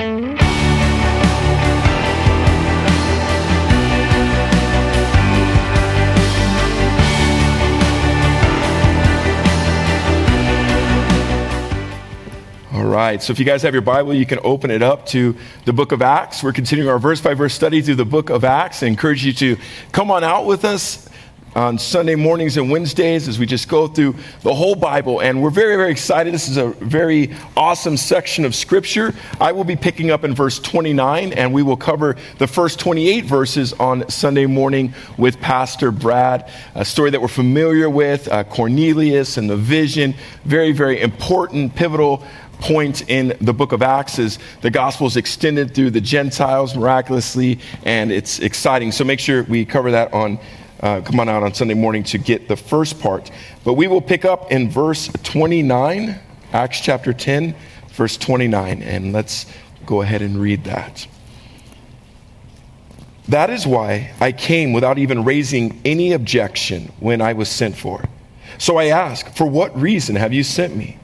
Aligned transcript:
All 0.00 0.06
right, 12.86 13.22
so 13.22 13.30
if 13.30 13.38
you 13.38 13.44
guys 13.44 13.60
have 13.60 13.74
your 13.74 13.82
Bible, 13.82 14.14
you 14.14 14.24
can 14.24 14.38
open 14.42 14.70
it 14.70 14.80
up 14.80 15.04
to 15.08 15.36
the 15.66 15.74
book 15.74 15.92
of 15.92 16.00
Acts. 16.00 16.42
We're 16.42 16.54
continuing 16.54 16.88
our 16.88 16.98
verse 16.98 17.20
by 17.20 17.34
verse 17.34 17.52
study 17.52 17.82
through 17.82 17.96
the 17.96 18.06
book 18.06 18.30
of 18.30 18.42
Acts. 18.42 18.82
I 18.82 18.86
encourage 18.86 19.22
you 19.22 19.34
to 19.34 19.58
come 19.92 20.10
on 20.10 20.24
out 20.24 20.46
with 20.46 20.64
us 20.64 21.09
on 21.54 21.78
Sunday 21.78 22.14
mornings 22.14 22.56
and 22.56 22.70
Wednesdays 22.70 23.26
as 23.28 23.38
we 23.38 23.46
just 23.46 23.68
go 23.68 23.88
through 23.88 24.14
the 24.42 24.54
whole 24.54 24.74
Bible. 24.74 25.20
And 25.20 25.42
we're 25.42 25.50
very, 25.50 25.76
very 25.76 25.90
excited. 25.90 26.32
This 26.32 26.48
is 26.48 26.56
a 26.56 26.68
very 26.68 27.34
awesome 27.56 27.96
section 27.96 28.44
of 28.44 28.54
Scripture. 28.54 29.14
I 29.40 29.52
will 29.52 29.64
be 29.64 29.76
picking 29.76 30.10
up 30.10 30.24
in 30.24 30.34
verse 30.34 30.58
29, 30.58 31.32
and 31.32 31.52
we 31.52 31.62
will 31.62 31.76
cover 31.76 32.16
the 32.38 32.46
first 32.46 32.78
28 32.78 33.24
verses 33.24 33.72
on 33.74 34.08
Sunday 34.08 34.46
morning 34.46 34.94
with 35.18 35.40
Pastor 35.40 35.90
Brad. 35.90 36.50
A 36.74 36.84
story 36.84 37.10
that 37.10 37.20
we're 37.20 37.28
familiar 37.28 37.90
with 37.90 38.28
uh, 38.28 38.44
Cornelius 38.44 39.36
and 39.36 39.50
the 39.50 39.56
vision. 39.56 40.14
Very, 40.44 40.72
very 40.72 41.00
important, 41.00 41.74
pivotal 41.74 42.24
point 42.60 43.08
in 43.08 43.36
the 43.40 43.52
book 43.52 43.72
of 43.72 43.82
Acts 43.82 44.18
is 44.18 44.38
the 44.60 44.70
gospel 44.70 45.06
is 45.06 45.16
extended 45.16 45.74
through 45.74 45.90
the 45.90 46.00
Gentiles 46.00 46.76
miraculously, 46.76 47.58
and 47.84 48.12
it's 48.12 48.38
exciting. 48.38 48.92
So 48.92 49.02
make 49.02 49.18
sure 49.18 49.42
we 49.44 49.64
cover 49.64 49.90
that 49.92 50.12
on. 50.12 50.38
Uh, 50.80 51.02
come 51.02 51.20
on 51.20 51.28
out 51.28 51.42
on 51.42 51.52
Sunday 51.52 51.74
morning 51.74 52.02
to 52.02 52.16
get 52.16 52.48
the 52.48 52.56
first 52.56 52.98
part. 53.00 53.30
But 53.64 53.74
we 53.74 53.86
will 53.86 54.00
pick 54.00 54.24
up 54.24 54.50
in 54.50 54.70
verse 54.70 55.08
29, 55.22 56.18
Acts 56.52 56.80
chapter 56.80 57.12
10, 57.12 57.54
verse 57.90 58.16
29, 58.16 58.82
and 58.82 59.12
let's 59.12 59.46
go 59.84 60.00
ahead 60.00 60.22
and 60.22 60.40
read 60.40 60.64
that. 60.64 61.06
That 63.28 63.50
is 63.50 63.66
why 63.66 64.12
I 64.20 64.32
came 64.32 64.72
without 64.72 64.98
even 64.98 65.24
raising 65.24 65.80
any 65.84 66.12
objection 66.12 66.90
when 66.98 67.20
I 67.20 67.34
was 67.34 67.48
sent 67.50 67.76
for. 67.76 68.02
So 68.58 68.78
I 68.78 68.86
ask, 68.86 69.34
For 69.36 69.46
what 69.46 69.78
reason 69.78 70.16
have 70.16 70.32
you 70.32 70.42
sent 70.42 70.74
me? 70.74 70.98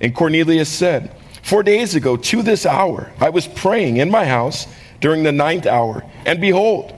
And 0.00 0.14
Cornelius 0.14 0.68
said, 0.68 1.16
Four 1.42 1.62
days 1.62 1.94
ago, 1.94 2.16
to 2.16 2.42
this 2.42 2.66
hour, 2.66 3.10
I 3.20 3.30
was 3.30 3.46
praying 3.46 3.96
in 3.96 4.10
my 4.10 4.24
house 4.24 4.66
during 5.00 5.22
the 5.22 5.32
ninth 5.32 5.66
hour, 5.66 6.04
and 6.24 6.40
behold, 6.40 6.94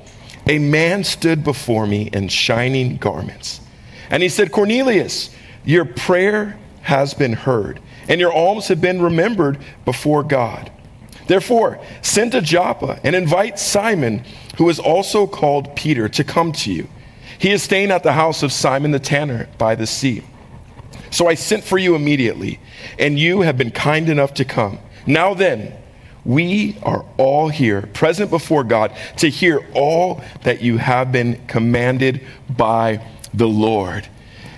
a 0.47 0.58
man 0.58 1.05
stood 1.05 1.42
before 1.42 1.86
me 1.86 2.08
in 2.12 2.28
shining 2.28 2.97
garments. 2.97 3.61
And 4.11 4.22
he 4.22 4.28
said, 4.28 4.52
Cornelius, 4.52 5.34
your 5.64 5.84
prayer 5.84 6.58
has 6.83 7.14
been 7.14 7.33
heard, 7.33 7.80
and 8.08 8.20
your 8.20 8.33
alms 8.33 8.69
have 8.69 8.80
been 8.80 9.02
remembered 9.02 9.58
before 9.84 10.22
God. 10.22 10.70
Therefore, 11.27 11.80
send 12.02 12.33
to 12.33 12.41
Joppa 12.41 13.00
and 13.02 13.17
invite 13.17 13.58
Simon, 13.58 14.24
who 14.58 14.69
is 14.69 14.78
also 14.78 15.27
called 15.27 15.74
Peter, 15.74 16.08
to 16.11 16.22
come 16.22 16.52
to 16.52 16.72
you. 16.72 16.89
He 17.39 17.50
is 17.50 17.62
staying 17.62 17.91
at 17.91 18.05
the 18.05 18.12
house 18.12 18.44
of 18.44 18.52
Simon 18.52 18.92
the 18.92 19.00
tanner 19.00 19.48
by 19.58 19.74
the 19.74 19.86
sea. 19.86 20.22
So 21.11 21.27
I 21.27 21.34
sent 21.34 21.64
for 21.64 21.78
you 21.78 21.97
immediately, 21.97 22.61
and 22.98 23.19
you 23.19 23.41
have 23.41 23.58
been 23.58 23.72
kind 23.72 24.08
enough 24.08 24.34
to 24.34 24.44
come. 24.44 24.78
Now 25.06 25.34
then, 25.34 25.77
we 26.27 26.77
are 26.82 27.05
all 27.16 27.48
here, 27.48 27.82
present 27.82 28.30
before 28.30 28.64
God, 28.64 28.92
to 29.19 29.30
hear 29.30 29.64
all 29.74 30.20
that 30.42 30.60
you 30.60 30.77
have 30.77 31.12
been 31.12 31.41
commanded 31.46 32.27
by 32.56 33.00
the 33.33 33.46
Lord. 33.46 34.08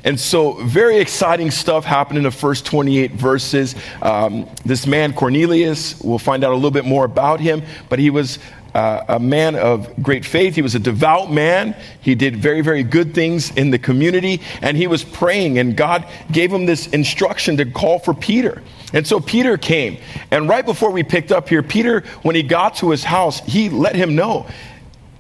And 0.05 0.19
so, 0.19 0.53
very 0.65 0.99
exciting 0.99 1.51
stuff 1.51 1.85
happened 1.85 2.17
in 2.17 2.25
the 2.25 2.31
first 2.31 2.65
28 2.65 3.13
verses. 3.13 3.75
Um, 4.01 4.49
this 4.65 4.87
man, 4.87 5.13
Cornelius, 5.13 6.01
we'll 6.01 6.19
find 6.19 6.45
out 6.45 6.53
a 6.53 6.55
little 6.55 6.71
bit 6.71 6.87
more 6.87 7.05
about 7.05 7.41
him, 7.41 7.63
but 7.91 7.99
he 7.99 8.09
was 8.09 8.39
uh, 8.75 9.05
a 9.09 9.21
man 9.21 9.55
of 9.57 10.03
great 10.03 10.25
faith. 10.25 10.55
He 10.55 10.63
was 10.63 10.75
a 10.75 10.79
devout 10.79 11.31
man. 11.31 11.77
He 12.01 12.15
did 12.15 12.37
very, 12.37 12.63
very 12.63 12.83
good 12.83 13.15
things 13.15 13.51
in 13.57 13.71
the 13.71 13.79
community, 13.79 14.41
and 14.63 14.77
he 14.77 14.87
was 14.87 15.05
praying, 15.05 15.59
and 15.59 15.77
God 15.77 16.07
gave 16.31 16.51
him 16.51 16.65
this 16.65 16.87
instruction 16.87 17.59
to 17.59 17.67
call 17.67 17.99
for 17.99 18.15
Peter. 18.15 18.63
And 18.93 19.07
so 19.07 19.21
Peter 19.21 19.57
came, 19.59 19.99
and 20.31 20.49
right 20.49 20.65
before 20.65 20.91
we 20.91 21.03
picked 21.03 21.33
up 21.33 21.49
here, 21.49 21.63
Peter, 21.63 22.01
when 22.23 22.35
he 22.35 22.43
got 22.43 22.77
to 22.77 22.91
his 22.91 23.05
house, 23.05 23.41
he 23.41 23.69
let 23.69 23.95
him 23.95 24.15
know 24.17 24.47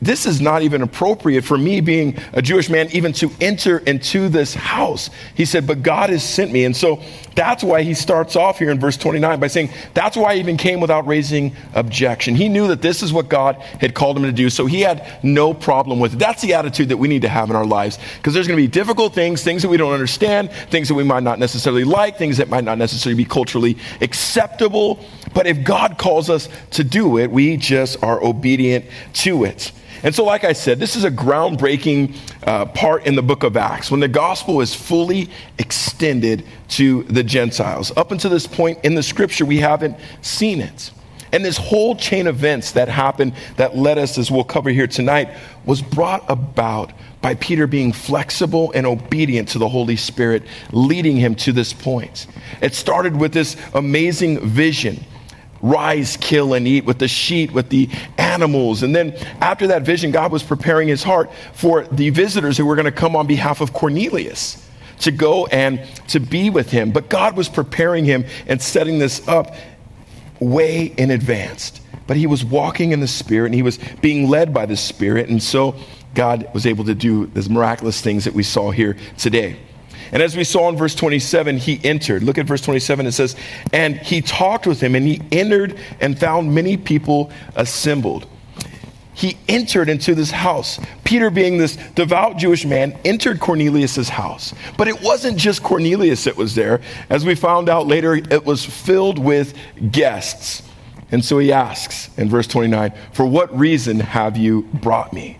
this 0.00 0.26
is 0.26 0.40
not 0.40 0.62
even 0.62 0.82
appropriate 0.82 1.42
for 1.42 1.58
me 1.58 1.80
being 1.80 2.16
a 2.32 2.40
Jewish 2.40 2.70
man 2.70 2.88
even 2.92 3.12
to 3.14 3.30
enter 3.40 3.78
into 3.78 4.28
this 4.28 4.54
house. 4.54 5.10
He 5.34 5.44
said, 5.44 5.66
but 5.66 5.82
God 5.82 6.10
has 6.10 6.22
sent 6.22 6.52
me. 6.52 6.64
And 6.64 6.76
so 6.76 7.02
that's 7.34 7.64
why 7.64 7.82
he 7.82 7.94
starts 7.94 8.36
off 8.36 8.58
here 8.58 8.70
in 8.70 8.78
verse 8.78 8.96
29 8.96 9.40
by 9.40 9.48
saying, 9.48 9.70
that's 9.94 10.16
why 10.16 10.34
I 10.34 10.36
even 10.36 10.56
came 10.56 10.80
without 10.80 11.06
raising 11.06 11.54
objection. 11.74 12.36
He 12.36 12.48
knew 12.48 12.68
that 12.68 12.80
this 12.80 13.02
is 13.02 13.12
what 13.12 13.28
God 13.28 13.56
had 13.80 13.94
called 13.94 14.16
him 14.16 14.22
to 14.22 14.32
do. 14.32 14.50
So 14.50 14.66
he 14.66 14.82
had 14.82 15.04
no 15.24 15.52
problem 15.52 15.98
with 15.98 16.14
it. 16.14 16.18
That's 16.18 16.42
the 16.42 16.54
attitude 16.54 16.90
that 16.90 16.96
we 16.96 17.08
need 17.08 17.22
to 17.22 17.28
have 17.28 17.50
in 17.50 17.56
our 17.56 17.66
lives 17.66 17.98
because 18.18 18.34
there's 18.34 18.46
going 18.46 18.56
to 18.56 18.62
be 18.62 18.68
difficult 18.68 19.14
things, 19.14 19.42
things 19.42 19.62
that 19.62 19.68
we 19.68 19.76
don't 19.76 19.92
understand, 19.92 20.52
things 20.70 20.86
that 20.88 20.94
we 20.94 21.04
might 21.04 21.24
not 21.24 21.40
necessarily 21.40 21.84
like, 21.84 22.18
things 22.18 22.36
that 22.36 22.48
might 22.48 22.64
not 22.64 22.78
necessarily 22.78 23.16
be 23.16 23.28
culturally 23.28 23.76
acceptable. 24.00 25.04
But 25.34 25.48
if 25.48 25.64
God 25.64 25.98
calls 25.98 26.30
us 26.30 26.48
to 26.72 26.84
do 26.84 27.18
it, 27.18 27.30
we 27.32 27.56
just 27.56 28.00
are 28.02 28.22
obedient 28.22 28.84
to 29.14 29.44
it. 29.44 29.72
And 30.02 30.14
so, 30.14 30.24
like 30.24 30.44
I 30.44 30.52
said, 30.52 30.78
this 30.78 30.96
is 30.96 31.04
a 31.04 31.10
groundbreaking 31.10 32.16
uh, 32.46 32.66
part 32.66 33.06
in 33.06 33.14
the 33.14 33.22
book 33.22 33.42
of 33.42 33.56
Acts 33.56 33.90
when 33.90 34.00
the 34.00 34.08
gospel 34.08 34.60
is 34.60 34.74
fully 34.74 35.28
extended 35.58 36.44
to 36.68 37.02
the 37.04 37.24
Gentiles. 37.24 37.96
Up 37.96 38.12
until 38.12 38.30
this 38.30 38.46
point 38.46 38.78
in 38.84 38.94
the 38.94 39.02
scripture, 39.02 39.44
we 39.44 39.58
haven't 39.58 39.96
seen 40.22 40.60
it. 40.60 40.90
And 41.32 41.44
this 41.44 41.58
whole 41.58 41.94
chain 41.94 42.26
of 42.26 42.36
events 42.36 42.72
that 42.72 42.88
happened 42.88 43.34
that 43.56 43.76
led 43.76 43.98
us, 43.98 44.16
as 44.16 44.30
we'll 44.30 44.44
cover 44.44 44.70
here 44.70 44.86
tonight, 44.86 45.28
was 45.66 45.82
brought 45.82 46.24
about 46.30 46.92
by 47.20 47.34
Peter 47.34 47.66
being 47.66 47.92
flexible 47.92 48.72
and 48.74 48.86
obedient 48.86 49.48
to 49.50 49.58
the 49.58 49.68
Holy 49.68 49.96
Spirit, 49.96 50.44
leading 50.72 51.16
him 51.16 51.34
to 51.34 51.52
this 51.52 51.72
point. 51.72 52.26
It 52.62 52.74
started 52.74 53.16
with 53.16 53.32
this 53.32 53.56
amazing 53.74 54.40
vision 54.48 55.04
rise, 55.62 56.16
kill, 56.16 56.54
and 56.54 56.66
eat 56.66 56.84
with 56.84 56.98
the 56.98 57.08
sheep, 57.08 57.52
with 57.52 57.68
the 57.68 57.88
animals. 58.16 58.82
And 58.82 58.94
then 58.94 59.12
after 59.40 59.68
that 59.68 59.82
vision, 59.82 60.10
God 60.10 60.32
was 60.32 60.42
preparing 60.42 60.88
his 60.88 61.02
heart 61.02 61.30
for 61.52 61.84
the 61.84 62.10
visitors 62.10 62.56
who 62.56 62.66
were 62.66 62.76
going 62.76 62.86
to 62.86 62.92
come 62.92 63.16
on 63.16 63.26
behalf 63.26 63.60
of 63.60 63.72
Cornelius 63.72 64.64
to 65.00 65.10
go 65.10 65.46
and 65.46 65.84
to 66.08 66.20
be 66.20 66.50
with 66.50 66.70
him. 66.70 66.90
But 66.90 67.08
God 67.08 67.36
was 67.36 67.48
preparing 67.48 68.04
him 68.04 68.24
and 68.46 68.60
setting 68.60 68.98
this 68.98 69.26
up 69.28 69.54
way 70.40 70.86
in 70.86 71.10
advance. 71.10 71.80
But 72.06 72.16
he 72.16 72.26
was 72.26 72.44
walking 72.44 72.92
in 72.92 73.00
the 73.00 73.08
Spirit 73.08 73.46
and 73.46 73.54
he 73.54 73.62
was 73.62 73.78
being 74.00 74.28
led 74.28 74.54
by 74.54 74.66
the 74.66 74.76
Spirit. 74.76 75.28
And 75.28 75.42
so 75.42 75.74
God 76.14 76.48
was 76.54 76.66
able 76.66 76.84
to 76.84 76.94
do 76.94 77.26
those 77.26 77.48
miraculous 77.48 78.00
things 78.00 78.24
that 78.24 78.34
we 78.34 78.42
saw 78.42 78.70
here 78.70 78.96
today. 79.18 79.56
And 80.12 80.22
as 80.22 80.36
we 80.36 80.44
saw 80.44 80.68
in 80.68 80.76
verse 80.76 80.94
27, 80.94 81.58
he 81.58 81.80
entered. 81.84 82.22
Look 82.22 82.38
at 82.38 82.46
verse 82.46 82.62
27. 82.62 83.06
It 83.06 83.12
says, 83.12 83.36
And 83.72 83.96
he 83.96 84.20
talked 84.20 84.66
with 84.66 84.80
him, 84.80 84.94
and 84.94 85.06
he 85.06 85.22
entered 85.32 85.78
and 86.00 86.18
found 86.18 86.54
many 86.54 86.76
people 86.76 87.30
assembled. 87.56 88.26
He 89.18 89.36
entered 89.48 89.88
into 89.88 90.14
this 90.14 90.30
house. 90.30 90.78
Peter, 91.02 91.28
being 91.28 91.58
this 91.58 91.76
devout 91.96 92.36
Jewish 92.36 92.64
man, 92.64 92.96
entered 93.04 93.40
Cornelius' 93.40 94.08
house. 94.08 94.54
But 94.76 94.86
it 94.86 95.02
wasn't 95.02 95.38
just 95.38 95.60
Cornelius 95.60 96.22
that 96.24 96.36
was 96.36 96.54
there. 96.54 96.80
As 97.10 97.24
we 97.24 97.34
found 97.34 97.68
out 97.68 97.88
later, 97.88 98.14
it 98.14 98.44
was 98.44 98.64
filled 98.64 99.18
with 99.18 99.54
guests. 99.90 100.62
And 101.10 101.24
so 101.24 101.38
he 101.38 101.52
asks 101.52 102.10
in 102.16 102.28
verse 102.28 102.46
29, 102.46 102.92
For 103.12 103.26
what 103.26 103.56
reason 103.58 103.98
have 103.98 104.36
you 104.36 104.62
brought 104.74 105.12
me? 105.12 105.38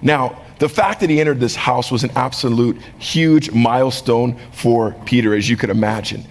Now, 0.00 0.40
the 0.58 0.68
fact 0.68 1.00
that 1.00 1.10
he 1.10 1.20
entered 1.20 1.40
this 1.40 1.54
house 1.54 1.90
was 1.90 2.04
an 2.04 2.10
absolute 2.16 2.78
huge 2.98 3.52
milestone 3.52 4.38
for 4.52 4.92
Peter, 5.04 5.34
as 5.34 5.48
you 5.48 5.56
could 5.56 5.70
imagine. 5.70 6.24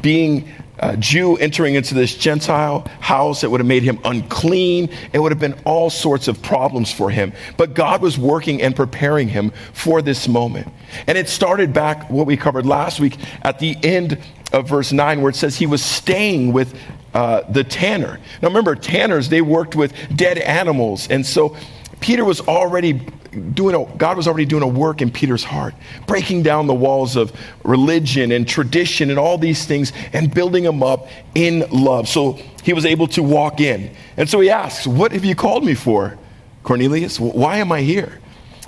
Being 0.00 0.48
a 0.78 0.96
Jew 0.96 1.36
entering 1.36 1.74
into 1.74 1.94
this 1.94 2.16
Gentile 2.16 2.88
house, 3.00 3.44
it 3.44 3.50
would 3.50 3.60
have 3.60 3.66
made 3.66 3.82
him 3.82 4.00
unclean. 4.04 4.90
It 5.12 5.18
would 5.18 5.30
have 5.30 5.38
been 5.38 5.54
all 5.64 5.90
sorts 5.90 6.28
of 6.28 6.42
problems 6.42 6.92
for 6.92 7.10
him. 7.10 7.32
But 7.56 7.74
God 7.74 8.00
was 8.00 8.18
working 8.18 8.62
and 8.62 8.74
preparing 8.74 9.28
him 9.28 9.52
for 9.74 10.02
this 10.02 10.26
moment. 10.26 10.68
And 11.06 11.18
it 11.18 11.28
started 11.28 11.72
back, 11.72 12.10
what 12.10 12.26
we 12.26 12.36
covered 12.36 12.66
last 12.66 13.00
week, 13.00 13.18
at 13.42 13.58
the 13.58 13.76
end 13.82 14.18
of 14.52 14.68
verse 14.68 14.92
9, 14.92 15.20
where 15.20 15.30
it 15.30 15.36
says 15.36 15.56
he 15.56 15.66
was 15.66 15.84
staying 15.84 16.52
with 16.52 16.76
uh, 17.14 17.42
the 17.50 17.62
tanner. 17.62 18.18
Now 18.40 18.48
remember, 18.48 18.74
tanners, 18.74 19.28
they 19.28 19.42
worked 19.42 19.76
with 19.76 19.94
dead 20.16 20.38
animals. 20.38 21.06
And 21.08 21.24
so 21.24 21.54
Peter 22.00 22.24
was 22.24 22.40
already 22.40 23.06
doing 23.32 23.74
a, 23.74 23.96
God 23.96 24.16
was 24.16 24.28
already 24.28 24.44
doing 24.44 24.62
a 24.62 24.68
work 24.68 25.00
in 25.00 25.10
Peter's 25.10 25.44
heart, 25.44 25.74
breaking 26.06 26.42
down 26.42 26.66
the 26.66 26.74
walls 26.74 27.16
of 27.16 27.32
religion 27.64 28.32
and 28.32 28.46
tradition 28.46 29.10
and 29.10 29.18
all 29.18 29.38
these 29.38 29.64
things 29.64 29.92
and 30.12 30.32
building 30.32 30.64
them 30.64 30.82
up 30.82 31.08
in 31.34 31.60
love. 31.70 32.08
So 32.08 32.32
he 32.62 32.72
was 32.72 32.84
able 32.84 33.06
to 33.08 33.22
walk 33.22 33.60
in. 33.60 33.94
And 34.16 34.28
so 34.28 34.40
he 34.40 34.50
asks, 34.50 34.86
What 34.86 35.12
have 35.12 35.24
you 35.24 35.34
called 35.34 35.64
me 35.64 35.74
for, 35.74 36.18
Cornelius? 36.62 37.18
Why 37.18 37.56
am 37.58 37.72
I 37.72 37.80
here? 37.80 38.20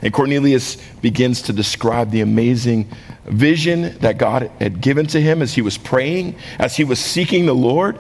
And 0.03 0.13
Cornelius 0.13 0.77
begins 1.01 1.43
to 1.43 1.53
describe 1.53 2.11
the 2.11 2.21
amazing 2.21 2.89
vision 3.27 3.97
that 3.99 4.19
God 4.19 4.51
had 4.61 4.81
given 4.81 5.07
to 5.09 5.21
him 5.21 5.41
as 5.41 5.55
he 5.55 5.63
was 5.63 5.79
praying, 5.79 6.37
as 6.59 6.77
he 6.77 6.85
was 6.85 6.99
seeking 6.99 7.47
the 7.47 7.55
Lord. 7.55 7.99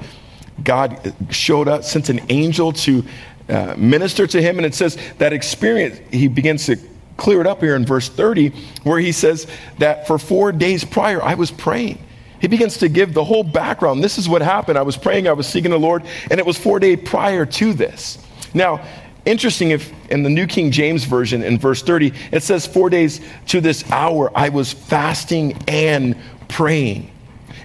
God 0.62 1.14
showed 1.30 1.66
up, 1.66 1.82
sent 1.82 2.10
an 2.10 2.20
angel 2.28 2.72
to 2.72 3.04
uh, 3.48 3.74
minister 3.76 4.26
to 4.26 4.40
him. 4.40 4.58
And 4.58 4.66
it 4.66 4.74
says 4.74 4.98
that 5.18 5.32
experience, 5.32 6.00
he 6.10 6.28
begins 6.28 6.66
to 6.66 6.76
clear 7.16 7.40
it 7.40 7.46
up 7.46 7.60
here 7.60 7.76
in 7.76 7.86
verse 7.86 8.08
30, 8.08 8.48
where 8.82 8.98
he 8.98 9.12
says 9.12 9.46
that 9.78 10.06
for 10.06 10.18
four 10.18 10.52
days 10.52 10.84
prior, 10.84 11.22
I 11.22 11.34
was 11.34 11.50
praying. 11.50 12.04
He 12.40 12.48
begins 12.48 12.78
to 12.78 12.88
give 12.88 13.14
the 13.14 13.24
whole 13.24 13.44
background. 13.44 14.02
This 14.02 14.18
is 14.18 14.28
what 14.28 14.42
happened. 14.42 14.76
I 14.76 14.82
was 14.82 14.96
praying, 14.96 15.28
I 15.28 15.32
was 15.32 15.46
seeking 15.46 15.70
the 15.70 15.78
Lord, 15.78 16.02
and 16.30 16.38
it 16.38 16.44
was 16.44 16.58
four 16.58 16.78
days 16.78 16.98
prior 17.04 17.46
to 17.46 17.72
this. 17.72 18.18
Now, 18.52 18.84
interesting 19.24 19.70
if 19.70 19.92
in 20.10 20.22
the 20.22 20.30
New 20.30 20.46
King 20.46 20.70
James 20.70 21.04
Version 21.04 21.42
in 21.42 21.58
verse 21.58 21.82
30, 21.82 22.12
it 22.32 22.42
says, 22.42 22.66
Four 22.66 22.90
days 22.90 23.20
to 23.46 23.60
this 23.60 23.90
hour, 23.90 24.30
I 24.34 24.50
was 24.50 24.72
fasting 24.72 25.62
and 25.68 26.16
praying. 26.48 27.10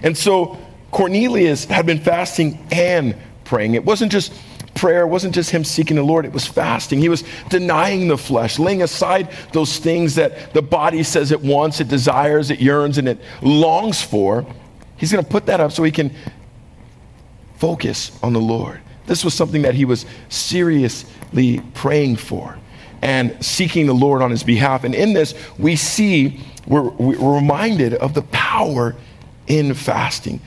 And 0.02 0.16
so 0.16 0.58
Cornelius 0.90 1.66
had 1.66 1.86
been 1.86 2.00
fasting 2.00 2.66
and 2.72 3.14
praying. 3.44 3.74
It 3.74 3.84
wasn't 3.84 4.12
just 4.12 4.32
prayer 4.80 5.06
wasn't 5.06 5.34
just 5.34 5.50
him 5.50 5.62
seeking 5.62 5.96
the 5.96 6.02
Lord, 6.02 6.24
it 6.24 6.32
was 6.32 6.46
fasting. 6.46 7.00
He 7.00 7.10
was 7.10 7.22
denying 7.50 8.08
the 8.08 8.16
flesh, 8.16 8.58
laying 8.58 8.80
aside 8.80 9.28
those 9.52 9.76
things 9.76 10.14
that 10.14 10.54
the 10.54 10.62
body 10.62 11.02
says 11.02 11.32
it 11.32 11.42
wants, 11.42 11.80
it 11.80 11.88
desires, 11.88 12.50
it 12.50 12.60
yearns, 12.60 12.96
and 12.96 13.06
it 13.06 13.20
longs 13.42 14.02
for. 14.02 14.46
He's 14.96 15.12
going 15.12 15.22
to 15.22 15.30
put 15.30 15.44
that 15.46 15.60
up 15.60 15.70
so 15.72 15.82
he 15.82 15.90
can 15.90 16.14
focus 17.58 18.18
on 18.22 18.32
the 18.32 18.40
Lord. 18.40 18.80
This 19.04 19.22
was 19.22 19.34
something 19.34 19.62
that 19.62 19.74
he 19.74 19.84
was 19.84 20.06
seriously 20.30 21.60
praying 21.74 22.16
for 22.16 22.56
and 23.02 23.44
seeking 23.44 23.86
the 23.86 23.94
Lord 23.94 24.22
on 24.22 24.30
his 24.30 24.42
behalf. 24.42 24.84
And 24.84 24.94
in 24.94 25.12
this, 25.12 25.34
we 25.58 25.76
see, 25.76 26.40
we're, 26.66 26.88
we're 26.88 27.34
reminded 27.34 27.94
of 27.94 28.14
the 28.14 28.22
power 28.22 28.96
in 29.46 29.74
fasting. 29.74 30.40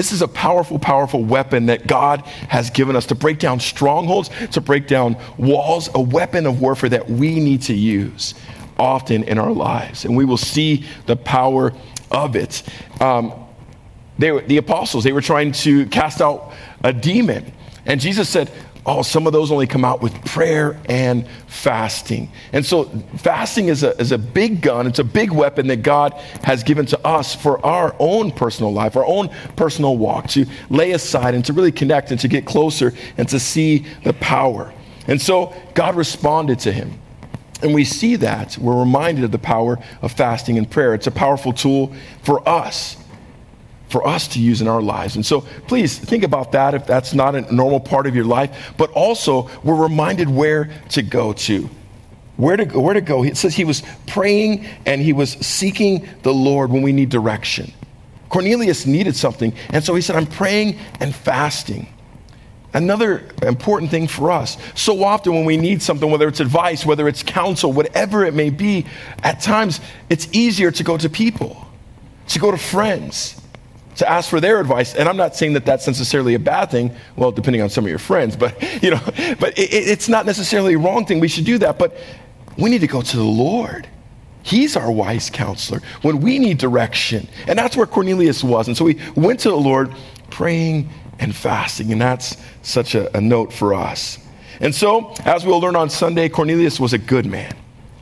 This 0.00 0.12
is 0.12 0.22
a 0.22 0.28
powerful, 0.28 0.78
powerful 0.78 1.22
weapon 1.22 1.66
that 1.66 1.86
God 1.86 2.22
has 2.48 2.70
given 2.70 2.96
us 2.96 3.04
to 3.08 3.14
break 3.14 3.38
down 3.38 3.60
strongholds, 3.60 4.30
to 4.52 4.62
break 4.62 4.86
down 4.86 5.14
walls, 5.36 5.90
a 5.94 6.00
weapon 6.00 6.46
of 6.46 6.62
warfare 6.62 6.88
that 6.88 7.10
we 7.10 7.38
need 7.38 7.60
to 7.64 7.74
use 7.74 8.32
often 8.78 9.24
in 9.24 9.38
our 9.38 9.52
lives. 9.52 10.06
And 10.06 10.16
we 10.16 10.24
will 10.24 10.38
see 10.38 10.86
the 11.04 11.16
power 11.16 11.74
of 12.10 12.34
it. 12.34 12.62
Um, 12.98 13.34
they, 14.18 14.40
the 14.40 14.56
apostles, 14.56 15.04
they 15.04 15.12
were 15.12 15.20
trying 15.20 15.52
to 15.52 15.84
cast 15.88 16.22
out 16.22 16.54
a 16.82 16.94
demon. 16.94 17.52
And 17.84 18.00
Jesus 18.00 18.26
said, 18.26 18.50
Oh, 18.86 19.02
some 19.02 19.26
of 19.26 19.34
those 19.34 19.52
only 19.52 19.66
come 19.66 19.84
out 19.84 20.00
with 20.00 20.24
prayer 20.24 20.80
and 20.88 21.28
fasting. 21.46 22.30
And 22.52 22.64
so, 22.64 22.84
fasting 23.18 23.68
is 23.68 23.82
a, 23.82 23.98
is 24.00 24.10
a 24.10 24.18
big 24.18 24.62
gun, 24.62 24.86
it's 24.86 24.98
a 24.98 25.04
big 25.04 25.30
weapon 25.30 25.66
that 25.66 25.82
God 25.82 26.14
has 26.42 26.62
given 26.62 26.86
to 26.86 27.06
us 27.06 27.34
for 27.34 27.64
our 27.64 27.94
own 27.98 28.30
personal 28.30 28.72
life, 28.72 28.96
our 28.96 29.04
own 29.04 29.28
personal 29.56 29.98
walk, 29.98 30.28
to 30.28 30.46
lay 30.70 30.92
aside 30.92 31.34
and 31.34 31.44
to 31.44 31.52
really 31.52 31.72
connect 31.72 32.10
and 32.10 32.18
to 32.20 32.28
get 32.28 32.46
closer 32.46 32.94
and 33.18 33.28
to 33.28 33.38
see 33.38 33.84
the 34.04 34.14
power. 34.14 34.72
And 35.06 35.20
so, 35.20 35.54
God 35.74 35.94
responded 35.94 36.60
to 36.60 36.72
him. 36.72 36.98
And 37.62 37.74
we 37.74 37.84
see 37.84 38.16
that. 38.16 38.56
We're 38.56 38.78
reminded 38.78 39.24
of 39.24 39.32
the 39.32 39.38
power 39.38 39.78
of 40.00 40.12
fasting 40.12 40.56
and 40.56 40.70
prayer. 40.70 40.94
It's 40.94 41.06
a 41.06 41.10
powerful 41.10 41.52
tool 41.52 41.94
for 42.22 42.46
us 42.48 42.96
for 43.90 44.06
us 44.06 44.28
to 44.28 44.40
use 44.40 44.62
in 44.62 44.68
our 44.68 44.80
lives. 44.80 45.16
And 45.16 45.26
so 45.26 45.42
please 45.66 45.98
think 45.98 46.22
about 46.22 46.52
that 46.52 46.74
if 46.74 46.86
that's 46.86 47.12
not 47.12 47.34
a 47.34 47.52
normal 47.52 47.80
part 47.80 48.06
of 48.06 48.14
your 48.14 48.24
life. 48.24 48.72
But 48.78 48.90
also, 48.92 49.50
we're 49.62 49.82
reminded 49.82 50.28
where 50.28 50.70
to 50.90 51.02
go 51.02 51.32
to. 51.32 51.68
Where 52.36 52.56
to, 52.56 52.64
where 52.80 52.94
to 52.94 53.00
go. 53.00 53.24
It 53.24 53.36
says 53.36 53.54
he 53.54 53.64
was 53.64 53.82
praying 54.06 54.66
and 54.86 55.02
he 55.02 55.12
was 55.12 55.32
seeking 55.32 56.08
the 56.22 56.32
Lord 56.32 56.70
when 56.70 56.82
we 56.82 56.92
need 56.92 57.10
direction. 57.10 57.72
Cornelius 58.30 58.86
needed 58.86 59.16
something, 59.16 59.52
and 59.70 59.82
so 59.82 59.94
he 59.94 60.00
said, 60.00 60.14
I'm 60.14 60.26
praying 60.26 60.78
and 61.00 61.12
fasting. 61.12 61.88
Another 62.72 63.28
important 63.42 63.90
thing 63.90 64.06
for 64.06 64.30
us 64.30 64.56
so 64.76 65.02
often 65.02 65.34
when 65.34 65.44
we 65.44 65.56
need 65.56 65.82
something, 65.82 66.08
whether 66.08 66.28
it's 66.28 66.38
advice, 66.38 66.86
whether 66.86 67.08
it's 67.08 67.24
counsel, 67.24 67.72
whatever 67.72 68.24
it 68.24 68.32
may 68.32 68.48
be, 68.48 68.86
at 69.24 69.40
times 69.40 69.80
it's 70.08 70.28
easier 70.32 70.70
to 70.70 70.84
go 70.84 70.96
to 70.96 71.10
people, 71.10 71.66
to 72.28 72.38
go 72.38 72.52
to 72.52 72.56
friends, 72.56 73.40
to 73.96 74.08
ask 74.08 74.28
for 74.28 74.40
their 74.40 74.60
advice. 74.60 74.94
And 74.94 75.08
I'm 75.08 75.16
not 75.16 75.36
saying 75.36 75.54
that 75.54 75.64
that's 75.64 75.86
necessarily 75.86 76.34
a 76.34 76.38
bad 76.38 76.70
thing, 76.70 76.94
well, 77.16 77.32
depending 77.32 77.62
on 77.62 77.70
some 77.70 77.84
of 77.84 77.90
your 77.90 77.98
friends, 77.98 78.36
but, 78.36 78.60
you 78.82 78.90
know, 78.90 79.00
but 79.38 79.58
it, 79.58 79.72
it's 79.72 80.08
not 80.08 80.26
necessarily 80.26 80.74
a 80.74 80.78
wrong 80.78 81.06
thing. 81.06 81.20
We 81.20 81.28
should 81.28 81.44
do 81.44 81.58
that. 81.58 81.78
But 81.78 81.96
we 82.56 82.70
need 82.70 82.80
to 82.80 82.86
go 82.86 83.02
to 83.02 83.16
the 83.16 83.22
Lord. 83.22 83.88
He's 84.42 84.76
our 84.76 84.90
wise 84.90 85.28
counselor 85.28 85.80
when 86.02 86.20
we 86.20 86.38
need 86.38 86.58
direction. 86.58 87.28
And 87.46 87.58
that's 87.58 87.76
where 87.76 87.86
Cornelius 87.86 88.42
was. 88.42 88.68
And 88.68 88.76
so 88.76 88.84
we 88.84 88.98
went 89.14 89.40
to 89.40 89.50
the 89.50 89.56
Lord 89.56 89.94
praying 90.30 90.88
and 91.18 91.34
fasting. 91.34 91.92
And 91.92 92.00
that's 92.00 92.36
such 92.62 92.94
a, 92.94 93.14
a 93.16 93.20
note 93.20 93.52
for 93.52 93.74
us. 93.74 94.18
And 94.60 94.74
so, 94.74 95.14
as 95.24 95.46
we'll 95.46 95.60
learn 95.60 95.76
on 95.76 95.88
Sunday, 95.88 96.28
Cornelius 96.28 96.78
was 96.78 96.92
a 96.92 96.98
good 96.98 97.24
man. 97.24 97.54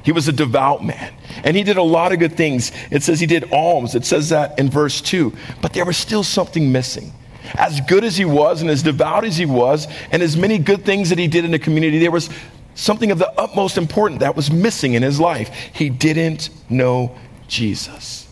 He 0.03 0.13
was 0.13 0.29
a 0.29 0.33
devout 0.33 0.85
man. 0.85 1.13
And 1.45 1.57
he 1.57 1.63
did 1.63 1.77
a 1.77 1.83
lot 1.83 2.13
of 2.13 2.19
good 2.19 2.37
things. 2.37 2.73
It 2.91 3.03
says 3.03 3.21
he 3.21 3.27
did 3.27 3.53
alms. 3.53 3.95
It 3.95 4.05
says 4.05 4.31
that 4.31 4.59
in 4.59 4.71
verse 4.71 5.01
2. 5.01 5.33
But 5.61 5.73
there 5.73 5.85
was 5.85 5.97
still 5.97 6.23
something 6.23 6.73
missing. 6.73 7.13
As 7.55 7.81
good 7.83 8.05
as 8.05 8.17
he 8.17 8.25
was 8.25 8.61
and 8.61 8.71
as 8.71 8.83
devout 8.83 9.25
as 9.25 9.37
he 9.37 9.47
was, 9.47 9.89
and 10.11 10.23
as 10.23 10.37
many 10.37 10.59
good 10.59 10.85
things 10.85 11.11
that 11.11 11.19
he 11.19 11.29
did 11.29 11.45
in 11.45 11.51
the 11.51 11.59
community, 11.59 11.99
there 11.99 12.11
was 12.11 12.31
something 12.75 13.11
of 13.11 13.19
the 13.19 13.31
utmost 13.41 13.77
importance 13.77 14.21
that 14.21 14.37
was 14.37 14.51
missing 14.51 14.95
in 14.95 15.03
his 15.03 15.19
life. 15.19 15.51
He 15.73 15.91
didn't 15.91 16.51
know 16.71 17.17
Jesus. 17.49 18.29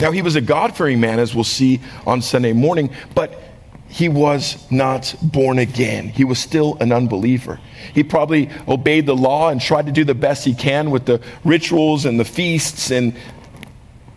Now, 0.00 0.10
he 0.10 0.22
was 0.22 0.36
a 0.36 0.40
God 0.40 0.76
fearing 0.76 1.00
man, 1.00 1.18
as 1.18 1.34
we'll 1.34 1.44
see 1.44 1.80
on 2.06 2.22
Sunday 2.22 2.52
morning, 2.52 2.90
but 3.14 3.41
he 3.92 4.08
was 4.08 4.56
not 4.70 5.14
born 5.20 5.58
again. 5.58 6.08
He 6.08 6.24
was 6.24 6.38
still 6.38 6.78
an 6.80 6.92
unbeliever. 6.92 7.60
He 7.92 8.02
probably 8.02 8.48
obeyed 8.66 9.04
the 9.04 9.14
law 9.14 9.50
and 9.50 9.60
tried 9.60 9.84
to 9.84 9.92
do 9.92 10.02
the 10.02 10.14
best 10.14 10.46
he 10.46 10.54
can 10.54 10.90
with 10.90 11.04
the 11.04 11.20
rituals 11.44 12.06
and 12.06 12.18
the 12.18 12.24
feasts 12.24 12.90
and 12.90 13.14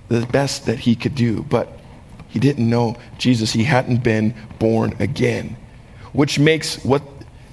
the 0.08 0.26
best 0.28 0.68
that 0.68 0.80
he 0.80 0.96
could 0.96 1.14
do. 1.14 1.44
But 1.44 1.78
he 2.30 2.40
didn't 2.40 2.70
know 2.70 2.96
Jesus. 3.18 3.52
He 3.52 3.66
hadn't 3.66 4.02
been 4.02 4.34
born 4.60 4.96
again, 5.00 5.58
which 6.14 6.40
makes 6.40 6.82
what 6.86 7.04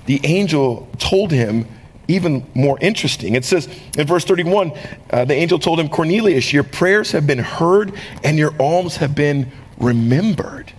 the 0.06 0.20
angel 0.22 0.88
told 0.98 1.32
him 1.32 1.66
even 2.06 2.46
more 2.54 2.78
interesting. 2.80 3.34
It 3.34 3.44
says 3.44 3.68
in 3.98 4.06
verse 4.06 4.24
31 4.24 4.78
uh, 5.10 5.24
the 5.24 5.34
angel 5.34 5.58
told 5.58 5.80
him, 5.80 5.88
Cornelius, 5.88 6.52
your 6.52 6.62
prayers 6.62 7.10
have 7.10 7.26
been 7.26 7.40
heard 7.40 7.94
and 8.22 8.38
your 8.38 8.54
alms 8.62 8.98
have 8.98 9.16
been 9.16 9.50
remembered. 9.76 10.72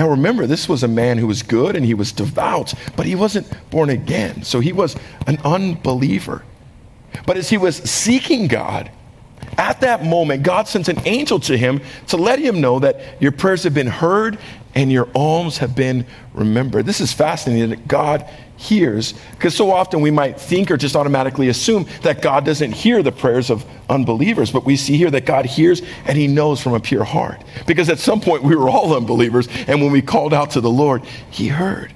Now 0.00 0.08
remember, 0.08 0.46
this 0.46 0.66
was 0.66 0.82
a 0.82 0.88
man 0.88 1.18
who 1.18 1.26
was 1.26 1.42
good 1.42 1.76
and 1.76 1.84
he 1.84 1.92
was 1.92 2.10
devout, 2.10 2.72
but 2.96 3.04
he 3.04 3.14
wasn't 3.14 3.46
born 3.68 3.90
again. 3.90 4.44
So 4.44 4.58
he 4.58 4.72
was 4.72 4.96
an 5.26 5.36
unbeliever. 5.44 6.42
But 7.26 7.36
as 7.36 7.50
he 7.50 7.58
was 7.58 7.76
seeking 7.76 8.46
God, 8.46 8.90
at 9.58 9.82
that 9.82 10.02
moment, 10.02 10.42
God 10.42 10.66
sent 10.66 10.88
an 10.88 11.06
angel 11.06 11.38
to 11.40 11.54
him 11.54 11.82
to 12.06 12.16
let 12.16 12.38
him 12.38 12.62
know 12.62 12.78
that 12.78 13.20
your 13.20 13.30
prayers 13.30 13.62
have 13.64 13.74
been 13.74 13.88
heard 13.88 14.38
and 14.74 14.90
your 14.90 15.06
alms 15.14 15.58
have 15.58 15.76
been 15.76 16.06
remembered. 16.32 16.86
This 16.86 17.02
is 17.02 17.12
fascinating 17.12 17.68
that 17.68 17.86
God 17.86 18.26
hears, 18.60 19.14
because 19.32 19.56
so 19.56 19.72
often 19.72 20.02
we 20.02 20.10
might 20.10 20.38
think 20.38 20.70
or 20.70 20.76
just 20.76 20.94
automatically 20.94 21.48
assume 21.48 21.86
that 22.02 22.20
God 22.20 22.44
doesn't 22.44 22.72
hear 22.72 23.02
the 23.02 23.10
prayers 23.10 23.48
of 23.48 23.64
unbelievers, 23.88 24.52
but 24.52 24.66
we 24.66 24.76
see 24.76 24.98
here 24.98 25.10
that 25.10 25.24
God 25.24 25.46
hears 25.46 25.80
and 26.04 26.18
he 26.18 26.26
knows 26.26 26.60
from 26.60 26.74
a 26.74 26.80
pure 26.80 27.04
heart. 27.04 27.42
Because 27.66 27.88
at 27.88 27.98
some 27.98 28.20
point 28.20 28.42
we 28.42 28.54
were 28.54 28.68
all 28.68 28.94
unbelievers, 28.94 29.48
and 29.66 29.80
when 29.80 29.90
we 29.90 30.02
called 30.02 30.34
out 30.34 30.50
to 30.50 30.60
the 30.60 30.70
Lord, 30.70 31.02
he 31.30 31.48
heard. 31.48 31.92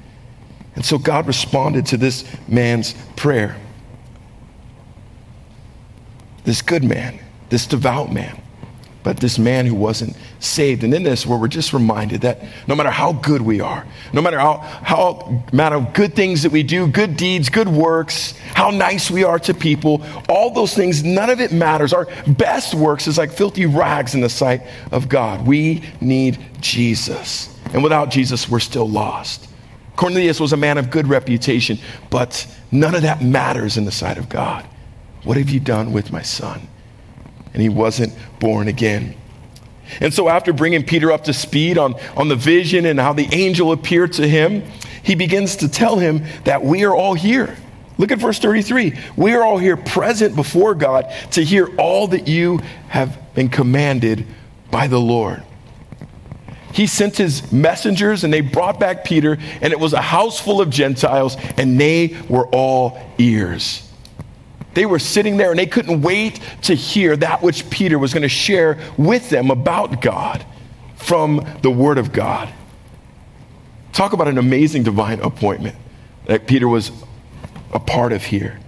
And 0.75 0.85
so 0.85 0.97
God 0.97 1.27
responded 1.27 1.85
to 1.87 1.99
this 1.99 2.25
man's 2.49 2.95
prayer. 3.15 3.57
This 6.45 6.63
good 6.63 6.83
man, 6.83 7.21
this 7.51 7.67
devout 7.67 8.11
man 8.11 8.41
but 9.05 9.19
this 9.19 9.39
man 9.39 9.67
who 9.67 9.75
wasn't 9.75 10.17
saved. 10.41 10.83
And 10.83 10.93
in 10.95 11.03
this, 11.03 11.27
where 11.27 11.39
we're 11.39 11.47
just 11.47 11.75
reminded 11.75 12.23
that 12.23 12.43
no 12.67 12.75
matter 12.75 12.91
how 12.91 13.13
good 13.13 13.43
we 13.43 13.61
are, 13.61 13.87
no 14.15 14.23
matter 14.23 14.39
how, 14.39 14.57
how 14.57 15.45
matter 15.53 15.77
of 15.77 15.93
good 15.93 16.17
things 16.17 16.43
that 16.43 16.51
we 16.51 16.63
do, 16.63 16.89
good 16.89 17.17
deeds, 17.17 17.51
good 17.51 17.69
works, 17.69 18.33
how 18.55 18.71
nice 18.71 19.11
we 19.11 19.23
are 19.23 19.39
to 19.41 19.53
people, 19.53 20.03
all 20.29 20.51
those 20.51 20.75
things, 20.75 21.05
none 21.05 21.29
of 21.29 21.39
it 21.39 21.53
matters. 21.53 21.93
Our 21.93 22.09
best 22.27 22.75
works 22.75 23.07
is 23.07 23.19
like 23.19 23.31
filthy 23.31 23.67
rags 23.67 24.15
in 24.15 24.23
the 24.23 24.31
sight 24.31 24.63
of 24.91 25.09
God. 25.11 25.47
We 25.47 25.85
need 26.01 26.39
Jesus. 26.61 27.55
And 27.75 27.83
without 27.83 28.11
Jesus, 28.11 28.49
we're 28.49 28.61
still 28.61 28.89
lost. 28.89 29.49
Cornelius 29.97 30.41
was 30.41 30.55
a 30.55 30.57
man 30.57 30.79
of 30.79 30.91
good 30.91 31.07
reputation, 31.07 31.79
but 32.09 32.47
none 32.73 32.95
of 32.95 33.03
that 33.03 33.23
matters 33.23 33.77
in 33.77 33.85
the 33.85 33.93
sight 33.93 34.17
of 34.17 34.31
God. 34.31 34.65
What 35.25 35.37
have 35.37 35.51
you 35.51 35.61
done 35.61 35.93
with 35.93 36.11
my 36.11 36.23
son? 36.23 36.69
And 37.55 37.63
he 37.63 37.71
wasn't 37.71 38.13
born 38.41 38.69
again. 38.69 39.15
And 40.01 40.13
so, 40.13 40.29
after 40.29 40.53
bringing 40.53 40.85
Peter 40.85 41.13
up 41.13 41.25
to 41.25 41.33
speed 41.33 41.79
on, 41.79 41.95
on 42.17 42.29
the 42.29 42.37
vision 42.37 42.85
and 42.87 42.99
how 42.99 43.13
the 43.13 43.29
angel 43.33 43.73
appeared 43.73 44.13
to 44.15 44.29
him, 44.29 44.63
he 45.03 45.15
begins 45.15 45.57
to 45.57 45.69
tell 45.69 45.97
him 45.97 46.25
that 46.45 46.65
we 46.65 46.85
are 46.85 46.95
all 46.95 47.15
here. 47.15 47.57
Look 47.97 48.11
at 48.11 48.19
verse 48.19 48.39
33. 48.39 48.99
We 49.17 49.35
are 49.35 49.45
all 49.45 49.59
here 49.59 49.77
present 49.77 50.35
before 50.35 50.75
God 50.75 51.13
to 51.33 51.45
hear 51.45 51.69
all 51.77 52.09
that 52.09 52.27
you 52.27 52.59
have 52.89 53.35
been 53.35 53.49
commanded 53.49 54.27
by 54.71 54.89
the 54.89 55.01
Lord. 55.01 55.43
he 56.73 56.89
sent 56.89 57.17
his 57.17 57.53
messengers 57.53 58.25
and 58.25 58.33
they 58.33 58.41
brought 58.41 58.81
back 58.81 59.05
Peter, 59.05 59.39
and 59.61 59.73
it 59.73 59.79
was 59.79 59.93
a 59.93 60.01
house 60.01 60.41
full 60.41 60.61
of 60.61 60.71
Gentiles, 60.71 61.37
and 61.57 61.81
they 61.81 62.17
were 62.29 62.49
all 62.49 62.99
ears. 63.19 63.89
They 64.75 64.87
were 64.87 64.99
sitting 64.99 65.37
there 65.37 65.51
and 65.51 65.59
they 65.59 65.67
couldn't 65.67 66.03
wait 66.03 66.41
to 66.63 66.75
hear 66.75 67.17
that 67.17 67.43
which 67.43 67.69
Peter 67.71 67.99
was 67.99 68.13
going 68.13 68.23
to 68.23 68.29
share 68.29 68.79
with 68.97 69.31
them 69.31 69.51
about 69.51 70.03
God 70.03 70.45
from 70.97 71.47
the 71.63 71.71
Word 71.71 71.99
of 71.99 72.13
God. 72.13 72.53
Talk 73.93 74.13
about 74.13 74.27
an 74.29 74.39
amazing 74.39 74.83
divine 74.83 75.21
appointment 75.21 75.77
that 76.27 76.47
Peter 76.47 76.67
was 76.67 76.91
a 77.73 77.79
part 77.79 78.13
of 78.13 78.25
here. 78.25 78.59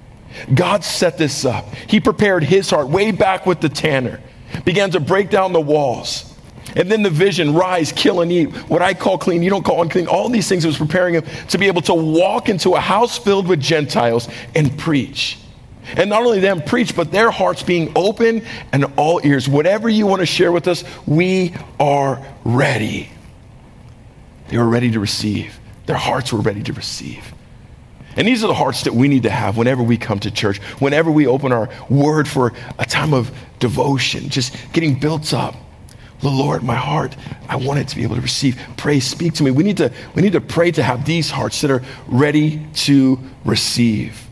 God 0.54 0.84
set 0.84 1.18
this 1.18 1.44
up. 1.44 1.74
He 1.74 2.00
prepared 2.00 2.44
his 2.44 2.68
heart 2.70 2.88
way 2.88 3.10
back 3.10 3.46
with 3.46 3.60
the 3.60 3.68
tanner, 3.68 4.20
began 4.64 4.90
to 4.90 5.00
break 5.00 5.30
down 5.30 5.52
the 5.52 5.60
walls. 5.60 6.32
And 6.74 6.90
then 6.90 7.02
the 7.02 7.10
vision, 7.10 7.54
rise, 7.54 7.90
kill, 7.90 8.20
and 8.20 8.30
eat. 8.30 8.50
What 8.68 8.82
I 8.82 8.92
call 8.92 9.16
clean, 9.16 9.42
you 9.42 9.48
don't 9.48 9.64
call 9.64 9.80
unclean. 9.80 10.08
All 10.08 10.28
these 10.28 10.46
things 10.46 10.66
was 10.66 10.76
preparing 10.76 11.14
him 11.14 11.24
to 11.48 11.58
be 11.58 11.68
able 11.68 11.80
to 11.82 11.94
walk 11.94 12.50
into 12.50 12.74
a 12.74 12.80
house 12.80 13.16
filled 13.16 13.48
with 13.48 13.60
Gentiles 13.60 14.28
and 14.54 14.76
preach. 14.78 15.38
And 15.96 16.10
not 16.10 16.22
only 16.22 16.40
them 16.40 16.62
preach, 16.62 16.96
but 16.96 17.12
their 17.12 17.30
hearts 17.30 17.62
being 17.62 17.92
open 17.94 18.44
and 18.72 18.86
all 18.96 19.20
ears. 19.24 19.48
Whatever 19.48 19.88
you 19.88 20.06
want 20.06 20.20
to 20.20 20.26
share 20.26 20.52
with 20.52 20.66
us, 20.66 20.84
we 21.06 21.54
are 21.78 22.24
ready. 22.44 23.10
They 24.48 24.58
were 24.58 24.68
ready 24.68 24.90
to 24.92 25.00
receive. 25.00 25.58
Their 25.86 25.96
hearts 25.96 26.32
were 26.32 26.40
ready 26.40 26.62
to 26.64 26.72
receive. 26.72 27.32
And 28.16 28.26
these 28.26 28.42
are 28.42 28.46
the 28.46 28.54
hearts 28.54 28.84
that 28.84 28.94
we 28.94 29.08
need 29.08 29.24
to 29.24 29.30
have 29.30 29.56
whenever 29.56 29.82
we 29.82 29.98
come 29.98 30.18
to 30.20 30.30
church, 30.30 30.58
whenever 30.80 31.10
we 31.10 31.26
open 31.26 31.52
our 31.52 31.68
word 31.90 32.26
for 32.26 32.52
a 32.78 32.84
time 32.84 33.12
of 33.12 33.30
devotion, 33.58 34.28
just 34.28 34.56
getting 34.72 34.98
built 34.98 35.34
up. 35.34 35.54
The 36.20 36.30
Lord, 36.30 36.62
my 36.62 36.74
heart, 36.74 37.14
I 37.46 37.56
want 37.56 37.78
it 37.78 37.88
to 37.88 37.96
be 37.96 38.02
able 38.02 38.16
to 38.16 38.22
receive. 38.22 38.58
Pray, 38.78 39.00
speak 39.00 39.34
to 39.34 39.42
me. 39.42 39.50
We 39.50 39.62
need 39.62 39.76
to, 39.76 39.92
we 40.14 40.22
need 40.22 40.32
to 40.32 40.40
pray 40.40 40.70
to 40.70 40.82
have 40.82 41.04
these 41.04 41.30
hearts 41.30 41.60
that 41.60 41.70
are 41.70 41.82
ready 42.06 42.66
to 42.74 43.18
receive. 43.44 44.25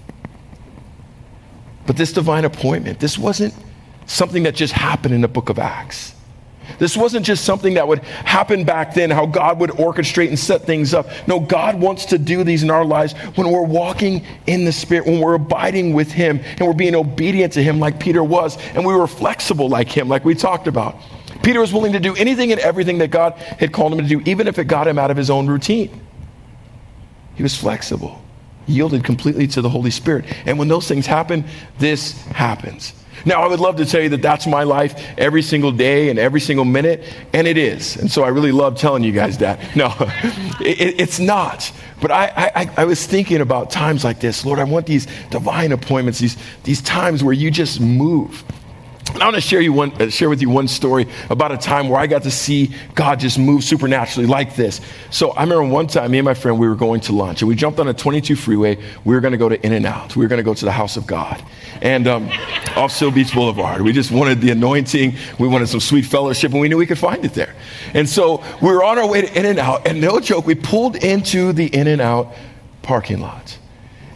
But 1.87 1.97
this 1.97 2.13
divine 2.13 2.45
appointment, 2.45 2.99
this 2.99 3.19
wasn't 3.19 3.55
something 4.07 4.43
that 4.45 4.55
just 4.55 4.73
happened 4.73 5.15
in 5.15 5.21
the 5.21 5.29
book 5.29 5.49
of 5.49 5.59
Acts. 5.59 6.15
This 6.79 6.97
wasn't 6.97 7.27
just 7.27 7.45
something 7.45 7.75
that 7.75 7.87
would 7.87 7.99
happen 7.99 8.65
back 8.65 8.95
then, 8.95 9.11
how 9.11 9.27
God 9.27 9.61
would 9.61 9.71
orchestrate 9.71 10.29
and 10.29 10.39
set 10.39 10.63
things 10.63 10.95
up. 10.95 11.09
No, 11.27 11.39
God 11.39 11.79
wants 11.79 12.07
to 12.07 12.19
do 12.19 12.43
these 12.43 12.63
in 12.63 12.71
our 12.71 12.85
lives 12.85 13.13
when 13.37 13.51
we're 13.51 13.63
walking 13.63 14.25
in 14.47 14.65
the 14.65 14.73
Spirit, 14.73 15.07
when 15.07 15.21
we're 15.21 15.35
abiding 15.35 15.93
with 15.93 16.11
Him, 16.11 16.41
and 16.59 16.63
we're 16.63 16.73
being 16.73 16.95
obedient 16.95 17.53
to 17.55 17.63
Him 17.63 17.81
like 17.81 18.01
Peter 18.01 18.25
was, 18.25 18.57
and 18.75 18.85
we 18.85 18.95
were 18.95 19.07
flexible 19.07 19.69
like 19.69 19.89
Him, 19.89 20.09
like 20.09 20.25
we 20.25 20.35
talked 20.35 20.67
about. 20.67 20.97
Peter 21.43 21.61
was 21.61 21.73
willing 21.73 21.93
to 21.93 22.01
do 22.01 22.15
anything 22.17 22.53
and 22.53 22.61
everything 22.63 22.99
that 22.99 23.11
God 23.11 23.35
had 23.35 23.71
called 23.71 23.93
him 23.93 23.99
to 23.99 24.09
do, 24.09 24.23
even 24.25 24.49
if 24.49 24.59
it 24.59 24.65
got 24.65 24.89
him 24.89 24.99
out 24.99 25.11
of 25.11 25.17
his 25.17 25.29
own 25.29 25.47
routine. 25.47 26.01
He 27.35 27.43
was 27.43 27.55
flexible 27.55 28.24
yielded 28.67 29.05
completely 29.05 29.47
to 29.49 29.63
the 29.63 29.69
Holy 29.69 29.91
Spirit. 29.91 30.25
And 30.47 30.59
when 30.59 30.69
those 30.69 30.89
things 30.89 31.07
happen, 31.07 31.45
this 31.79 32.21
happens. 32.27 32.93
Now, 33.27 33.43
I 33.43 33.47
would 33.47 33.61
love 33.61 33.77
to 33.77 33.87
tell 33.87 34.03
you 34.03 34.11
that 34.11 34.23
that's 34.23 34.47
my 34.47 34.65
life 34.65 35.03
every 35.17 35.43
single 35.43 35.73
day 35.73 36.11
and 36.11 36.19
every 36.19 36.41
single 36.41 36.65
minute, 36.65 37.05
and 37.33 37.47
it 37.47 37.57
is. 37.57 37.97
And 37.97 38.11
so 38.11 38.23
I 38.23 38.29
really 38.29 38.53
love 38.53 38.79
telling 38.79 39.03
you 39.03 39.13
guys 39.13 39.39
that. 39.39 39.61
No, 39.75 39.93
it, 40.61 41.01
it's 41.01 41.19
not. 41.19 41.73
But 42.01 42.11
I, 42.13 42.53
I, 42.55 42.71
I 42.77 42.85
was 42.85 43.05
thinking 43.07 43.41
about 43.41 43.71
times 43.71 44.05
like 44.05 44.21
this. 44.21 44.45
Lord, 44.45 44.59
I 44.59 44.65
want 44.65 44.87
these 44.87 45.07
divine 45.31 45.73
appointments, 45.73 46.21
these, 46.21 46.37
these 46.63 46.81
times 46.81 47.25
where 47.25 47.33
you 47.33 47.51
just 47.51 47.81
move. 47.81 48.45
I 49.15 49.27
want 49.27 49.37
to 49.37 49.41
share, 49.41 49.61
you 49.61 49.73
one, 49.73 49.93
uh, 50.03 50.11
share 50.11 50.29
with 50.29 50.43
you 50.43 50.51
one 50.51 50.67
story 50.67 51.07
about 51.31 51.53
a 51.53 51.57
time 51.57 51.89
where 51.89 52.01
I 52.01 52.09
got 52.09 52.25
to 52.25 52.33
see 52.33 52.75
God 52.97 53.21
just 53.21 53.39
move 53.39 53.63
supernaturally 53.63 54.27
like 54.27 54.57
this. 54.57 54.81
So 55.11 55.31
I 55.31 55.43
remember 55.43 55.65
one 55.65 55.87
time, 55.87 56.11
me 56.11 56.19
and 56.19 56.25
my 56.25 56.35
friend, 56.35 56.59
we 56.59 56.69
were 56.69 56.75
going 56.75 57.01
to 57.03 57.13
lunch, 57.13 57.41
and 57.41 57.49
we 57.49 57.55
jumped 57.55 57.79
on 57.79 57.87
a 57.87 57.95
22 57.95 58.35
freeway. 58.35 58.77
We 59.05 59.15
were 59.15 59.21
going 59.21 59.33
to 59.33 59.39
go 59.39 59.49
to 59.49 59.65
In-N-Out. 59.65 60.17
We 60.17 60.25
were 60.25 60.29
going 60.29 60.41
to 60.41 60.43
go 60.43 60.53
to 60.53 60.65
the 60.65 60.73
house 60.73 60.97
of 60.97 61.07
God, 61.07 61.41
and 61.81 62.09
um, 62.09 62.29
off 62.77 62.91
Seal 62.91 63.13
Beach 63.13 63.33
Boulevard. 63.33 63.83
We 63.83 63.93
just 63.93 64.11
wanted 64.11 64.41
the 64.41 64.51
anointing. 64.51 65.15
We 65.39 65.47
wanted 65.47 65.69
some 65.69 65.81
sweet 65.81 66.07
fellowship, 66.07 66.51
and 66.51 66.61
we 66.61 66.69
knew 66.69 66.77
we 66.77 66.87
could 66.87 66.99
find 66.99 67.25
it 67.25 67.35
there. 67.35 67.55
And 67.95 68.09
so 68.09 68.43
we 68.61 68.69
were 68.69 68.83
on 68.83 68.99
our 68.99 69.07
way 69.09 69.21
to 69.21 69.39
In-N-Out, 69.39 69.87
and 69.87 70.01
no 70.01 70.19
joke, 70.19 70.45
we 70.45 70.57
pulled 70.57 70.97
into 70.97 71.53
the 71.53 71.67
In-N-Out 71.67 72.35
parking 72.83 73.21
lot. 73.21 73.59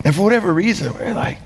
And 0.05 0.15
for 0.15 0.23
whatever 0.23 0.53
reason, 0.53 0.93
we 0.95 0.99
we're 0.99 1.15
like, 1.15 1.39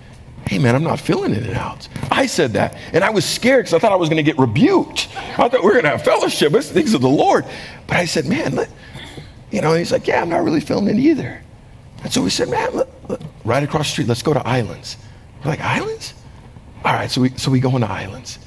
hey 0.46 0.58
man, 0.58 0.74
I'm 0.74 0.82
not 0.82 1.00
feeling 1.00 1.34
it 1.34 1.54
out. 1.54 1.88
I 2.10 2.26
said 2.26 2.52
that. 2.54 2.76
And 2.92 3.02
I 3.04 3.10
was 3.10 3.24
scared 3.24 3.64
because 3.64 3.74
I 3.74 3.78
thought 3.78 3.92
I 3.92 3.96
was 3.96 4.08
going 4.08 4.18
to 4.18 4.22
get 4.22 4.38
rebuked. 4.38 5.08
I 5.16 5.48
thought 5.48 5.62
we 5.62 5.70
are 5.70 5.72
going 5.72 5.84
to 5.84 5.90
have 5.90 6.04
fellowship. 6.04 6.52
It's 6.54 6.68
things 6.68 6.94
of 6.94 7.00
the 7.00 7.08
Lord. 7.08 7.44
But 7.86 7.96
I 7.96 8.04
said, 8.04 8.26
man, 8.26 8.54
let, 8.54 8.68
you 9.50 9.60
know, 9.60 9.74
he's 9.74 9.92
like, 9.92 10.06
yeah, 10.06 10.22
I'm 10.22 10.28
not 10.28 10.42
really 10.44 10.60
feeling 10.60 10.88
it 10.88 10.98
either. 10.98 11.42
And 12.02 12.12
so 12.12 12.22
we 12.22 12.30
said, 12.30 12.48
man, 12.48 12.82
right 13.44 13.62
across 13.62 13.86
the 13.86 13.92
street, 13.92 14.08
let's 14.08 14.22
go 14.22 14.34
to 14.34 14.46
Islands. 14.46 14.96
We're 15.44 15.50
like, 15.50 15.60
Islands? 15.60 16.14
All 16.84 16.92
right, 16.92 17.10
so 17.10 17.20
we, 17.20 17.30
so 17.30 17.50
we 17.50 17.60
go 17.60 17.74
into 17.74 17.88
Islands. 17.88 18.38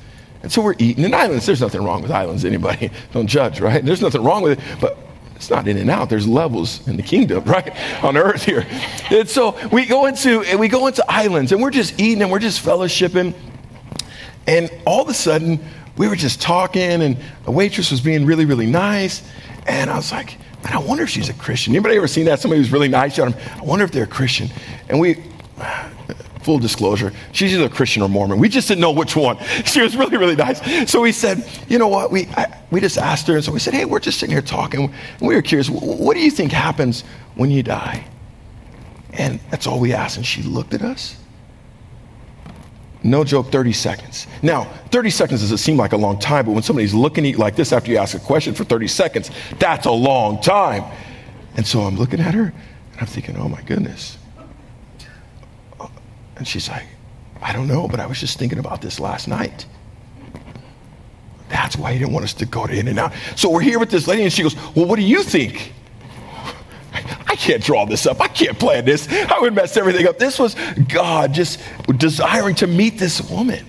And 0.44 0.52
so 0.52 0.62
we're 0.62 0.76
eating 0.78 1.04
in 1.04 1.14
Islands. 1.14 1.46
There's 1.46 1.62
nothing 1.62 1.84
wrong 1.84 2.02
with 2.02 2.12
Islands, 2.12 2.46
anybody. 2.46 2.92
Don't 3.14 3.28
judge, 3.28 3.60
right? 3.62 3.84
There's 3.84 4.02
nothing 4.02 4.24
wrong 4.24 4.44
with 4.44 4.60
it. 4.60 4.80
But 4.80 4.98
it's 5.36 5.50
not 5.50 5.68
in 5.68 5.78
and 5.78 5.90
out. 5.90 6.10
There's 6.10 6.28
levels 6.28 6.86
in 6.88 6.98
the 6.98 7.04
kingdom, 7.04 7.44
right? 7.46 7.76
On 8.04 8.18
earth 8.18 8.44
here. 8.44 8.66
And 9.10 9.28
so 9.28 9.58
we 9.70 9.86
go 9.86 10.06
into 10.06 10.42
and 10.44 10.60
we 10.60 10.68
go 10.68 10.88
into 10.88 11.04
islands 11.10 11.52
and 11.52 11.62
we're 11.62 11.72
just 11.72 12.00
eating 12.00 12.22
and 12.22 12.32
we're 12.32 12.40
just 12.40 12.64
fellowshipping. 12.64 13.34
And 14.48 14.72
all 14.86 15.02
of 15.02 15.10
a 15.10 15.14
sudden, 15.14 15.60
we 15.98 16.08
were 16.08 16.16
just 16.16 16.42
talking 16.42 17.02
and 17.02 17.18
the 17.46 17.52
waitress 17.52 17.92
was 17.92 18.02
being 18.02 18.26
really, 18.26 18.46
really 18.46 18.68
nice. 18.68 19.28
And 19.66 19.90
I 19.90 19.96
was 19.96 20.12
like, 20.12 20.38
man, 20.64 20.74
I 20.74 20.80
wonder 20.80 21.04
if 21.04 21.10
she's 21.10 21.30
a 21.30 21.34
Christian. 21.34 21.74
Anybody 21.74 21.96
ever 21.98 22.08
seen 22.08 22.26
that? 22.26 22.40
Somebody 22.40 22.62
who's 22.62 22.72
really 22.72 22.90
nice. 22.90 23.18
I 23.18 23.34
wonder 23.62 23.86
if 23.86 23.92
they're 23.92 24.04
a 24.04 24.08
Christian. 24.08 24.50
And 24.90 25.00
we 25.00 25.24
full 26.46 26.60
disclosure, 26.60 27.12
she's 27.32 27.54
either 27.54 27.68
Christian 27.68 28.04
or 28.04 28.08
Mormon. 28.08 28.38
We 28.38 28.50
just 28.50 28.68
didn't 28.68 28.82
know 28.82 28.92
which 28.92 29.16
one. 29.16 29.38
She 29.66 29.82
was 29.82 29.98
really, 29.98 30.16
really 30.16 30.36
nice. 30.36 30.62
So 30.90 31.02
we 31.02 31.12
said, 31.12 31.44
you 31.68 31.80
know 31.80 31.88
what? 31.88 32.12
We, 32.12 32.28
I, 32.28 32.56
we 32.72 32.80
just 32.80 32.98
asked 32.98 33.28
her, 33.28 33.36
and 33.36 33.44
so 33.44 33.52
we 33.52 33.60
said, 33.60 33.74
hey, 33.74 33.84
we're 33.84 34.00
just 34.00 34.20
sitting 34.20 34.32
here 34.32 34.44
talking. 34.44 34.94
And 35.20 35.28
we 35.28 35.36
were 35.36 35.42
curious, 35.42 35.70
what 35.70 36.14
do 36.14 36.22
you 36.22 36.30
think 36.30 36.52
happens 36.52 37.04
when 37.34 37.50
you 37.50 37.64
die? 37.64 38.06
And 39.14 39.40
that's 39.50 39.66
all 39.66 39.80
we 39.80 39.92
asked. 39.92 40.18
And 40.18 40.26
she 40.26 40.44
looked 40.44 40.74
at 40.74 40.82
us. 40.82 41.18
No 43.04 43.24
joke, 43.24 43.52
30 43.52 43.74
seconds. 43.74 44.28
Now, 44.42 44.66
30 44.92 45.10
seconds 45.10 45.42
doesn't 45.42 45.58
seem 45.58 45.78
like 45.78 45.94
a 45.94 45.98
long 45.98 46.20
time, 46.20 46.46
but 46.46 46.52
when 46.52 46.64
somebody's 46.64 46.94
looking 46.94 47.26
at 47.26 47.32
you 47.32 47.38
like 47.38 47.56
this 47.56 47.74
after 47.74 47.92
you 47.92 47.98
ask 47.98 48.16
a 48.16 48.20
question 48.20 48.54
for 48.54 48.64
30 48.64 48.88
seconds, 48.88 49.32
that's 49.60 49.88
a 49.88 49.92
long 49.92 50.42
time. 50.42 50.84
And 51.58 51.66
so 51.66 51.82
I'm 51.82 51.98
looking 51.98 52.20
at 52.20 52.34
her 52.34 52.46
and 52.46 53.02
I'm 53.02 53.08
thinking, 53.08 53.36
oh 53.38 53.50
my 53.50 53.62
goodness. 53.64 54.18
And 56.38 56.48
she's 56.48 56.70
like, 56.70 56.86
I 57.42 57.54
don't 57.54 57.68
know, 57.68 57.88
but 57.88 58.00
I 58.00 58.06
was 58.08 58.20
just 58.20 58.40
thinking 58.40 58.60
about 58.60 58.82
this 58.82 59.00
last 59.00 59.28
night. 59.28 59.66
That's 61.50 61.78
why 61.78 61.94
he 61.94 62.00
didn't 62.00 62.14
want 62.14 62.26
us 62.26 62.34
to 62.36 62.46
go 62.46 62.66
to 62.66 62.74
In 62.74 62.88
and 62.88 63.00
Out. 63.00 63.14
So 63.36 63.50
we're 63.50 63.62
here 63.62 63.80
with 63.80 63.90
this 63.90 64.08
lady, 64.08 64.24
and 64.24 64.34
she 64.34 64.44
goes, 64.44 64.56
Well, 64.76 64.86
what 64.86 64.96
do 64.96 65.04
you 65.04 65.24
think? 65.24 65.74
I 66.94 67.36
can't 67.36 67.64
draw 67.64 67.86
this 67.86 68.06
up. 68.06 68.20
I 68.20 68.28
can't 68.28 68.58
plan 68.58 68.86
this. 68.86 69.08
I 69.10 69.40
would 69.40 69.54
mess 69.54 69.78
everything 69.78 70.08
up. 70.08 70.18
This 70.18 70.40
was 70.40 70.56
God 70.90 71.34
just 71.34 71.62
desiring 71.98 72.56
to 72.56 72.68
meet 72.68 72.98
this 72.98 73.22
woman, 73.30 73.64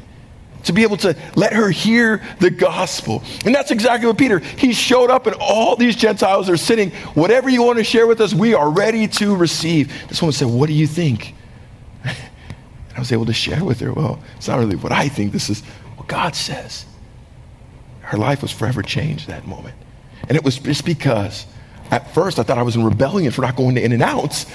to 0.64 0.72
be 0.72 0.82
able 0.82 0.96
to 0.98 1.14
let 1.34 1.52
her 1.52 1.68
hear 1.70 2.22
the 2.40 2.50
gospel. 2.50 3.22
And 3.44 3.54
that's 3.54 3.70
exactly 3.70 4.06
what 4.06 4.16
Peter, 4.16 4.38
he 4.38 4.72
showed 4.72 5.10
up, 5.10 5.26
and 5.26 5.36
all 5.38 5.76
these 5.76 5.96
Gentiles 5.96 6.48
are 6.48 6.56
sitting. 6.56 6.90
Whatever 7.14 7.50
you 7.50 7.62
want 7.62 7.78
to 7.78 7.84
share 7.84 8.06
with 8.06 8.22
us, 8.22 8.32
we 8.32 8.54
are 8.54 8.70
ready 8.70 9.06
to 9.08 9.36
receive. 9.36 9.92
This 10.08 10.22
woman 10.22 10.32
said, 10.32 10.48
What 10.48 10.68
do 10.68 10.72
you 10.72 10.86
think? 10.86 11.34
I 12.96 13.00
was 13.00 13.12
able 13.12 13.26
to 13.26 13.32
share 13.32 13.64
with 13.64 13.80
her, 13.80 13.92
well, 13.92 14.22
it's 14.36 14.48
not 14.48 14.58
really 14.58 14.76
what 14.76 14.92
I 14.92 15.08
think, 15.08 15.32
this 15.32 15.50
is 15.50 15.62
what 15.96 16.08
God 16.08 16.34
says. 16.34 16.86
Her 18.00 18.18
life 18.18 18.42
was 18.42 18.52
forever 18.52 18.82
changed 18.82 19.28
that 19.28 19.46
moment. 19.46 19.74
And 20.28 20.36
it 20.36 20.44
was 20.44 20.58
just 20.58 20.84
because 20.84 21.46
at 21.90 22.12
first 22.14 22.38
I 22.38 22.42
thought 22.42 22.58
I 22.58 22.62
was 22.62 22.76
in 22.76 22.84
rebellion 22.84 23.32
for 23.32 23.42
not 23.42 23.56
going 23.56 23.74
to 23.74 23.84
In-N-Outs. 23.84 24.46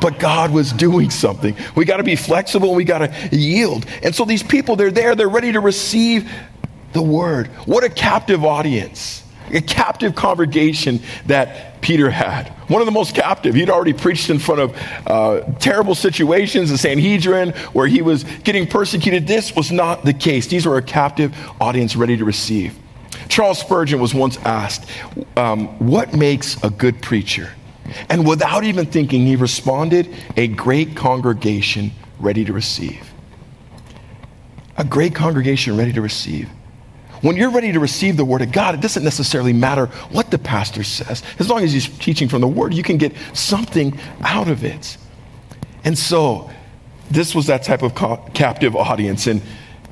But 0.00 0.18
God 0.18 0.50
was 0.50 0.72
doing 0.72 1.10
something. 1.10 1.54
We 1.76 1.84
got 1.84 1.98
to 1.98 2.02
be 2.02 2.16
flexible 2.16 2.68
and 2.68 2.76
we 2.76 2.82
got 2.82 2.98
to 2.98 3.36
yield. 3.36 3.86
And 4.02 4.12
so 4.12 4.24
these 4.24 4.42
people, 4.42 4.74
they're 4.74 4.90
there, 4.90 5.14
they're 5.14 5.28
ready 5.28 5.52
to 5.52 5.60
receive 5.60 6.28
the 6.92 7.02
word. 7.02 7.46
What 7.66 7.84
a 7.84 7.88
captive 7.88 8.44
audience 8.44 9.21
a 9.52 9.60
captive 9.60 10.14
congregation 10.14 11.00
that 11.26 11.80
Peter 11.82 12.10
had. 12.10 12.48
One 12.68 12.80
of 12.80 12.86
the 12.86 12.92
most 12.92 13.14
captive. 13.14 13.54
He'd 13.54 13.70
already 13.70 13.92
preached 13.92 14.30
in 14.30 14.38
front 14.38 14.60
of 14.60 14.76
uh, 15.06 15.40
terrible 15.58 15.94
situations, 15.94 16.70
the 16.70 16.78
Sanhedrin, 16.78 17.50
where 17.72 17.86
he 17.86 18.02
was 18.02 18.24
getting 18.44 18.66
persecuted. 18.66 19.26
This 19.26 19.54
was 19.54 19.70
not 19.70 20.04
the 20.04 20.14
case. 20.14 20.46
These 20.46 20.66
were 20.66 20.78
a 20.78 20.82
captive 20.82 21.34
audience 21.60 21.96
ready 21.96 22.16
to 22.16 22.24
receive. 22.24 22.78
Charles 23.28 23.58
Spurgeon 23.58 24.00
was 24.00 24.14
once 24.14 24.38
asked, 24.38 24.88
um, 25.36 25.66
What 25.78 26.14
makes 26.14 26.62
a 26.62 26.70
good 26.70 27.02
preacher? 27.02 27.50
And 28.08 28.26
without 28.26 28.64
even 28.64 28.86
thinking, 28.86 29.26
he 29.26 29.36
responded, 29.36 30.08
A 30.36 30.48
great 30.48 30.96
congregation 30.96 31.92
ready 32.18 32.44
to 32.44 32.52
receive. 32.52 33.10
A 34.76 34.84
great 34.84 35.14
congregation 35.14 35.76
ready 35.76 35.92
to 35.92 36.00
receive. 36.00 36.48
When 37.22 37.36
you're 37.36 37.50
ready 37.50 37.72
to 37.72 37.80
receive 37.80 38.16
the 38.16 38.24
Word 38.24 38.42
of 38.42 38.52
God, 38.52 38.74
it 38.74 38.80
doesn't 38.80 39.04
necessarily 39.04 39.52
matter 39.52 39.86
what 40.10 40.30
the 40.30 40.38
pastor 40.38 40.82
says. 40.82 41.22
As 41.38 41.48
long 41.48 41.62
as 41.62 41.72
he's 41.72 41.88
teaching 41.98 42.28
from 42.28 42.40
the 42.40 42.48
Word, 42.48 42.74
you 42.74 42.82
can 42.82 42.98
get 42.98 43.14
something 43.32 43.98
out 44.22 44.48
of 44.48 44.64
it. 44.64 44.96
And 45.84 45.96
so, 45.96 46.50
this 47.10 47.34
was 47.34 47.46
that 47.46 47.62
type 47.62 47.82
of 47.82 47.94
captive 48.34 48.74
audience. 48.74 49.26
And 49.26 49.40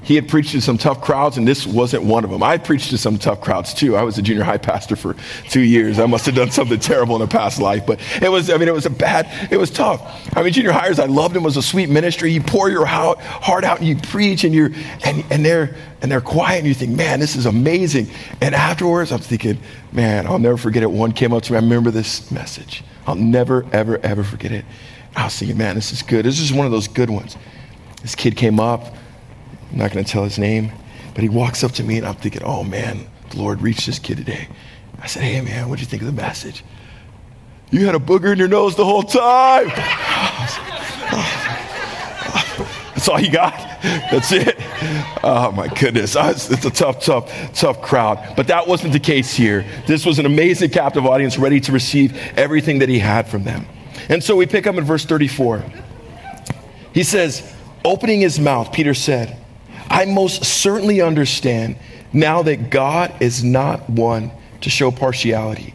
he 0.03 0.15
had 0.15 0.29
preached 0.29 0.53
to 0.53 0.61
some 0.61 0.79
tough 0.79 1.01
crowds, 1.01 1.37
and 1.37 1.47
this 1.47 1.67
wasn't 1.67 2.05
one 2.05 2.25
of 2.25 2.31
them. 2.31 2.43
I 2.43 2.59
preached 2.59 2.91
to 2.91 2.99
some 2.99 3.19
tough 3.19 3.41
crowds 3.41 3.75
too. 3.75 3.97
I 3.97 4.03
was 4.03 4.19
a 4.19 4.23
junior 4.23 4.43
high 4.43 4.59
pastor 4.59 4.97
for 4.97 5.15
two 5.49 5.61
years. 5.61 5.99
I 5.99 6.07
must 6.07 6.27
have 6.27 6.35
done 6.35 6.51
something 6.51 6.79
terrible 6.79 7.17
in 7.17 7.23
a 7.23 7.27
past 7.27 7.61
life, 7.61 7.87
but 7.87 8.01
it 8.23 8.31
was, 8.31 8.51
I 8.51 8.57
mean, 8.57 8.69
it 8.69 8.75
was 8.75 8.87
a 8.87 8.91
bad, 8.91 9.29
it 9.51 9.57
was 9.57 9.71
tough. 9.71 10.01
I 10.37 10.43
mean, 10.43 10.53
junior 10.53 10.73
hires, 10.73 10.99
I 10.99 11.07
loved 11.07 11.35
them. 11.35 11.43
It 11.43 11.47
was 11.47 11.57
a 11.57 11.63
sweet 11.63 11.91
ministry. 11.91 12.33
You 12.33 12.41
pour 12.41 12.71
your 12.71 12.87
heart 12.87 13.65
out 13.65 13.79
and 13.79 13.87
you 13.87 13.97
preach, 13.97 14.45
and 14.45 14.55
you're, 14.55 14.71
and, 15.05 15.25
and 15.31 15.45
they're, 15.45 15.77
and 16.03 16.11
they're 16.11 16.21
quiet, 16.21 16.59
and 16.59 16.67
you 16.67 16.75
think, 16.75 16.97
man, 16.97 17.21
this 17.21 17.37
is 17.37 17.47
amazing. 17.47 18.09
And 18.41 18.55
afterwards, 18.55 19.13
I'm 19.13 19.21
thinking, 19.21 19.59
man, 19.93 20.27
I'll 20.27 20.39
never 20.39 20.57
forget 20.57 20.83
it. 20.83 20.91
One 20.91 21.13
came 21.13 21.33
up 21.33 21.43
to 21.45 21.53
me, 21.53 21.59
I 21.59 21.61
remember 21.61 21.91
this 21.91 22.31
message. 22.31 22.83
I'll 23.07 23.17
never, 23.17 23.67
ever, 23.73 23.99
ever 23.99 24.25
forget 24.25 24.53
it. 24.53 24.65
I 25.15 25.25
was 25.25 25.37
thinking, 25.37 25.59
man, 25.59 25.75
this 25.75 25.93
is 25.93 26.03
good. 26.03 26.25
This 26.25 26.41
is 26.41 26.53
one 26.53 26.65
of 26.67 26.73
those 26.73 26.89
good 26.89 27.11
ones. 27.11 27.37
This 28.03 28.15
kid 28.15 28.37
came 28.37 28.61
up 28.61 28.95
I'm 29.71 29.79
not 29.79 29.93
going 29.93 30.05
to 30.05 30.11
tell 30.11 30.25
his 30.25 30.39
name, 30.39 30.73
but 31.15 31.23
he 31.23 31.29
walks 31.29 31.63
up 31.63 31.73
to 31.73 31.85
me 31.85 31.99
and 31.99 32.07
I'm 32.07 32.15
thinking, 32.15 32.43
oh 32.43 32.65
man, 32.65 33.07
the 33.31 33.39
Lord 33.39 33.63
reached 33.63 33.87
this 33.87 33.99
kid 33.99 34.17
today. 34.17 34.49
I 35.01 35.07
said, 35.07 35.23
hey 35.23 35.41
man, 35.41 35.69
what'd 35.69 35.81
you 35.81 35.87
think 35.87 36.03
of 36.03 36.07
the 36.07 36.21
message? 36.21 36.65
You 37.71 37.87
had 37.87 37.95
a 37.95 37.99
booger 38.01 38.33
in 38.33 38.39
your 38.39 38.49
nose 38.49 38.75
the 38.75 38.85
whole 38.85 39.03
time. 39.05 39.69
That's 43.01 43.09
all 43.09 43.19
you 43.21 43.31
got? 43.31 43.55
That's 43.81 44.31
it? 44.31 44.57
Oh 45.25 45.53
my 45.57 45.69
goodness. 45.69 46.17
It's 46.17 46.67
a 46.67 46.71
tough, 46.71 47.03
tough, 47.03 47.55
tough 47.55 47.81
crowd. 47.81 48.35
But 48.37 48.49
that 48.49 48.67
wasn't 48.67 48.93
the 48.93 49.01
case 49.01 49.33
here. 49.33 49.65
This 49.87 50.05
was 50.05 50.19
an 50.19 50.27
amazing 50.27 50.69
captive 50.71 51.07
audience 51.07 51.39
ready 51.39 51.61
to 51.61 51.73
receive 51.73 52.15
everything 52.37 52.81
that 52.81 52.91
he 52.91 52.99
had 52.99 53.27
from 53.27 53.45
them. 53.45 53.65
And 54.11 54.23
so 54.23 54.37
we 54.37 54.45
pick 54.45 54.67
up 54.67 54.75
in 54.75 54.85
verse 54.85 55.07
34. 55.07 55.65
He 56.93 57.03
says, 57.03 57.55
opening 57.85 58.21
his 58.21 58.39
mouth, 58.39 58.71
Peter 58.73 58.93
said, 58.93 59.39
I 59.91 60.05
most 60.05 60.45
certainly 60.45 61.01
understand 61.01 61.77
now 62.13 62.43
that 62.43 62.71
God 62.71 63.13
is 63.21 63.43
not 63.43 63.91
one 63.91 64.31
to 64.61 64.71
show 64.71 64.91
partiality. 64.91 65.75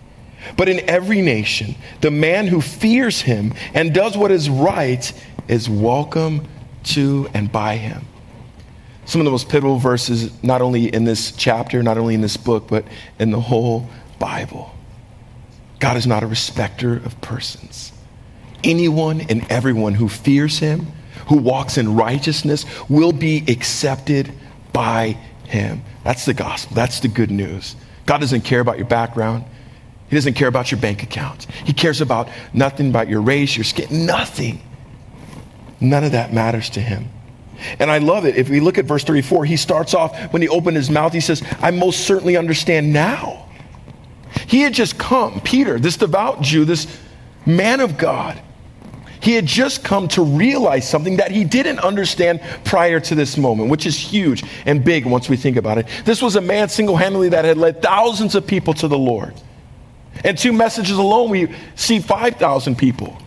But 0.58 0.70
in 0.70 0.90
every 0.90 1.22
nation, 1.22 1.76
the 2.02 2.12
man 2.12 2.48
who 2.48 2.62
fears 2.62 3.22
him 3.22 3.54
and 3.74 3.94
does 3.94 4.18
what 4.18 4.32
is 4.32 4.50
right 4.50 5.12
is 5.48 5.70
welcome 5.70 6.48
to 6.84 7.28
and 7.34 7.52
by 7.52 7.76
him. 7.76 8.06
Some 9.06 9.22
of 9.22 9.26
the 9.26 9.32
most 9.32 9.50
pivotal 9.50 9.78
verses, 9.78 10.32
not 10.44 10.62
only 10.62 10.88
in 10.88 11.04
this 11.04 11.32
chapter, 11.32 11.84
not 11.84 11.98
only 11.98 12.16
in 12.16 12.22
this 12.22 12.38
book, 12.38 12.68
but 12.68 12.86
in 13.20 13.32
the 13.32 13.40
whole 13.40 13.90
Bible. 14.18 14.74
God 15.80 15.98
is 15.98 16.08
not 16.08 16.24
a 16.24 16.28
respecter 16.28 16.96
of 16.96 17.20
persons. 17.22 17.92
Anyone 18.64 19.22
and 19.22 19.46
everyone 19.52 19.94
who 19.94 20.10
fears 20.10 20.60
him 20.60 20.88
who 21.28 21.38
walks 21.38 21.78
in 21.78 21.96
righteousness 21.96 22.66
will 22.90 23.12
be 23.12 23.44
accepted 23.48 24.32
by 24.74 25.18
him. 25.46 25.82
That's 26.04 26.26
the 26.26 26.34
gospel. 26.34 26.76
That's 26.76 27.00
the 27.00 27.08
good 27.08 27.32
news. 27.32 27.76
God 28.06 28.20
doesn't 28.20 28.42
care 28.42 28.60
about 28.60 28.78
your 28.78 28.88
background. 28.88 29.46
He 30.10 30.16
doesn't 30.16 30.36
care 30.36 30.48
about 30.48 30.72
your 30.72 30.80
bank 30.80 31.02
account. 31.04 31.46
He 31.66 31.74
cares 31.74 32.02
about 32.02 32.30
nothing 32.54 32.90
about 32.90 33.10
your 33.10 33.22
race, 33.22 33.56
your 33.58 33.64
skin, 33.64 34.06
nothing. 34.06 34.62
None 35.80 36.04
of 36.04 36.12
that 36.12 36.32
matters 36.34 36.70
to 36.72 36.80
him. 36.80 37.10
And 37.80 37.90
I 37.90 37.98
love 37.98 38.26
it. 38.26 38.36
If 38.36 38.50
we 38.50 38.60
look 38.60 38.78
at 38.78 38.86
verse 38.86 39.04
34, 39.04 39.46
he 39.46 39.58
starts 39.58 39.94
off 39.94 40.16
when 40.34 40.42
he 40.42 40.48
opened 40.48 40.78
his 40.78 40.90
mouth, 40.90 41.14
he 41.14 41.20
says, 41.20 41.42
I 41.62 41.72
most 41.72 42.02
certainly 42.02 42.38
understand 42.38 42.94
now. 42.94 43.48
He 44.48 44.62
had 44.62 44.74
just 44.74 44.98
come, 44.98 45.40
Peter, 45.42 45.80
this 45.80 45.98
devout 45.98 46.42
Jew, 46.42 46.66
this 46.66 46.88
man 47.46 47.80
of 47.80 47.98
God, 47.98 48.40
he 49.26 49.34
had 49.34 49.48
just 49.48 49.84
come 49.84 50.08
to 50.10 50.22
realize 50.22 50.88
something 50.88 51.18
that 51.18 51.32
he 51.32 51.44
didn't 51.44 51.80
understand 51.80 52.40
prior 52.64 53.00
to 53.00 53.16
this 53.16 53.38
moment, 53.38 53.72
which 53.72 53.88
is 53.88 53.98
huge 53.98 54.44
and 54.68 54.84
big 54.84 55.04
once 55.04 55.28
we 55.28 55.36
think 55.36 55.58
about 55.58 55.80
it. 55.80 55.88
This 56.06 56.22
was 56.22 56.36
a 56.36 56.42
man 56.42 56.70
single 56.70 56.96
handedly 56.96 57.30
that 57.30 57.44
had 57.44 57.58
led 57.58 57.82
thousands 57.82 58.36
of 58.36 58.46
people 58.46 58.76
to 58.76 58.88
the 58.88 59.00
Lord. 59.00 59.34
And 60.24 60.38
two 60.38 60.54
messages 60.54 60.96
alone, 61.00 61.32
we 61.32 61.52
see 61.74 61.98
5,000 61.98 62.78
people. 62.78 63.18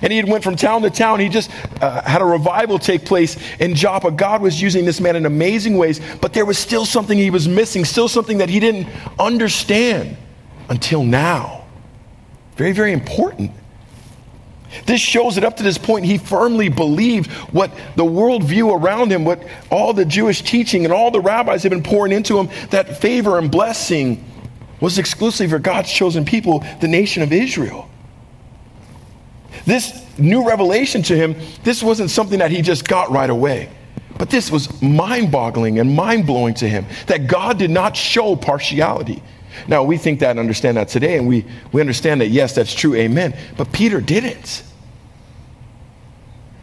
And 0.00 0.12
he 0.12 0.16
had 0.16 0.28
went 0.28 0.44
from 0.44 0.54
town 0.54 0.82
to 0.82 0.90
town. 0.90 1.18
He 1.18 1.28
just 1.28 1.50
uh, 1.80 2.02
had 2.02 2.22
a 2.22 2.24
revival 2.24 2.78
take 2.78 3.04
place 3.04 3.36
in 3.58 3.74
Joppa. 3.74 4.12
God 4.12 4.40
was 4.40 4.62
using 4.62 4.84
this 4.84 5.00
man 5.00 5.16
in 5.16 5.26
amazing 5.26 5.76
ways, 5.76 6.00
but 6.20 6.32
there 6.32 6.44
was 6.44 6.56
still 6.56 6.84
something 6.84 7.18
he 7.18 7.30
was 7.30 7.48
missing, 7.48 7.84
still 7.84 8.06
something 8.06 8.38
that 8.38 8.48
he 8.48 8.60
didn't 8.60 8.86
understand 9.18 10.16
until 10.68 11.02
now. 11.02 11.64
Very, 12.54 12.70
very 12.70 12.92
important. 12.92 13.50
This 14.86 15.00
shows 15.00 15.34
that 15.34 15.44
up 15.44 15.56
to 15.56 15.62
this 15.62 15.78
point, 15.78 16.04
he 16.04 16.18
firmly 16.18 16.68
believed 16.68 17.30
what 17.52 17.70
the 17.96 18.04
worldview 18.04 18.78
around 18.78 19.10
him, 19.10 19.24
what 19.24 19.42
all 19.70 19.92
the 19.92 20.04
Jewish 20.04 20.42
teaching 20.42 20.84
and 20.84 20.92
all 20.92 21.10
the 21.10 21.20
rabbis 21.20 21.62
had 21.62 21.70
been 21.70 21.82
pouring 21.82 22.12
into 22.12 22.38
him, 22.38 22.48
that 22.70 22.98
favor 22.98 23.38
and 23.38 23.50
blessing 23.50 24.24
was 24.80 24.98
exclusively 24.98 25.48
for 25.48 25.58
God's 25.58 25.90
chosen 25.90 26.24
people, 26.24 26.64
the 26.80 26.88
nation 26.88 27.22
of 27.22 27.32
Israel. 27.32 27.88
This 29.64 30.04
new 30.18 30.46
revelation 30.46 31.02
to 31.04 31.16
him, 31.16 31.36
this 31.64 31.82
wasn't 31.82 32.10
something 32.10 32.38
that 32.38 32.50
he 32.50 32.62
just 32.62 32.86
got 32.86 33.10
right 33.10 33.30
away. 33.30 33.70
But 34.18 34.30
this 34.30 34.50
was 34.50 34.82
mind 34.82 35.30
boggling 35.30 35.78
and 35.78 35.94
mind 35.94 36.26
blowing 36.26 36.54
to 36.54 36.68
him 36.68 36.86
that 37.06 37.28
God 37.28 37.58
did 37.58 37.70
not 37.70 37.96
show 37.96 38.34
partiality. 38.34 39.22
Now, 39.66 39.82
we 39.82 39.96
think 39.96 40.20
that 40.20 40.30
and 40.30 40.38
understand 40.38 40.76
that 40.76 40.88
today, 40.88 41.18
and 41.18 41.26
we, 41.26 41.44
we 41.72 41.80
understand 41.80 42.20
that, 42.20 42.28
yes, 42.28 42.54
that's 42.54 42.74
true, 42.74 42.94
amen. 42.94 43.36
But 43.56 43.72
Peter 43.72 44.00
didn't. 44.00 44.62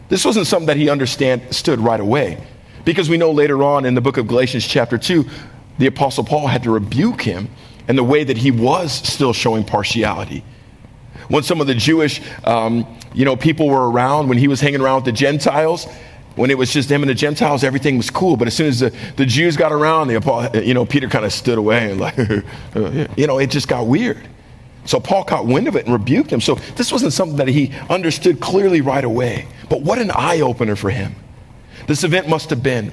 This 0.08 0.24
wasn't 0.24 0.46
something 0.46 0.66
that 0.66 0.76
he 0.76 0.88
understood 0.88 1.80
right 1.80 2.00
away, 2.00 2.42
because 2.84 3.10
we 3.10 3.16
know 3.16 3.32
later 3.32 3.62
on 3.62 3.84
in 3.84 3.94
the 3.94 4.00
book 4.00 4.16
of 4.16 4.26
Galatians, 4.26 4.66
chapter 4.66 4.96
2, 4.96 5.24
the 5.78 5.86
Apostle 5.86 6.24
Paul 6.24 6.46
had 6.46 6.62
to 6.62 6.70
rebuke 6.70 7.22
him 7.22 7.48
in 7.88 7.96
the 7.96 8.04
way 8.04 8.24
that 8.24 8.38
he 8.38 8.50
was 8.50 8.92
still 8.92 9.32
showing 9.32 9.64
partiality. 9.64 10.44
When 11.28 11.42
some 11.42 11.60
of 11.60 11.66
the 11.66 11.74
Jewish 11.74 12.22
um, 12.44 12.86
you 13.16 13.24
know, 13.24 13.34
people 13.34 13.68
were 13.68 13.90
around, 13.90 14.28
when 14.28 14.36
he 14.36 14.46
was 14.46 14.60
hanging 14.60 14.82
around 14.82 14.96
with 14.96 15.04
the 15.06 15.12
Gentiles, 15.12 15.86
when 16.36 16.50
it 16.50 16.58
was 16.58 16.72
just 16.72 16.90
him 16.90 17.02
and 17.02 17.10
the 17.10 17.14
Gentiles, 17.14 17.64
everything 17.64 17.96
was 17.96 18.10
cool. 18.10 18.36
But 18.36 18.46
as 18.46 18.54
soon 18.54 18.68
as 18.68 18.80
the, 18.80 18.94
the 19.16 19.26
Jews 19.26 19.56
got 19.56 19.72
around, 19.72 20.08
the, 20.08 20.62
you 20.64 20.74
know, 20.74 20.84
Peter 20.84 21.08
kind 21.08 21.24
of 21.24 21.32
stood 21.32 21.58
away 21.58 21.90
and 21.90 22.00
like, 22.00 22.16
you 23.16 23.26
know, 23.26 23.38
it 23.38 23.50
just 23.50 23.68
got 23.68 23.86
weird. 23.86 24.20
So 24.84 25.00
Paul 25.00 25.24
caught 25.24 25.46
wind 25.46 25.66
of 25.66 25.74
it 25.74 25.86
and 25.86 25.92
rebuked 25.92 26.30
him. 26.30 26.40
So 26.40 26.54
this 26.76 26.92
wasn't 26.92 27.12
something 27.12 27.38
that 27.38 27.48
he 27.48 27.72
understood 27.90 28.40
clearly 28.40 28.82
right 28.82 29.04
away. 29.04 29.48
But 29.68 29.82
what 29.82 29.98
an 29.98 30.10
eye 30.12 30.40
opener 30.40 30.76
for 30.76 30.90
him. 30.90 31.14
This 31.88 32.04
event 32.04 32.28
must 32.28 32.50
have 32.50 32.62
been 32.62 32.92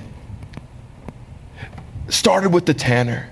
started 2.09 2.49
with 2.49 2.65
the 2.65 2.73
tanner. 2.73 3.29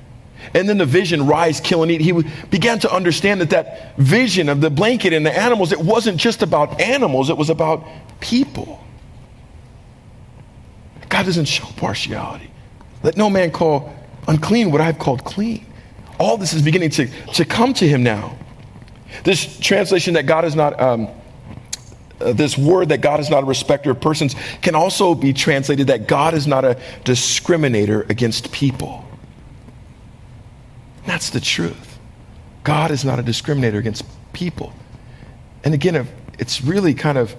And 0.54 0.68
then 0.68 0.78
the 0.78 0.86
vision, 0.86 1.28
rise, 1.28 1.60
kill, 1.62 1.84
and 1.84 1.92
eat. 1.92 2.02
He 2.02 2.12
began 2.50 2.80
to 2.80 2.92
understand 2.94 3.42
that 3.42 3.52
that 3.52 3.96
vision 3.98 4.50
of 4.50 4.60
the 4.60 4.70
blanket 4.70 5.14
and 5.14 5.26
the 5.26 5.36
animals, 5.36 5.72
it 5.72 5.80
wasn't 5.80 6.18
just 6.18 6.42
about 6.42 6.82
animals, 6.82 7.30
it 7.30 7.38
was 7.38 7.50
about 7.50 7.86
people. 8.20 8.84
God 11.22 11.28
doesn't 11.28 11.46
show 11.46 11.68
partiality. 11.78 12.50
Let 13.04 13.16
no 13.16 13.30
man 13.30 13.52
call 13.52 13.94
unclean 14.28 14.72
what 14.72 14.82
I've 14.82 14.98
called 14.98 15.24
clean. 15.24 15.64
All 16.20 16.36
this 16.36 16.52
is 16.52 16.64
beginning 16.64 16.90
to, 16.92 17.06
to 17.34 17.46
come 17.46 17.76
to 17.76 17.88
him 17.88 18.02
now. 18.02 18.36
This 19.24 19.60
translation 19.60 20.16
that 20.16 20.26
God 20.26 20.46
is 20.46 20.56
not, 20.56 20.82
um, 20.82 21.10
uh, 22.20 22.34
this 22.34 22.58
word 22.58 22.90
that 22.90 23.02
God 23.02 23.20
is 23.20 23.30
not 23.30 23.44
a 23.44 23.46
respecter 23.46 23.92
of 23.92 24.02
persons 24.02 24.36
can 24.64 24.74
also 24.74 25.14
be 25.14 25.32
translated 25.32 25.86
that 25.88 26.08
God 26.08 26.34
is 26.34 26.48
not 26.48 26.66
a 26.66 26.80
discriminator 27.04 28.10
against 28.10 28.52
people. 28.52 29.06
That's 31.06 31.30
the 31.30 31.40
truth. 31.40 32.00
God 32.64 32.90
is 32.90 33.06
not 33.06 33.20
a 33.20 33.24
discriminator 33.24 33.78
against 33.78 34.06
people. 34.34 34.74
And 35.64 35.76
again, 35.76 36.08
it's 36.40 36.64
really 36.64 36.96
kind 36.96 37.20
of 37.20 37.36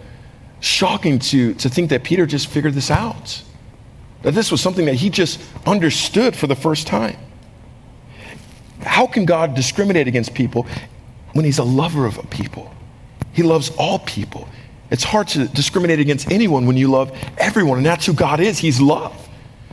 shocking 0.61 1.18
to, 1.18 1.55
to 1.55 1.68
think 1.68 1.90
that 1.90 2.05
Peter 2.05 2.27
just 2.27 2.47
figured 2.47 2.75
this 2.75 2.88
out. 2.88 3.42
That 4.23 4.33
this 4.33 4.51
was 4.51 4.61
something 4.61 4.87
that 4.87 4.95
he 4.95 5.11
just 5.11 5.41
understood 5.67 6.37
for 6.37 6.47
the 6.47 6.55
first 6.55 6.87
time. 6.87 7.17
How 8.81 9.07
can 9.07 9.25
God 9.25 9.55
discriminate 9.55 10.09
against 10.09 10.35
people 10.35 10.67
when 11.33 11.45
he's 11.45 11.59
a 11.59 11.65
lover 11.65 12.07
of 12.07 12.19
people? 12.31 12.73
He 13.33 13.43
loves 13.43 13.71
all 13.79 13.99
people. 14.01 14.49
It's 14.91 15.05
hard 15.05 15.29
to 15.29 15.49
discriminate 15.49 16.01
against 16.01 16.31
anyone 16.31 16.67
when 16.67 16.77
you 16.77 16.89
love 16.89 17.17
everyone, 17.39 17.79
and 17.79 17.87
that's 17.87 18.05
who 18.05 18.13
God 18.13 18.41
is. 18.41 18.59
He's 18.59 18.81
love. 18.81 19.17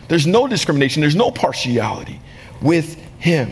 There's 0.07 0.25
no 0.25 0.47
discrimination, 0.47 1.01
there's 1.01 1.15
no 1.15 1.29
partiality 1.29 2.19
with 2.61 2.95
him. 3.19 3.51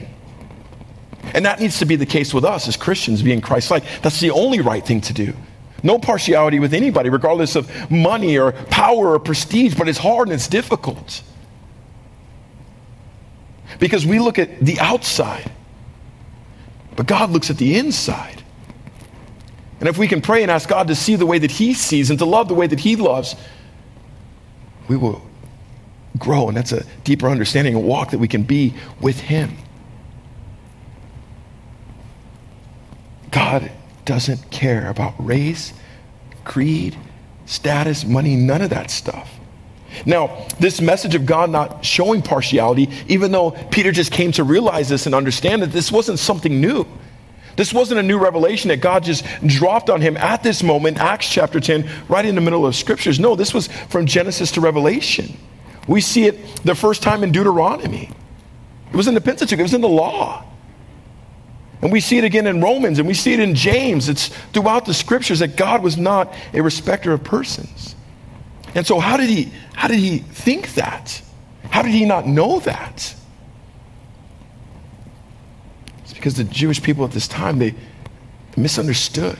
And 1.33 1.45
that 1.45 1.59
needs 1.59 1.79
to 1.79 1.85
be 1.85 1.95
the 1.95 2.05
case 2.05 2.33
with 2.33 2.45
us 2.45 2.67
as 2.67 2.77
Christians 2.77 3.21
being 3.21 3.41
Christ 3.41 3.69
like. 3.69 3.83
That's 4.01 4.19
the 4.19 4.31
only 4.31 4.61
right 4.61 4.85
thing 4.85 5.01
to 5.01 5.13
do. 5.13 5.33
No 5.83 5.99
partiality 5.99 6.59
with 6.59 6.73
anybody, 6.73 7.09
regardless 7.09 7.55
of 7.55 7.91
money 7.91 8.37
or 8.37 8.51
power 8.51 9.13
or 9.13 9.19
prestige, 9.19 9.75
but 9.75 9.87
it's 9.87 9.99
hard 9.99 10.27
and 10.27 10.33
it's 10.33 10.47
difficult. 10.47 11.21
because 13.79 14.05
we 14.05 14.19
look 14.19 14.39
at 14.39 14.59
the 14.59 14.79
outside, 14.79 15.51
but 16.95 17.05
God 17.05 17.29
looks 17.29 17.49
at 17.49 17.57
the 17.57 17.77
inside. 17.77 18.43
And 19.79 19.87
if 19.87 19.97
we 19.97 20.07
can 20.07 20.21
pray 20.21 20.41
and 20.41 20.49
ask 20.49 20.67
God 20.67 20.87
to 20.87 20.95
see 20.95 21.15
the 21.15 21.25
way 21.25 21.37
that 21.37 21.51
He 21.51 21.73
sees 21.73 22.09
and 22.09 22.17
to 22.19 22.25
love 22.25 22.47
the 22.47 22.55
way 22.55 22.65
that 22.65 22.79
He 22.79 22.95
loves, 22.95 23.35
we 24.87 24.97
will 24.97 25.21
grow. 26.17 26.47
And 26.47 26.57
that's 26.57 26.71
a 26.71 26.83
deeper 27.03 27.29
understanding 27.29 27.75
and 27.75 27.83
walk 27.83 28.11
that 28.11 28.17
we 28.17 28.27
can 28.27 28.43
be 28.43 28.73
with 28.99 29.19
Him. 29.19 29.55
God 33.29 33.71
doesn't 34.07 34.49
care 34.49 34.89
about 34.89 35.13
race, 35.23 35.73
creed, 36.43 36.97
status, 37.45 38.05
money, 38.05 38.35
none 38.35 38.63
of 38.63 38.71
that 38.71 38.89
stuff. 38.89 39.31
Now, 40.05 40.47
this 40.59 40.81
message 40.81 41.13
of 41.15 41.25
God 41.25 41.49
not 41.49 41.85
showing 41.85 42.21
partiality, 42.21 42.89
even 43.07 43.31
though 43.31 43.51
Peter 43.51 43.91
just 43.91 44.11
came 44.11 44.31
to 44.33 44.43
realize 44.43 44.89
this 44.89 45.05
and 45.05 45.13
understand 45.13 45.61
that 45.61 45.71
this 45.71 45.91
wasn't 45.91 46.19
something 46.19 46.59
new. 46.59 46.85
This 47.55 47.73
wasn't 47.73 47.99
a 47.99 48.03
new 48.03 48.19
revelation 48.19 48.69
that 48.69 48.77
God 48.77 49.03
just 49.03 49.25
dropped 49.45 49.89
on 49.89 49.99
him 49.99 50.15
at 50.17 50.43
this 50.43 50.61
moment, 50.61 50.99
Acts 50.99 51.29
chapter 51.29 51.59
10, 51.59 51.89
right 52.07 52.25
in 52.25 52.35
the 52.35 52.41
middle 52.41 52.65
of 52.65 52.75
scriptures. 52.75 53.19
No, 53.19 53.35
this 53.35 53.53
was 53.53 53.67
from 53.89 54.05
Genesis 54.05 54.51
to 54.53 54.61
Revelation. 54.61 55.35
We 55.87 56.01
see 56.01 56.25
it 56.25 56.63
the 56.63 56.75
first 56.75 57.01
time 57.01 57.23
in 57.23 57.31
Deuteronomy. 57.31 58.09
It 58.91 58.95
was 58.95 59.07
in 59.07 59.15
the 59.15 59.21
Pentateuch, 59.21 59.59
it 59.59 59.63
was 59.63 59.73
in 59.73 59.81
the 59.81 59.89
law. 59.89 60.45
And 61.81 61.91
we 61.91 61.99
see 61.99 62.17
it 62.17 62.23
again 62.23 62.47
in 62.47 62.61
Romans 62.61 62.99
and 62.99 63.07
we 63.07 63.13
see 63.13 63.33
it 63.33 63.39
in 63.39 63.53
James. 63.53 64.09
It's 64.09 64.29
throughout 64.51 64.85
the 64.85 64.93
scriptures 64.93 65.39
that 65.39 65.55
God 65.55 65.83
was 65.83 65.97
not 65.97 66.33
a 66.53 66.61
respecter 66.61 67.13
of 67.13 67.23
persons. 67.23 67.95
And 68.73 68.85
so 68.85 68.99
how 68.99 69.17
did 69.17 69.29
he 69.29 69.51
how 69.73 69.87
did 69.87 69.99
he 69.99 70.19
think 70.19 70.73
that? 70.75 71.21
How 71.69 71.81
did 71.81 71.91
he 71.91 72.05
not 72.05 72.25
know 72.25 72.59
that? 72.61 73.15
It's 76.03 76.13
because 76.13 76.35
the 76.35 76.43
Jewish 76.43 76.81
people 76.81 77.05
at 77.05 77.11
this 77.11 77.27
time 77.27 77.59
they 77.59 77.75
misunderstood 78.55 79.37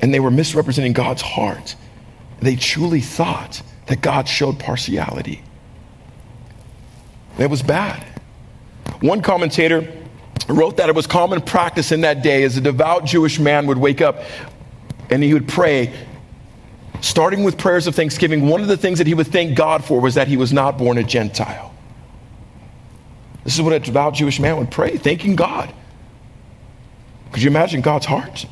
and 0.00 0.14
they 0.14 0.20
were 0.20 0.30
misrepresenting 0.30 0.92
God's 0.92 1.22
heart. 1.22 1.74
They 2.40 2.56
truly 2.56 3.00
thought 3.00 3.62
that 3.86 4.00
God 4.00 4.28
showed 4.28 4.58
partiality. 4.58 5.42
It 7.38 7.50
was 7.50 7.62
bad. 7.62 8.04
One 9.00 9.22
commentator 9.22 9.92
wrote 10.48 10.76
that 10.78 10.88
it 10.88 10.94
was 10.94 11.06
common 11.06 11.40
practice 11.40 11.92
in 11.92 12.02
that 12.02 12.22
day 12.22 12.42
as 12.42 12.56
a 12.56 12.60
devout 12.60 13.04
Jewish 13.04 13.38
man 13.38 13.66
would 13.66 13.78
wake 13.78 14.00
up 14.00 14.22
and 15.10 15.22
he 15.22 15.34
would 15.34 15.48
pray, 15.48 15.92
starting 17.00 17.44
with 17.44 17.58
prayers 17.58 17.86
of 17.86 17.94
thanksgiving. 17.94 18.48
One 18.48 18.60
of 18.60 18.68
the 18.68 18.76
things 18.76 18.98
that 18.98 19.06
he 19.06 19.14
would 19.14 19.26
thank 19.26 19.56
God 19.56 19.84
for 19.84 20.00
was 20.00 20.14
that 20.14 20.28
he 20.28 20.36
was 20.36 20.52
not 20.52 20.78
born 20.78 20.98
a 20.98 21.04
Gentile. 21.04 21.74
This 23.44 23.54
is 23.54 23.62
what 23.62 23.72
a 23.72 23.80
devout 23.80 24.14
Jewish 24.14 24.38
man 24.40 24.56
would 24.58 24.70
pray, 24.70 24.96
thanking 24.96 25.36
God. 25.36 25.72
Could 27.32 27.42
you 27.42 27.50
imagine 27.50 27.80
God's 27.80 28.06
heart 28.06 28.46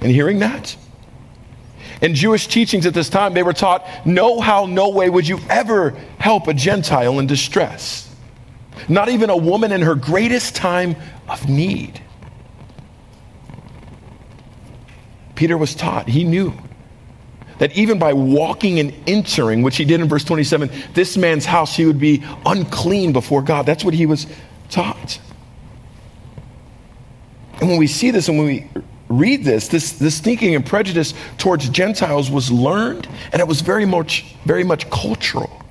and 0.00 0.10
hearing 0.10 0.38
that? 0.40 0.76
In 2.00 2.14
Jewish 2.14 2.48
teachings 2.48 2.86
at 2.86 2.94
this 2.94 3.08
time, 3.08 3.34
they 3.34 3.42
were 3.42 3.52
taught 3.52 3.86
no 4.04 4.40
how, 4.40 4.66
no 4.66 4.88
way 4.88 5.08
would 5.08 5.28
you 5.28 5.38
ever 5.48 5.90
help 6.18 6.48
a 6.48 6.54
Gentile 6.54 7.18
in 7.20 7.26
distress. 7.26 8.11
Not 8.88 9.08
even 9.08 9.30
a 9.30 9.36
woman 9.36 9.72
in 9.72 9.82
her 9.82 9.94
greatest 9.94 10.54
time 10.54 10.96
of 11.28 11.48
need. 11.48 12.00
Peter 15.34 15.56
was 15.56 15.74
taught, 15.74 16.08
he 16.08 16.24
knew 16.24 16.52
that 17.58 17.76
even 17.76 17.98
by 17.98 18.12
walking 18.12 18.80
and 18.80 18.92
entering, 19.06 19.62
which 19.62 19.76
he 19.76 19.84
did 19.84 20.00
in 20.00 20.08
verse 20.08 20.24
27, 20.24 20.70
this 20.94 21.16
man's 21.16 21.44
house, 21.44 21.76
he 21.76 21.86
would 21.86 21.98
be 21.98 22.22
unclean 22.44 23.12
before 23.12 23.40
God. 23.40 23.66
That's 23.66 23.84
what 23.84 23.94
he 23.94 24.06
was 24.06 24.26
taught. 24.68 25.20
And 27.60 27.68
when 27.68 27.78
we 27.78 27.86
see 27.86 28.10
this 28.10 28.28
and 28.28 28.36
when 28.36 28.46
we 28.46 28.68
read 29.08 29.44
this, 29.44 29.68
this, 29.68 29.92
this 29.92 30.18
thinking 30.18 30.54
and 30.56 30.66
prejudice 30.66 31.14
towards 31.38 31.68
Gentiles 31.68 32.30
was 32.30 32.50
learned 32.50 33.06
and 33.32 33.40
it 33.40 33.46
was 33.46 33.60
very 33.60 33.84
much, 33.84 34.34
very 34.44 34.64
much 34.64 34.90
cultural. 34.90 35.61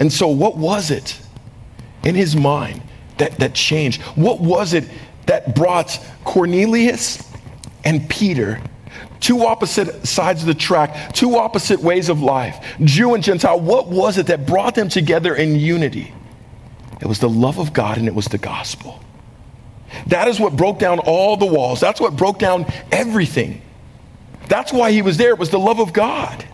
And 0.00 0.12
so, 0.12 0.28
what 0.28 0.56
was 0.56 0.90
it 0.90 1.18
in 2.04 2.14
his 2.14 2.36
mind 2.36 2.82
that, 3.18 3.38
that 3.38 3.54
changed? 3.54 4.02
What 4.02 4.40
was 4.40 4.74
it 4.74 4.88
that 5.26 5.54
brought 5.54 5.98
Cornelius 6.24 7.32
and 7.84 8.08
Peter, 8.08 8.60
two 9.20 9.46
opposite 9.46 10.06
sides 10.06 10.42
of 10.42 10.46
the 10.46 10.54
track, 10.54 11.12
two 11.12 11.36
opposite 11.36 11.80
ways 11.80 12.08
of 12.08 12.22
life, 12.22 12.76
Jew 12.84 13.14
and 13.14 13.22
Gentile? 13.22 13.58
What 13.58 13.88
was 13.88 14.18
it 14.18 14.26
that 14.26 14.46
brought 14.46 14.74
them 14.74 14.88
together 14.88 15.34
in 15.34 15.56
unity? 15.56 16.12
It 17.00 17.06
was 17.06 17.18
the 17.18 17.28
love 17.28 17.58
of 17.58 17.72
God 17.72 17.98
and 17.98 18.06
it 18.06 18.14
was 18.14 18.26
the 18.26 18.38
gospel. 18.38 19.00
That 20.08 20.28
is 20.28 20.38
what 20.38 20.56
broke 20.56 20.78
down 20.78 20.98
all 21.00 21.36
the 21.36 21.46
walls. 21.46 21.80
That's 21.80 22.00
what 22.00 22.16
broke 22.16 22.38
down 22.38 22.66
everything. 22.92 23.62
That's 24.48 24.72
why 24.72 24.92
he 24.92 25.02
was 25.02 25.16
there. 25.16 25.30
It 25.30 25.38
was 25.38 25.50
the 25.50 25.58
love 25.58 25.80
of 25.80 25.92
God. 25.92 26.44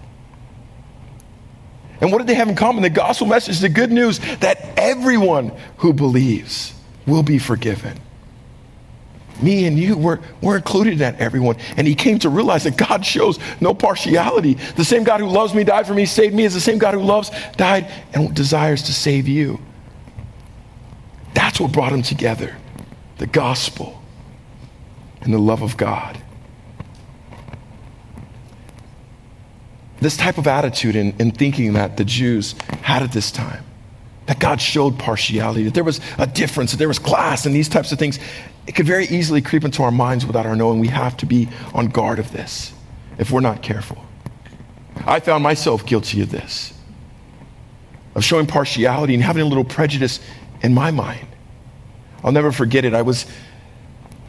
And 2.02 2.10
what 2.10 2.18
did 2.18 2.26
they 2.26 2.34
have 2.34 2.48
in 2.48 2.56
common? 2.56 2.82
The 2.82 2.90
gospel 2.90 3.28
message, 3.28 3.60
the 3.60 3.68
good 3.68 3.92
news 3.92 4.18
that 4.40 4.76
everyone 4.76 5.52
who 5.78 5.92
believes 5.92 6.74
will 7.06 7.22
be 7.22 7.38
forgiven. 7.38 7.98
Me 9.40 9.66
and 9.66 9.78
you, 9.78 9.96
we're, 9.96 10.18
we're 10.40 10.56
included 10.56 10.94
in 10.94 10.98
that, 10.98 11.20
everyone. 11.20 11.56
And 11.76 11.86
he 11.86 11.94
came 11.94 12.18
to 12.18 12.28
realize 12.28 12.64
that 12.64 12.76
God 12.76 13.06
shows 13.06 13.38
no 13.60 13.72
partiality. 13.72 14.54
The 14.54 14.84
same 14.84 15.04
God 15.04 15.20
who 15.20 15.28
loves 15.28 15.54
me, 15.54 15.62
died 15.62 15.86
for 15.86 15.94
me, 15.94 16.04
saved 16.04 16.34
me, 16.34 16.44
is 16.44 16.54
the 16.54 16.60
same 16.60 16.78
God 16.78 16.94
who 16.94 17.00
loves, 17.00 17.30
died, 17.56 17.90
and 18.12 18.34
desires 18.34 18.82
to 18.84 18.92
save 18.92 19.28
you. 19.28 19.60
That's 21.34 21.60
what 21.60 21.72
brought 21.72 21.92
them 21.92 22.02
together 22.02 22.56
the 23.18 23.26
gospel 23.28 24.02
and 25.20 25.32
the 25.32 25.38
love 25.38 25.62
of 25.62 25.76
God. 25.76 26.20
This 30.02 30.16
type 30.16 30.36
of 30.36 30.48
attitude 30.48 30.96
in, 30.96 31.14
in 31.20 31.30
thinking 31.30 31.74
that 31.74 31.96
the 31.96 32.04
Jews 32.04 32.56
had 32.82 33.04
at 33.04 33.12
this 33.12 33.30
time, 33.30 33.64
that 34.26 34.40
God 34.40 34.60
showed 34.60 34.98
partiality, 34.98 35.62
that 35.62 35.74
there 35.74 35.84
was 35.84 36.00
a 36.18 36.26
difference, 36.26 36.72
that 36.72 36.78
there 36.78 36.88
was 36.88 36.98
class, 36.98 37.46
and 37.46 37.54
these 37.54 37.68
types 37.68 37.92
of 37.92 38.00
things, 38.00 38.18
it 38.66 38.72
could 38.72 38.86
very 38.86 39.06
easily 39.06 39.40
creep 39.40 39.64
into 39.64 39.84
our 39.84 39.92
minds 39.92 40.26
without 40.26 40.44
our 40.44 40.56
knowing. 40.56 40.80
We 40.80 40.88
have 40.88 41.16
to 41.18 41.26
be 41.26 41.48
on 41.72 41.86
guard 41.86 42.18
of 42.18 42.32
this 42.32 42.72
if 43.16 43.30
we're 43.30 43.40
not 43.40 43.62
careful. 43.62 44.04
I 45.06 45.20
found 45.20 45.44
myself 45.44 45.86
guilty 45.86 46.20
of 46.20 46.30
this, 46.30 46.74
of 48.16 48.24
showing 48.24 48.46
partiality 48.46 49.14
and 49.14 49.22
having 49.22 49.42
a 49.42 49.46
little 49.46 49.64
prejudice 49.64 50.18
in 50.62 50.74
my 50.74 50.90
mind. 50.90 51.28
I'll 52.24 52.32
never 52.32 52.50
forget 52.50 52.84
it. 52.84 52.92
I 52.92 53.02
was 53.02 53.26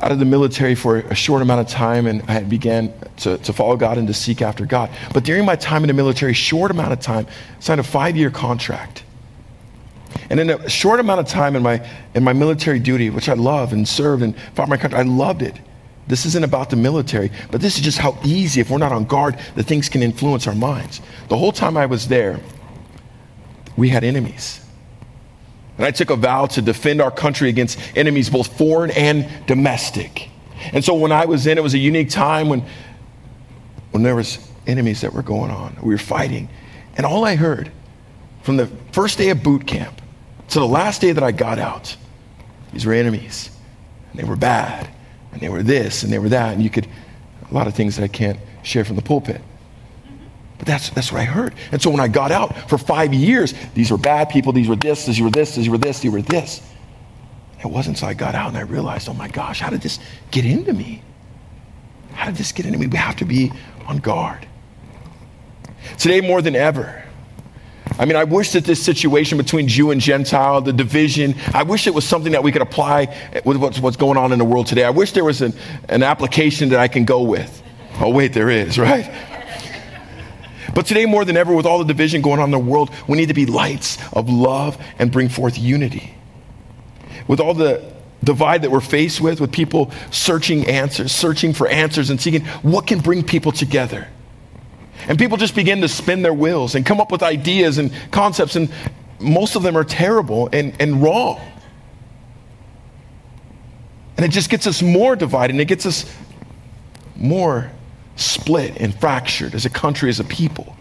out 0.03 0.11
of 0.11 0.19
the 0.19 0.25
military 0.25 0.75
for 0.75 0.97
a 0.97 1.15
short 1.15 1.41
amount 1.41 1.61
of 1.61 1.67
time 1.67 2.07
and 2.07 2.21
I 2.29 2.43
began 2.43 2.93
to, 3.17 3.37
to 3.37 3.53
follow 3.53 3.77
God 3.77 3.97
and 3.97 4.05
to 4.09 4.13
seek 4.13 4.41
after 4.41 4.65
God. 4.65 4.89
But 5.13 5.23
during 5.23 5.45
my 5.45 5.55
time 5.55 5.81
in 5.83 5.87
the 5.87 5.93
military, 5.93 6.33
short 6.33 6.71
amount 6.71 6.91
of 6.91 6.99
time, 6.99 7.25
signed 7.61 7.79
a 7.79 7.83
five 7.83 8.17
year 8.17 8.29
contract. 8.29 9.05
And 10.29 10.41
in 10.41 10.49
a 10.49 10.69
short 10.69 10.99
amount 10.99 11.21
of 11.21 11.27
time 11.27 11.55
in 11.55 11.63
my, 11.63 11.87
in 12.15 12.23
my 12.23 12.33
military 12.33 12.79
duty, 12.79 13.09
which 13.11 13.29
I 13.29 13.33
love 13.33 13.71
and 13.71 13.87
served 13.87 14.23
and 14.23 14.35
fought 14.55 14.67
my 14.67 14.75
country, 14.75 14.99
I 14.99 15.03
loved 15.03 15.41
it. 15.41 15.57
This 16.07 16.25
isn't 16.25 16.43
about 16.43 16.69
the 16.69 16.75
military, 16.75 17.31
but 17.49 17.61
this 17.61 17.77
is 17.77 17.81
just 17.81 17.97
how 17.97 18.17
easy, 18.25 18.59
if 18.59 18.69
we're 18.69 18.79
not 18.79 18.91
on 18.91 19.05
guard, 19.05 19.39
the 19.55 19.63
things 19.63 19.87
can 19.87 20.03
influence 20.03 20.47
our 20.47 20.55
minds. 20.55 20.99
The 21.29 21.37
whole 21.37 21.53
time 21.53 21.77
I 21.77 21.85
was 21.85 22.09
there, 22.09 22.41
we 23.77 23.87
had 23.87 24.03
enemies. 24.03 24.62
And 25.77 25.85
I 25.85 25.91
took 25.91 26.09
a 26.09 26.15
vow 26.15 26.45
to 26.47 26.61
defend 26.61 27.01
our 27.01 27.11
country 27.11 27.49
against 27.49 27.79
enemies, 27.95 28.29
both 28.29 28.57
foreign 28.57 28.91
and 28.91 29.27
domestic. 29.47 30.29
And 30.71 30.83
so 30.83 30.93
when 30.93 31.11
I 31.11 31.25
was 31.25 31.47
in, 31.47 31.57
it 31.57 31.63
was 31.63 31.73
a 31.73 31.79
unique 31.79 32.09
time 32.09 32.47
when, 32.47 32.63
when 33.91 34.03
there 34.03 34.15
was 34.15 34.37
enemies 34.67 35.01
that 35.01 35.13
were 35.13 35.23
going 35.23 35.51
on. 35.51 35.77
We 35.81 35.93
were 35.93 35.97
fighting. 35.97 36.49
And 36.95 37.05
all 37.05 37.25
I 37.25 37.35
heard 37.35 37.71
from 38.43 38.57
the 38.57 38.67
first 38.91 39.17
day 39.17 39.29
of 39.29 39.43
boot 39.43 39.65
camp 39.65 40.01
to 40.49 40.59
the 40.59 40.67
last 40.67 41.01
day 41.01 41.11
that 41.11 41.23
I 41.23 41.31
got 41.31 41.59
out, 41.59 41.95
these 42.71 42.85
were 42.85 42.93
enemies. 42.93 43.49
And 44.11 44.19
they 44.19 44.25
were 44.25 44.35
bad. 44.35 44.89
And 45.31 45.41
they 45.41 45.49
were 45.49 45.63
this 45.63 46.03
and 46.03 46.13
they 46.13 46.19
were 46.19 46.29
that. 46.29 46.53
And 46.53 46.61
you 46.61 46.69
could, 46.69 46.87
a 47.49 47.53
lot 47.53 47.67
of 47.67 47.73
things 47.73 47.95
that 47.97 48.03
I 48.03 48.07
can't 48.07 48.39
share 48.61 48.85
from 48.85 48.95
the 48.95 49.01
pulpit. 49.01 49.41
That's, 50.65 50.89
that's 50.91 51.11
what 51.11 51.21
I 51.21 51.25
heard. 51.25 51.53
And 51.71 51.81
so 51.81 51.89
when 51.89 51.99
I 51.99 52.07
got 52.07 52.31
out 52.31 52.69
for 52.69 52.77
five 52.77 53.13
years, 53.13 53.53
these 53.73 53.91
were 53.91 53.97
bad 53.97 54.29
people, 54.29 54.53
these 54.53 54.67
were 54.67 54.75
this, 54.75 55.05
these 55.05 55.21
were 55.21 55.29
this, 55.29 55.55
these 55.55 55.69
were 55.69 55.77
this, 55.77 55.99
these 55.99 56.11
were 56.11 56.21
this. 56.21 56.61
It 57.59 57.67
wasn't 57.67 57.97
until 57.97 58.09
I 58.09 58.13
got 58.13 58.35
out 58.35 58.49
and 58.49 58.57
I 58.57 58.61
realized, 58.61 59.07
oh 59.07 59.13
my 59.13 59.27
gosh, 59.27 59.59
how 59.59 59.69
did 59.69 59.81
this 59.81 59.99
get 60.31 60.45
into 60.45 60.73
me? 60.73 61.01
How 62.13 62.27
did 62.27 62.35
this 62.35 62.51
get 62.51 62.65
into 62.65 62.77
me? 62.77 62.87
We 62.87 62.97
have 62.97 63.15
to 63.17 63.25
be 63.25 63.51
on 63.87 63.97
guard. 63.97 64.47
Today, 65.97 66.21
more 66.21 66.41
than 66.41 66.55
ever, 66.55 67.03
I 67.99 68.05
mean, 68.05 68.15
I 68.15 68.23
wish 68.23 68.51
that 68.53 68.65
this 68.65 68.83
situation 68.83 69.37
between 69.37 69.67
Jew 69.67 69.91
and 69.91 70.01
Gentile, 70.01 70.61
the 70.61 70.73
division, 70.73 71.35
I 71.53 71.63
wish 71.63 71.85
it 71.87 71.93
was 71.93 72.05
something 72.05 72.31
that 72.31 72.43
we 72.43 72.51
could 72.51 72.61
apply 72.61 73.15
with 73.45 73.57
what's, 73.57 73.79
what's 73.79 73.97
going 73.97 74.17
on 74.17 74.31
in 74.31 74.39
the 74.39 74.45
world 74.45 74.67
today. 74.67 74.83
I 74.83 74.89
wish 74.89 75.11
there 75.11 75.23
was 75.23 75.41
an, 75.41 75.53
an 75.89 76.03
application 76.03 76.69
that 76.69 76.79
I 76.79 76.87
can 76.87 77.05
go 77.05 77.21
with. 77.21 77.61
Oh, 77.99 78.09
wait, 78.09 78.33
there 78.33 78.49
is, 78.49 78.79
right? 78.79 79.05
But 80.73 80.85
today, 80.87 81.05
more 81.05 81.23
than 81.23 81.37
ever, 81.37 81.53
with 81.53 81.65
all 81.65 81.79
the 81.79 81.85
division 81.85 82.21
going 82.21 82.39
on 82.39 82.45
in 82.45 82.51
the 82.51 82.59
world, 82.59 82.89
we 83.07 83.17
need 83.17 83.27
to 83.27 83.33
be 83.33 83.45
lights 83.45 83.97
of 84.11 84.29
love 84.29 84.81
and 84.97 85.11
bring 85.11 85.29
forth 85.29 85.57
unity. 85.57 86.15
With 87.27 87.39
all 87.39 87.53
the 87.53 87.93
divide 88.23 88.63
that 88.63 88.71
we're 88.71 88.81
faced 88.81 89.21
with, 89.21 89.39
with 89.39 89.51
people 89.51 89.91
searching 90.11 90.65
answers, 90.67 91.11
searching 91.11 91.53
for 91.53 91.67
answers 91.67 92.09
and 92.09 92.19
seeking 92.19 92.45
what 92.61 92.87
can 92.87 92.99
bring 92.99 93.23
people 93.23 93.51
together. 93.51 94.07
And 95.07 95.19
people 95.19 95.37
just 95.37 95.55
begin 95.55 95.81
to 95.81 95.87
spin 95.87 96.21
their 96.21 96.33
wheels 96.33 96.75
and 96.75 96.85
come 96.85 97.01
up 97.01 97.11
with 97.11 97.21
ideas 97.21 97.77
and 97.77 97.91
concepts, 98.11 98.55
and 98.55 98.71
most 99.19 99.55
of 99.55 99.63
them 99.63 99.77
are 99.77 99.83
terrible 99.83 100.49
and, 100.53 100.73
and 100.79 101.03
wrong. 101.03 101.41
And 104.17 104.25
it 104.25 104.29
just 104.29 104.49
gets 104.49 104.67
us 104.67 104.81
more 104.81 105.15
divided 105.15 105.53
and 105.53 105.61
it 105.61 105.65
gets 105.65 105.85
us 105.85 106.11
more 107.15 107.71
split 108.15 108.77
and 108.77 108.93
fractured 108.99 109.55
as 109.55 109.65
a 109.65 109.69
country, 109.69 110.09
as 110.09 110.19
a 110.19 110.23
people. 110.23 110.75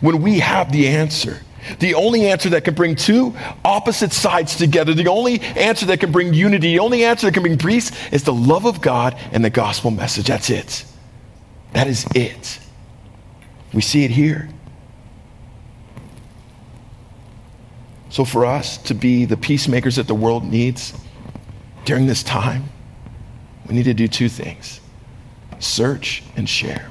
When 0.00 0.22
we 0.22 0.38
have 0.40 0.72
the 0.72 0.88
answer, 0.88 1.40
the 1.78 1.94
only 1.94 2.28
answer 2.28 2.50
that 2.50 2.64
can 2.64 2.74
bring 2.74 2.96
two 2.96 3.34
opposite 3.64 4.12
sides 4.12 4.56
together, 4.56 4.94
the 4.94 5.08
only 5.08 5.40
answer 5.40 5.86
that 5.86 6.00
can 6.00 6.10
bring 6.10 6.34
unity, 6.34 6.72
the 6.72 6.78
only 6.80 7.04
answer 7.04 7.26
that 7.26 7.34
can 7.34 7.42
bring 7.42 7.58
peace 7.58 7.92
is 8.10 8.24
the 8.24 8.32
love 8.32 8.66
of 8.66 8.80
God 8.80 9.16
and 9.32 9.44
the 9.44 9.50
gospel 9.50 9.90
message. 9.90 10.26
That's 10.26 10.50
it. 10.50 10.84
That 11.72 11.86
is 11.86 12.06
it. 12.14 12.58
We 13.72 13.80
see 13.80 14.04
it 14.04 14.10
here. 14.10 14.48
So, 18.10 18.26
for 18.26 18.44
us 18.44 18.76
to 18.78 18.94
be 18.94 19.24
the 19.24 19.38
peacemakers 19.38 19.96
that 19.96 20.06
the 20.06 20.14
world 20.14 20.44
needs 20.44 20.92
during 21.86 22.06
this 22.06 22.22
time, 22.22 22.64
we 23.66 23.74
need 23.74 23.84
to 23.84 23.94
do 23.94 24.06
two 24.06 24.28
things 24.28 24.81
search 25.62 26.22
and 26.36 26.48
share. 26.48 26.90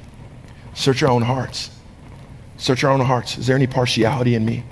Search 0.73 1.03
our 1.03 1.09
own 1.09 1.21
hearts. 1.21 1.69
Search 2.57 2.83
our 2.83 2.91
own 2.91 3.01
hearts. 3.01 3.37
Is 3.37 3.47
there 3.47 3.55
any 3.55 3.67
partiality 3.67 4.35
in 4.35 4.45
me? 4.45 4.63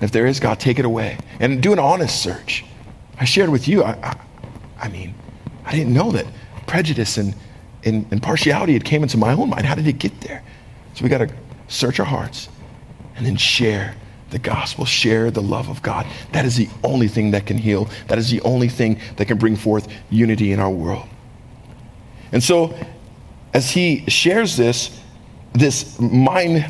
If 0.00 0.10
there 0.10 0.26
is, 0.26 0.40
God, 0.40 0.58
take 0.58 0.78
it 0.78 0.84
away. 0.84 1.18
And 1.40 1.62
do 1.62 1.72
an 1.72 1.78
honest 1.78 2.22
search. 2.22 2.64
I 3.18 3.24
shared 3.24 3.50
with 3.50 3.68
you, 3.68 3.84
I, 3.84 3.92
I, 4.02 4.16
I 4.82 4.88
mean, 4.88 5.14
I 5.64 5.72
didn't 5.72 5.92
know 5.92 6.10
that 6.12 6.26
prejudice 6.66 7.16
and, 7.16 7.34
and, 7.84 8.06
and 8.10 8.22
partiality 8.22 8.72
had 8.72 8.84
came 8.84 9.02
into 9.02 9.18
my 9.18 9.32
own 9.32 9.50
mind. 9.50 9.66
How 9.66 9.74
did 9.74 9.86
it 9.86 9.98
get 9.98 10.20
there? 10.22 10.42
So 10.94 11.04
we 11.04 11.08
got 11.08 11.18
to 11.18 11.32
search 11.68 12.00
our 12.00 12.06
hearts 12.06 12.48
and 13.16 13.26
then 13.26 13.36
share 13.36 13.94
the 14.30 14.38
gospel, 14.38 14.84
share 14.84 15.30
the 15.30 15.42
love 15.42 15.68
of 15.68 15.82
God. 15.82 16.06
That 16.32 16.44
is 16.44 16.56
the 16.56 16.68
only 16.82 17.08
thing 17.08 17.30
that 17.32 17.46
can 17.46 17.58
heal. 17.58 17.88
That 18.08 18.18
is 18.18 18.30
the 18.30 18.40
only 18.40 18.68
thing 18.68 19.00
that 19.16 19.26
can 19.26 19.38
bring 19.38 19.54
forth 19.54 19.86
unity 20.10 20.50
in 20.52 20.60
our 20.60 20.70
world. 20.70 21.08
And 22.34 22.42
so, 22.42 22.74
as 23.54 23.70
he 23.70 24.04
shares 24.08 24.56
this, 24.56 24.90
this 25.52 25.98
mind 26.00 26.68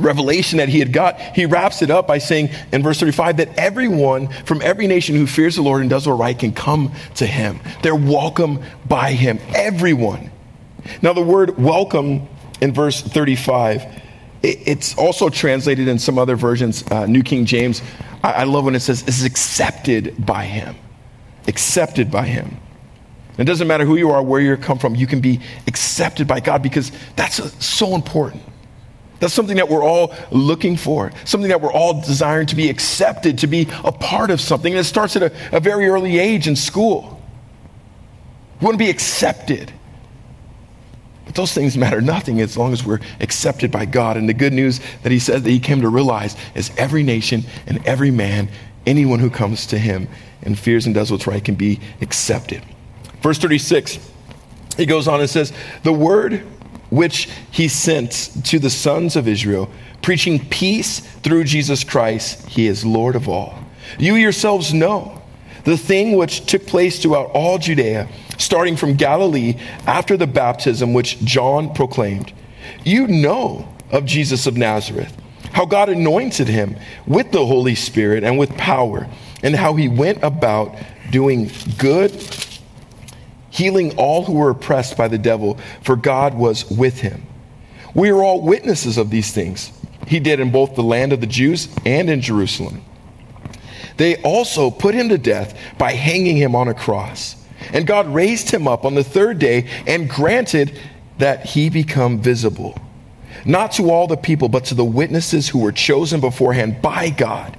revelation 0.00 0.58
that 0.58 0.68
he 0.68 0.80
had 0.80 0.92
got, 0.92 1.20
he 1.20 1.46
wraps 1.46 1.80
it 1.80 1.90
up 1.92 2.08
by 2.08 2.18
saying 2.18 2.50
in 2.72 2.82
verse 2.82 2.98
35 2.98 3.36
that 3.36 3.56
everyone 3.56 4.26
from 4.44 4.60
every 4.62 4.88
nation 4.88 5.14
who 5.14 5.28
fears 5.28 5.54
the 5.54 5.62
Lord 5.62 5.80
and 5.80 5.88
does 5.88 6.08
what 6.08 6.14
right 6.14 6.36
can 6.36 6.52
come 6.52 6.92
to 7.14 7.26
him. 7.26 7.60
They're 7.82 7.94
welcome 7.94 8.60
by 8.86 9.12
him. 9.12 9.38
Everyone. 9.54 10.30
Now, 11.02 11.12
the 11.12 11.22
word 11.22 11.56
welcome 11.56 12.26
in 12.60 12.74
verse 12.74 13.00
35, 13.00 14.02
it's 14.42 14.98
also 14.98 15.28
translated 15.28 15.86
in 15.86 16.00
some 16.00 16.18
other 16.18 16.34
versions, 16.34 16.82
uh, 16.90 17.06
New 17.06 17.22
King 17.22 17.44
James. 17.44 17.80
I, 18.24 18.32
I 18.32 18.42
love 18.42 18.64
when 18.64 18.74
it 18.74 18.80
says, 18.80 19.06
is 19.06 19.24
accepted 19.24 20.26
by 20.26 20.46
him. 20.46 20.74
Accepted 21.46 22.10
by 22.10 22.26
him. 22.26 22.58
It 23.38 23.44
doesn't 23.44 23.68
matter 23.68 23.84
who 23.84 23.96
you 23.96 24.10
are, 24.10 24.22
where 24.22 24.40
you 24.40 24.56
come 24.56 24.78
from, 24.78 24.96
you 24.96 25.06
can 25.06 25.20
be 25.20 25.40
accepted 25.68 26.26
by 26.26 26.40
God 26.40 26.62
because 26.62 26.90
that's 27.14 27.64
so 27.64 27.94
important. 27.94 28.42
That's 29.20 29.32
something 29.32 29.56
that 29.56 29.68
we're 29.68 29.82
all 29.82 30.14
looking 30.30 30.76
for, 30.76 31.12
something 31.24 31.48
that 31.48 31.60
we're 31.60 31.72
all 31.72 32.00
desiring 32.00 32.46
to 32.48 32.56
be 32.56 32.68
accepted, 32.68 33.38
to 33.38 33.46
be 33.46 33.68
a 33.84 33.92
part 33.92 34.30
of 34.30 34.40
something. 34.40 34.72
And 34.72 34.80
it 34.80 34.84
starts 34.84 35.16
at 35.16 35.22
a, 35.22 35.56
a 35.56 35.60
very 35.60 35.86
early 35.86 36.18
age 36.18 36.46
in 36.46 36.56
school. 36.56 37.20
We 38.60 38.64
want 38.64 38.74
to 38.74 38.84
be 38.84 38.90
accepted. 38.90 39.72
But 41.24 41.34
those 41.34 41.52
things 41.52 41.76
matter 41.76 42.00
nothing 42.00 42.40
as 42.40 42.56
long 42.56 42.72
as 42.72 42.84
we're 42.84 43.00
accepted 43.20 43.70
by 43.70 43.84
God. 43.84 44.16
And 44.16 44.28
the 44.28 44.34
good 44.34 44.52
news 44.52 44.80
that 45.02 45.12
he 45.12 45.18
says 45.18 45.42
that 45.42 45.50
he 45.50 45.60
came 45.60 45.80
to 45.82 45.88
realize 45.88 46.36
is 46.54 46.70
every 46.76 47.02
nation 47.02 47.44
and 47.66 47.84
every 47.86 48.10
man, 48.10 48.48
anyone 48.86 49.18
who 49.18 49.30
comes 49.30 49.66
to 49.66 49.78
him 49.78 50.08
and 50.42 50.58
fears 50.58 50.86
and 50.86 50.94
does 50.94 51.10
what's 51.10 51.26
right, 51.26 51.44
can 51.44 51.54
be 51.54 51.80
accepted. 52.00 52.62
Verse 53.22 53.38
36, 53.38 53.98
he 54.76 54.86
goes 54.86 55.08
on 55.08 55.20
and 55.20 55.28
says, 55.28 55.52
The 55.82 55.92
word 55.92 56.44
which 56.90 57.28
he 57.50 57.68
sent 57.68 58.30
to 58.44 58.58
the 58.58 58.70
sons 58.70 59.16
of 59.16 59.28
Israel, 59.28 59.70
preaching 60.02 60.44
peace 60.48 61.00
through 61.00 61.44
Jesus 61.44 61.84
Christ, 61.84 62.46
he 62.48 62.66
is 62.66 62.84
Lord 62.84 63.16
of 63.16 63.28
all. 63.28 63.58
You 63.98 64.14
yourselves 64.14 64.72
know 64.72 65.20
the 65.64 65.76
thing 65.76 66.16
which 66.16 66.46
took 66.46 66.66
place 66.66 67.00
throughout 67.00 67.30
all 67.32 67.58
Judea, 67.58 68.08
starting 68.38 68.76
from 68.76 68.94
Galilee 68.94 69.56
after 69.86 70.16
the 70.16 70.26
baptism 70.26 70.94
which 70.94 71.18
John 71.20 71.74
proclaimed. 71.74 72.32
You 72.84 73.06
know 73.06 73.68
of 73.90 74.04
Jesus 74.04 74.46
of 74.46 74.56
Nazareth, 74.56 75.14
how 75.52 75.66
God 75.66 75.88
anointed 75.88 76.48
him 76.48 76.76
with 77.06 77.32
the 77.32 77.44
Holy 77.44 77.74
Spirit 77.74 78.24
and 78.24 78.38
with 78.38 78.56
power, 78.56 79.08
and 79.42 79.56
how 79.56 79.74
he 79.74 79.88
went 79.88 80.22
about 80.22 80.76
doing 81.10 81.50
good 81.78 82.12
healing 83.58 83.96
all 83.96 84.24
who 84.24 84.34
were 84.34 84.50
oppressed 84.50 84.96
by 84.96 85.08
the 85.08 85.18
devil, 85.18 85.58
for 85.82 85.96
God 85.96 86.34
was 86.34 86.70
with 86.70 87.00
him. 87.00 87.26
We 87.92 88.10
are 88.10 88.22
all 88.22 88.40
witnesses 88.40 88.98
of 88.98 89.10
these 89.10 89.32
things. 89.32 89.72
He 90.06 90.20
did 90.20 90.38
in 90.38 90.52
both 90.52 90.76
the 90.76 90.82
land 90.84 91.12
of 91.12 91.20
the 91.20 91.26
Jews 91.26 91.68
and 91.84 92.08
in 92.08 92.20
Jerusalem. 92.20 92.82
They 93.96 94.22
also 94.22 94.70
put 94.70 94.94
him 94.94 95.08
to 95.08 95.18
death 95.18 95.58
by 95.76 95.92
hanging 95.92 96.36
him 96.36 96.54
on 96.54 96.68
a 96.68 96.74
cross. 96.74 97.34
And 97.72 97.84
God 97.84 98.06
raised 98.06 98.48
him 98.48 98.68
up 98.68 98.84
on 98.84 98.94
the 98.94 99.02
third 99.02 99.40
day 99.40 99.68
and 99.88 100.08
granted 100.08 100.78
that 101.18 101.44
he 101.44 101.68
become 101.68 102.20
visible, 102.20 102.78
not 103.44 103.72
to 103.72 103.90
all 103.90 104.06
the 104.06 104.16
people, 104.16 104.48
but 104.48 104.66
to 104.66 104.76
the 104.76 104.84
witnesses 104.84 105.48
who 105.48 105.58
were 105.58 105.72
chosen 105.72 106.20
beforehand 106.20 106.80
by 106.80 107.10
God, 107.10 107.56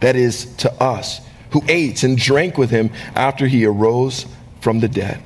that 0.00 0.14
is, 0.14 0.54
to 0.56 0.70
us, 0.74 1.22
who 1.52 1.62
ate 1.68 2.02
and 2.02 2.18
drank 2.18 2.58
with 2.58 2.68
him 2.68 2.90
after 3.14 3.46
he 3.46 3.64
arose 3.64 4.26
from 4.60 4.80
the 4.80 4.88
dead. 4.88 5.22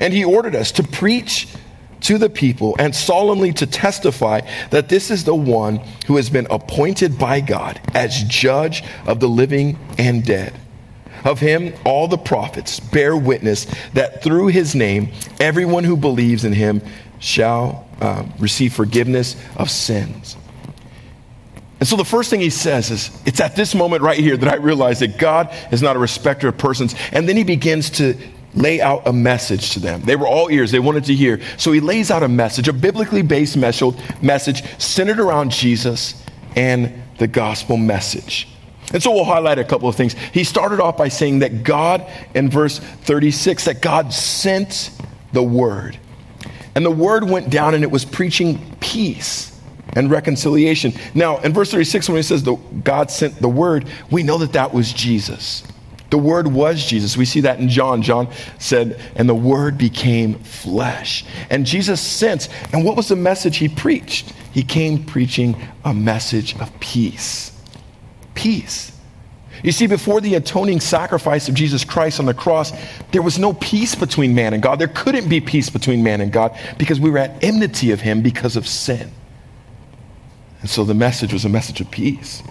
And 0.00 0.12
he 0.12 0.24
ordered 0.24 0.56
us 0.56 0.72
to 0.72 0.82
preach 0.82 1.46
to 2.02 2.18
the 2.18 2.30
people 2.30 2.74
and 2.78 2.94
solemnly 2.94 3.52
to 3.52 3.66
testify 3.66 4.40
that 4.70 4.88
this 4.88 5.10
is 5.10 5.24
the 5.24 5.34
one 5.34 5.80
who 6.06 6.16
has 6.16 6.30
been 6.30 6.46
appointed 6.50 7.18
by 7.18 7.40
God 7.40 7.80
as 7.94 8.22
judge 8.24 8.82
of 9.06 9.20
the 9.20 9.28
living 9.28 9.78
and 9.98 10.24
dead. 10.24 10.54
Of 11.24 11.38
him, 11.38 11.74
all 11.84 12.08
the 12.08 12.16
prophets 12.16 12.80
bear 12.80 13.14
witness 13.14 13.66
that 13.92 14.22
through 14.22 14.46
his 14.46 14.74
name, 14.74 15.12
everyone 15.38 15.84
who 15.84 15.96
believes 15.96 16.46
in 16.46 16.54
him 16.54 16.80
shall 17.18 17.86
uh, 18.00 18.24
receive 18.38 18.72
forgiveness 18.72 19.36
of 19.56 19.70
sins. 19.70 20.38
And 21.78 21.88
so 21.88 21.96
the 21.96 22.04
first 22.04 22.30
thing 22.30 22.40
he 22.40 22.50
says 22.50 22.90
is, 22.90 23.10
it's 23.26 23.40
at 23.40 23.56
this 23.56 23.74
moment 23.74 24.02
right 24.02 24.18
here 24.18 24.36
that 24.36 24.52
I 24.52 24.56
realize 24.56 25.00
that 25.00 25.18
God 25.18 25.54
is 25.70 25.82
not 25.82 25.96
a 25.96 25.98
respecter 25.98 26.48
of 26.48 26.56
persons. 26.56 26.94
And 27.12 27.28
then 27.28 27.36
he 27.36 27.44
begins 27.44 27.90
to 27.90 28.16
lay 28.54 28.80
out 28.80 29.06
a 29.06 29.12
message 29.12 29.70
to 29.70 29.80
them. 29.80 30.02
They 30.02 30.16
were 30.16 30.26
all 30.26 30.50
ears, 30.50 30.70
they 30.70 30.78
wanted 30.78 31.04
to 31.04 31.14
hear. 31.14 31.40
So 31.56 31.72
he 31.72 31.80
lays 31.80 32.10
out 32.10 32.22
a 32.22 32.28
message, 32.28 32.68
a 32.68 32.72
biblically 32.72 33.22
based 33.22 33.56
message 33.56 34.64
centered 34.78 35.20
around 35.20 35.50
Jesus 35.50 36.22
and 36.56 37.02
the 37.18 37.28
gospel 37.28 37.76
message. 37.76 38.48
And 38.92 39.02
so 39.02 39.12
we'll 39.12 39.24
highlight 39.24 39.58
a 39.58 39.64
couple 39.64 39.88
of 39.88 39.94
things. 39.94 40.14
He 40.32 40.42
started 40.42 40.80
off 40.80 40.96
by 40.96 41.08
saying 41.08 41.40
that 41.40 41.62
God, 41.62 42.04
in 42.34 42.50
verse 42.50 42.78
36, 42.78 43.66
that 43.66 43.80
God 43.80 44.12
sent 44.12 44.90
the 45.32 45.42
word. 45.42 45.96
And 46.74 46.84
the 46.84 46.90
word 46.90 47.28
went 47.28 47.50
down 47.50 47.74
and 47.74 47.84
it 47.84 47.90
was 47.90 48.04
preaching 48.04 48.76
peace 48.80 49.60
and 49.94 50.10
reconciliation. 50.10 50.92
Now, 51.14 51.38
in 51.38 51.52
verse 51.52 51.70
36, 51.70 52.08
when 52.08 52.16
he 52.16 52.22
says 52.22 52.42
the, 52.42 52.54
God 52.54 53.10
sent 53.10 53.36
the 53.36 53.48
word, 53.48 53.88
we 54.10 54.22
know 54.22 54.38
that 54.38 54.52
that 54.52 54.72
was 54.72 54.92
Jesus. 54.92 55.62
The 56.10 56.18
Word 56.18 56.48
was 56.48 56.84
Jesus. 56.84 57.16
We 57.16 57.24
see 57.24 57.40
that 57.42 57.60
in 57.60 57.68
John. 57.68 58.02
John 58.02 58.28
said, 58.58 59.00
and 59.14 59.28
the 59.28 59.34
Word 59.34 59.78
became 59.78 60.34
flesh. 60.40 61.24
And 61.50 61.64
Jesus 61.64 62.00
sent, 62.00 62.48
and 62.72 62.84
what 62.84 62.96
was 62.96 63.08
the 63.08 63.16
message 63.16 63.56
he 63.56 63.68
preached? 63.68 64.32
He 64.52 64.64
came 64.64 65.04
preaching 65.04 65.56
a 65.84 65.94
message 65.94 66.58
of 66.60 66.78
peace. 66.80 67.56
Peace. 68.34 68.90
You 69.62 69.72
see, 69.72 69.86
before 69.86 70.20
the 70.20 70.34
atoning 70.36 70.80
sacrifice 70.80 71.48
of 71.48 71.54
Jesus 71.54 71.84
Christ 71.84 72.18
on 72.18 72.26
the 72.26 72.34
cross, 72.34 72.72
there 73.12 73.22
was 73.22 73.38
no 73.38 73.52
peace 73.52 73.94
between 73.94 74.34
man 74.34 74.54
and 74.54 74.62
God. 74.62 74.78
There 74.78 74.88
couldn't 74.88 75.28
be 75.28 75.40
peace 75.40 75.68
between 75.68 76.02
man 76.02 76.20
and 76.20 76.32
God 76.32 76.58
because 76.78 76.98
we 76.98 77.10
were 77.10 77.18
at 77.18 77.42
enmity 77.44 77.92
of 77.92 78.00
him 78.00 78.22
because 78.22 78.56
of 78.56 78.66
sin. 78.66 79.12
And 80.60 80.68
so 80.68 80.84
the 80.84 80.94
message 80.94 81.32
was 81.32 81.44
a 81.44 81.48
message 81.48 81.80
of 81.80 81.90
peace. 81.90 82.42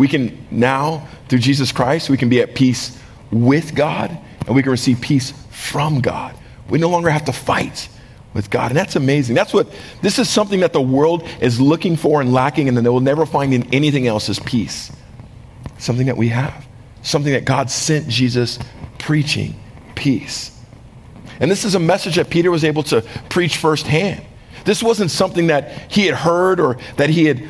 We 0.00 0.08
can 0.08 0.46
now, 0.50 1.06
through 1.28 1.40
Jesus 1.40 1.72
Christ, 1.72 2.08
we 2.08 2.16
can 2.16 2.30
be 2.30 2.40
at 2.40 2.54
peace 2.54 2.98
with 3.30 3.74
God 3.74 4.16
and 4.46 4.56
we 4.56 4.62
can 4.62 4.70
receive 4.70 4.98
peace 4.98 5.34
from 5.50 6.00
God. 6.00 6.34
We 6.70 6.78
no 6.78 6.88
longer 6.88 7.10
have 7.10 7.26
to 7.26 7.34
fight 7.34 7.86
with 8.32 8.48
God. 8.48 8.70
And 8.70 8.78
that's 8.78 8.96
amazing. 8.96 9.34
That's 9.34 9.52
what, 9.52 9.68
this 10.00 10.18
is 10.18 10.26
something 10.26 10.60
that 10.60 10.72
the 10.72 10.80
world 10.80 11.28
is 11.42 11.60
looking 11.60 11.96
for 11.96 12.22
and 12.22 12.32
lacking, 12.32 12.66
and 12.66 12.78
they 12.78 12.88
will 12.88 13.00
never 13.00 13.26
find 13.26 13.52
in 13.52 13.74
anything 13.74 14.06
else 14.06 14.30
is 14.30 14.38
peace. 14.38 14.90
Something 15.76 16.06
that 16.06 16.16
we 16.16 16.28
have. 16.28 16.66
Something 17.02 17.34
that 17.34 17.44
God 17.44 17.70
sent 17.70 18.08
Jesus 18.08 18.58
preaching 18.98 19.54
peace. 19.96 20.58
And 21.40 21.50
this 21.50 21.66
is 21.66 21.74
a 21.74 21.78
message 21.78 22.16
that 22.16 22.30
Peter 22.30 22.50
was 22.50 22.64
able 22.64 22.84
to 22.84 23.02
preach 23.28 23.58
firsthand. 23.58 24.24
This 24.64 24.82
wasn't 24.82 25.10
something 25.10 25.48
that 25.48 25.92
he 25.92 26.06
had 26.06 26.14
heard 26.14 26.58
or 26.58 26.78
that 26.96 27.10
he 27.10 27.26
had 27.26 27.46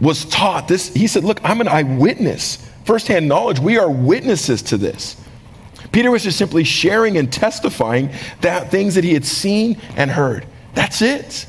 was 0.00 0.24
taught. 0.26 0.68
This 0.68 0.92
he 0.94 1.06
said, 1.06 1.24
"Look, 1.24 1.40
I'm 1.44 1.60
an 1.60 1.68
eyewitness. 1.68 2.58
Firsthand 2.84 3.28
knowledge. 3.28 3.60
We 3.60 3.78
are 3.78 3.90
witnesses 3.90 4.62
to 4.62 4.76
this." 4.76 5.16
Peter 5.92 6.10
was 6.10 6.22
just 6.22 6.38
simply 6.38 6.64
sharing 6.64 7.16
and 7.16 7.32
testifying 7.32 8.10
that 8.42 8.70
things 8.70 8.94
that 8.94 9.04
he 9.04 9.12
had 9.12 9.24
seen 9.24 9.76
and 9.96 10.10
heard. 10.10 10.46
That's 10.74 11.02
it. 11.02 11.46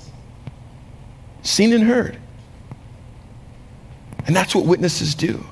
Seen 1.43 1.73
and 1.73 1.83
heard. 1.83 2.17
And 4.25 4.35
that's 4.35 4.55
what 4.55 4.65
witnesses 4.65 5.15
do. 5.15 5.45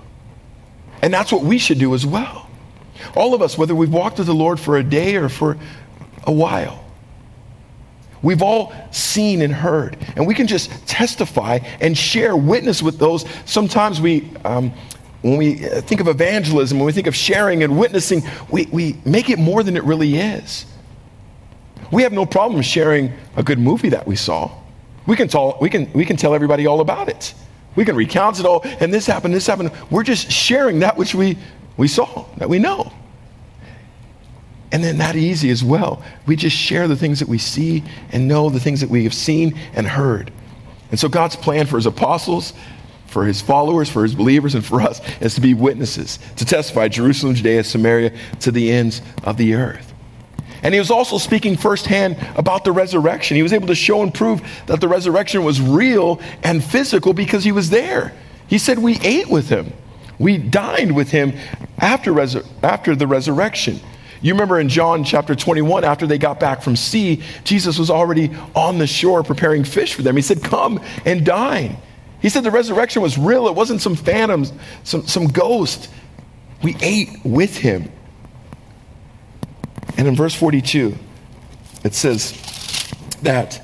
And 1.01 1.13
that's 1.13 1.31
what 1.31 1.43
we 1.43 1.57
should 1.57 1.79
do 1.79 1.93
as 1.93 2.05
well. 2.05 2.47
All 3.15 3.33
of 3.33 3.41
us, 3.41 3.57
whether 3.57 3.75
we've 3.75 3.93
walked 3.93 4.17
with 4.17 4.27
the 4.27 4.33
Lord 4.33 4.59
for 4.59 4.77
a 4.77 4.83
day 4.83 5.15
or 5.15 5.29
for 5.29 5.57
a 6.23 6.31
while, 6.31 6.83
we've 8.21 8.41
all 8.41 8.73
seen 8.91 9.41
and 9.41 9.53
heard. 9.53 9.97
And 10.15 10.25
we 10.25 10.34
can 10.34 10.47
just 10.47 10.71
testify 10.88 11.60
and 11.82 11.97
share 11.97 12.36
witness 12.36 12.82
with 12.82 12.97
those. 12.99 13.25
Sometimes 13.45 14.01
we, 14.01 14.32
um, 14.45 14.71
when 15.21 15.38
we 15.38 15.55
think 15.55 16.01
of 16.01 16.08
evangelism, 16.08 16.79
when 16.79 16.86
we 16.86 16.91
think 16.91 17.08
of 17.08 17.15
sharing 17.15 17.63
and 17.63 17.77
witnessing, 17.77 18.23
we, 18.49 18.67
we 18.71 18.97
make 19.05 19.29
it 19.29 19.39
more 19.39 19.63
than 19.63 19.75
it 19.75 19.84
really 19.84 20.17
is. 20.17 20.65
We 21.91 22.03
have 22.03 22.13
no 22.13 22.25
problem 22.25 22.62
sharing 22.62 23.12
a 23.36 23.43
good 23.43 23.60
movie 23.60 23.89
that 23.89 24.05
we 24.05 24.15
saw. 24.15 24.51
We 25.08 25.15
can, 25.15 25.27
tell, 25.27 25.58
we, 25.60 25.69
can, 25.69 25.91
we 25.93 26.05
can 26.05 26.17
tell 26.17 26.36
everybody 26.36 26.67
all 26.67 26.82
about 26.82 27.10
it. 27.10 27.34
We 27.75 27.84
can 27.86 27.95
recount 27.95 28.39
it 28.39 28.45
all, 28.45 28.62
and 28.79 28.93
this 28.93 29.05
happened, 29.05 29.34
this 29.34 29.47
happened. 29.47 29.71
We're 29.89 30.03
just 30.03 30.32
sharing 30.32 30.79
that 30.79 30.97
which 30.97 31.15
we, 31.15 31.38
we 31.77 31.88
saw, 31.88 32.25
that 32.38 32.49
we 32.49 32.60
know. 32.60 32.91
And 34.71 34.84
then 34.84 34.99
that 34.99 35.15
easy 35.15 35.49
as 35.49 35.63
well. 35.63 36.03
We 36.27 36.36
just 36.36 36.55
share 36.55 36.88
the 36.88 36.95
things 36.95 37.19
that 37.19 37.27
we 37.27 37.39
see 37.39 37.84
and 38.12 38.27
know, 38.27 38.49
the 38.49 38.60
things 38.60 38.82
that 38.82 38.89
we 38.89 39.03
have 39.03 39.13
seen 39.13 39.58
and 39.73 39.88
heard. 39.88 40.32
And 40.91 40.99
so 40.99 41.10
God's 41.10 41.36
plan 41.36 41.65
for 41.65 41.77
his 41.77 41.86
apostles 41.86 42.53
for 43.10 43.25
his 43.25 43.41
followers, 43.41 43.89
for 43.89 44.03
his 44.03 44.15
believers, 44.15 44.55
and 44.55 44.63
for 44.63 44.82
us 44.82 45.01
is 45.19 45.36
to 45.36 45.41
be 45.41 45.53
witnesses, 45.53 46.19
to 46.38 46.45
testify 46.45 46.88
Jerusalem, 46.88 47.36
Judea, 47.36 47.63
Samaria, 47.63 48.13
to 48.41 48.51
the 48.51 48.71
ends 48.71 49.01
of 49.23 49.38
the 49.38 49.55
earth. 49.55 49.93
And 50.62 50.73
he 50.73 50.79
was 50.79 50.91
also 50.91 51.17
speaking 51.17 51.55
firsthand 51.55 52.17
about 52.36 52.63
the 52.65 52.71
resurrection. 52.71 53.36
He 53.36 53.43
was 53.43 53.53
able 53.53 53.67
to 53.67 53.75
show 53.75 54.03
and 54.03 54.13
prove 54.13 54.41
that 54.67 54.82
the 54.82 54.88
resurrection 54.88 55.43
was 55.43 55.62
real 55.62 56.19
and 56.43 56.63
physical 56.63 57.13
because 57.13 57.43
he 57.43 57.51
was 57.51 57.69
there. 57.69 58.13
He 58.47 58.58
said, 58.58 58.77
We 58.77 58.99
ate 58.99 59.29
with 59.29 59.49
him, 59.49 59.73
we 60.17 60.38
dined 60.38 60.95
with 60.95 61.10
him 61.10 61.34
after, 61.79 62.19
after 62.62 62.95
the 62.95 63.08
resurrection. 63.08 63.79
You 64.21 64.34
remember 64.34 64.60
in 64.60 64.67
John 64.67 65.03
chapter 65.03 65.34
21, 65.34 65.84
after 65.84 66.05
they 66.05 66.17
got 66.17 66.39
back 66.39 66.62
from 66.62 66.75
sea, 66.75 67.23
Jesus 67.43 67.79
was 67.79 67.89
already 67.89 68.36
on 68.53 68.77
the 68.77 68.88
shore 68.88 69.23
preparing 69.23 69.63
fish 69.63 69.93
for 69.93 70.01
them. 70.01 70.15
He 70.15 70.21
said, 70.21 70.43
Come 70.43 70.82
and 71.05 71.25
dine. 71.25 71.77
He 72.21 72.27
said 72.27 72.43
the 72.43 72.51
resurrection 72.51 73.01
was 73.01 73.17
real. 73.17 73.47
It 73.47 73.55
wasn't 73.55 73.82
some 73.82 73.95
phantoms, 73.95 74.51
some, 74.84 75.08
some 75.08 75.27
ghost. 75.27 75.89
We 76.62 76.75
ate 76.82 77.10
with 77.23 77.55
him. 77.55 77.89
And 79.97 80.08
in 80.08 80.15
verse 80.15 80.36
42, 80.36 80.95
it 81.86 81.93
says 81.93 82.34
that 83.21 83.62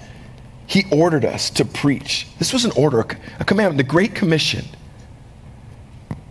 he 0.67 0.85
ordered 0.91 1.25
us 1.25 1.49
to 1.51 1.65
preach. 1.65 2.27
This 2.39 2.53
was 2.53 2.65
an 2.65 2.71
order, 2.71 3.05
a 3.39 3.45
commandment, 3.45 3.77
the 3.77 3.83
Great 3.83 4.15
Commission. 4.15 4.65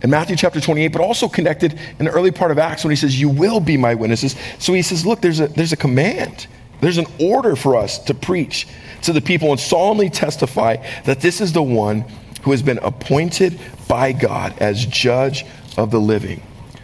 In 0.05 0.11
Matthew 0.11 0.35
chapter 0.35 0.61
28, 0.61 0.89
but 0.89 1.01
also 1.01 1.27
connected 1.27 1.79
in 1.97 2.05
the 2.05 2.11
early 2.11 2.29
part 2.29 2.51
of 2.51 2.59
Acts 2.59 2.83
when 2.83 2.91
he 2.91 2.95
says, 2.95 3.19
You 3.19 3.27
will 3.27 3.59
be 3.59 3.75
my 3.75 3.95
witnesses. 3.95 4.35
So 4.59 4.71
he 4.71 4.83
says, 4.83 5.03
Look, 5.03 5.19
there's 5.19 5.39
a, 5.39 5.47
there's 5.47 5.73
a 5.73 5.77
command. 5.77 6.45
There's 6.79 6.99
an 6.99 7.07
order 7.19 7.55
for 7.55 7.75
us 7.75 7.97
to 8.03 8.13
preach 8.13 8.67
to 9.01 9.13
the 9.13 9.19
people 9.19 9.49
and 9.49 9.59
solemnly 9.59 10.11
testify 10.11 10.75
that 11.05 11.21
this 11.21 11.41
is 11.41 11.53
the 11.53 11.63
one 11.63 12.01
who 12.43 12.51
has 12.51 12.61
been 12.61 12.77
appointed 12.83 13.59
by 13.87 14.11
God 14.11 14.53
as 14.59 14.85
judge 14.85 15.43
of 15.75 15.89
the 15.89 15.99
living. 15.99 16.39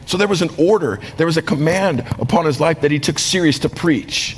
So 0.07 0.17
there 0.17 0.27
was 0.27 0.41
an 0.41 0.49
order, 0.57 0.99
there 1.17 1.27
was 1.27 1.38
a 1.38 1.43
command 1.43 1.99
upon 2.17 2.45
his 2.45 2.60
life 2.60 2.81
that 2.81 2.89
he 2.89 2.97
took 2.97 3.19
serious 3.19 3.60
to 3.60 3.69
preach. 3.69 4.36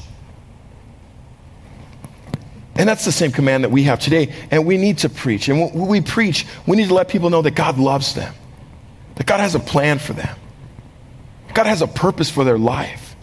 And 2.76 2.90
that's 2.90 3.06
the 3.06 3.14
same 3.14 3.32
command 3.32 3.64
that 3.64 3.72
we 3.72 3.84
have 3.84 4.02
today. 4.02 4.34
And 4.52 4.66
we 4.66 4.76
need 4.76 4.98
to 4.98 5.10
preach. 5.10 5.48
And 5.48 5.74
when 5.74 5.88
we 5.88 6.02
preach, 6.02 6.46
we 6.68 6.76
need 6.76 6.90
to 6.90 6.94
let 6.94 7.08
people 7.08 7.30
know 7.30 7.42
that 7.44 7.52
God 7.52 7.78
loves 7.78 8.14
them, 8.14 8.34
that 9.16 9.28
God 9.28 9.40
has 9.40 9.56
a 9.56 9.60
plan 9.60 10.00
for 10.00 10.14
them, 10.14 10.36
God 11.54 11.66
has 11.66 11.82
a 11.82 11.88
purpose 11.88 12.30
for 12.30 12.44
their 12.44 12.58
life 12.58 13.14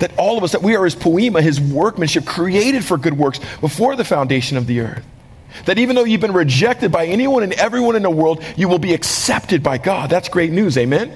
that 0.00 0.16
all 0.18 0.36
of 0.36 0.44
us, 0.44 0.52
that 0.52 0.62
we 0.62 0.74
are 0.76 0.84
his 0.84 0.94
poema, 0.94 1.40
his 1.40 1.60
workmanship, 1.60 2.26
created 2.26 2.84
for 2.84 2.98
good 2.98 3.16
works 3.16 3.38
before 3.60 3.96
the 3.96 4.04
foundation 4.04 4.56
of 4.56 4.66
the 4.66 4.80
earth. 4.80 5.04
That 5.66 5.78
even 5.78 5.94
though 5.96 6.04
you've 6.04 6.20
been 6.20 6.32
rejected 6.32 6.90
by 6.90 7.06
anyone 7.06 7.42
and 7.42 7.52
everyone 7.54 7.96
in 7.96 8.02
the 8.02 8.10
world, 8.10 8.42
you 8.56 8.68
will 8.68 8.78
be 8.78 8.94
accepted 8.94 9.62
by 9.62 9.78
God. 9.78 10.10
That's 10.10 10.28
great 10.28 10.52
news, 10.52 10.78
amen? 10.78 11.14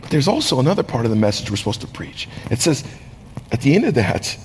But 0.00 0.10
there's 0.10 0.28
also 0.28 0.58
another 0.58 0.82
part 0.82 1.04
of 1.04 1.10
the 1.10 1.16
message 1.16 1.50
we're 1.50 1.56
supposed 1.56 1.82
to 1.82 1.86
preach. 1.86 2.28
It 2.50 2.60
says, 2.60 2.84
at 3.52 3.60
the 3.60 3.74
end 3.74 3.84
of 3.84 3.94
that, 3.94 4.38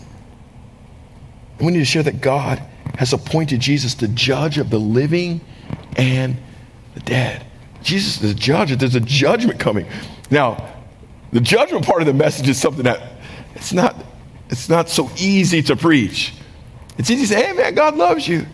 we 1.60 1.72
need 1.72 1.80
to 1.80 1.86
share 1.86 2.04
that 2.04 2.22
God 2.22 2.62
has 2.98 3.14
appointed 3.14 3.60
Jesus 3.60 3.94
the 3.94 4.08
judge 4.10 4.58
of 4.58 4.70
the 4.70 4.80
living 4.80 5.42
and 5.96 6.36
the 6.96 7.00
dead. 7.02 7.46
Jesus 7.84 8.22
is 8.22 8.32
a 8.32 8.36
judge. 8.36 8.76
There's 8.78 8.96
a 8.96 9.00
judgment 9.00 9.60
coming. 9.60 9.88
Now, 10.30 10.74
the 11.32 11.40
judgment 11.40 11.86
part 11.86 12.02
of 12.02 12.08
the 12.08 12.14
message 12.14 12.48
is 12.48 12.60
something 12.60 12.84
that 12.84 13.02
it's 13.56 13.74
not, 13.74 13.96
it's 14.50 14.70
not 14.70 14.90
so 14.90 15.10
easy 15.18 15.62
to 15.64 15.76
preach. 15.76 16.34
It's 16.98 17.10
easy 17.10 17.24
to 17.24 17.28
say, 17.28 17.48
hey, 17.48 17.54
man, 17.54 17.74
God 17.74 17.96
loves 17.96 18.28
you. 18.28 18.46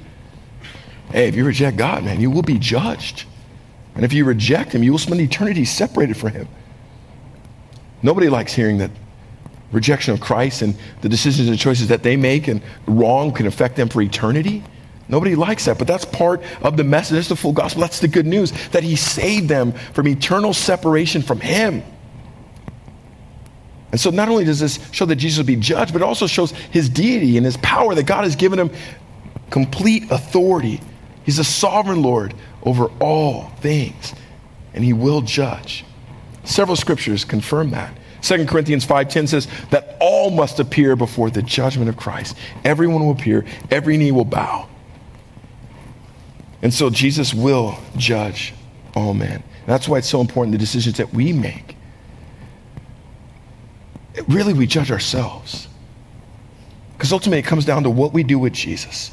Hey, 1.11 1.27
if 1.27 1.35
you 1.35 1.45
reject 1.45 1.77
God, 1.77 2.03
man, 2.03 2.19
you 2.19 2.29
will 2.29 2.43
be 2.43 2.59
judged. 2.59 3.25
And 3.95 4.05
if 4.05 4.13
you 4.13 4.25
reject 4.25 4.73
Him, 4.73 4.83
you 4.83 4.91
will 4.91 4.99
spend 4.99 5.19
eternity 5.21 5.65
separated 5.65 6.17
from 6.17 6.31
Him. 6.31 6.47
Nobody 8.03 8.29
likes 8.29 8.53
hearing 8.53 8.77
that 8.77 8.91
rejection 9.71 10.13
of 10.13 10.19
Christ 10.19 10.61
and 10.61 10.75
the 11.01 11.09
decisions 11.09 11.49
and 11.49 11.57
choices 11.57 11.87
that 11.87 12.03
they 12.03 12.15
make 12.15 12.47
and 12.47 12.61
wrong 12.85 13.31
can 13.31 13.47
affect 13.47 13.75
them 13.75 13.89
for 13.89 14.01
eternity. 14.01 14.63
Nobody 15.09 15.35
likes 15.35 15.65
that, 15.65 15.77
but 15.77 15.87
that's 15.87 16.05
part 16.05 16.41
of 16.61 16.75
the 16.75 16.83
message. 16.83 17.15
That's 17.15 17.29
the 17.29 17.35
full 17.35 17.53
gospel. 17.53 17.81
That's 17.81 17.99
the 17.99 18.07
good 18.07 18.27
news 18.27 18.51
that 18.69 18.83
He 18.83 18.95
saved 18.95 19.47
them 19.47 19.71
from 19.71 20.07
eternal 20.07 20.53
separation 20.53 21.21
from 21.21 21.39
Him. 21.39 21.83
And 23.91 24.01
so 24.01 24.09
not 24.09 24.29
only 24.29 24.43
does 24.43 24.59
this 24.59 24.79
show 24.91 25.05
that 25.05 25.15
Jesus 25.15 25.37
will 25.37 25.45
be 25.45 25.55
judged, 25.55 25.93
but 25.93 26.01
it 26.01 26.05
also 26.05 26.27
shows 26.27 26.51
his 26.51 26.89
deity 26.89 27.37
and 27.37 27.45
his 27.45 27.57
power 27.57 27.95
that 27.95 28.03
God 28.03 28.25
has 28.25 28.35
given 28.35 28.59
him 28.59 28.69
complete 29.49 30.11
authority. 30.11 30.81
He's 31.23 31.39
a 31.39 31.43
sovereign 31.43 32.01
Lord 32.01 32.33
over 32.63 32.87
all 32.99 33.49
things, 33.61 34.13
and 34.73 34.83
he 34.83 34.93
will 34.93 35.21
judge. 35.21 35.85
Several 36.43 36.75
scriptures 36.75 37.25
confirm 37.25 37.71
that. 37.71 37.97
2 38.21 38.45
Corinthians 38.45 38.85
5:10 38.85 39.27
says 39.27 39.47
that 39.69 39.95
all 39.99 40.31
must 40.31 40.59
appear 40.59 40.95
before 40.95 41.29
the 41.29 41.41
judgment 41.41 41.87
of 41.87 41.95
Christ. 41.95 42.35
Everyone 42.65 43.05
will 43.05 43.11
appear, 43.11 43.45
every 43.71 43.95
knee 43.95 44.11
will 44.11 44.25
bow. 44.25 44.67
And 46.61 46.73
so 46.73 46.89
Jesus 46.89 47.33
will 47.33 47.77
judge 47.95 48.53
all 48.95 49.13
men. 49.13 49.43
That's 49.65 49.87
why 49.87 49.99
it's 49.99 50.09
so 50.09 50.21
important 50.21 50.53
the 50.53 50.57
decisions 50.57 50.97
that 50.97 51.13
we 51.13 51.33
make 51.33 51.77
really 54.27 54.53
we 54.53 54.65
judge 54.65 54.91
ourselves. 54.91 55.67
Because 56.93 57.13
ultimately 57.13 57.39
it 57.39 57.45
comes 57.45 57.65
down 57.65 57.83
to 57.83 57.89
what 57.89 58.13
we 58.13 58.23
do 58.23 58.39
with 58.39 58.53
Jesus. 58.53 59.11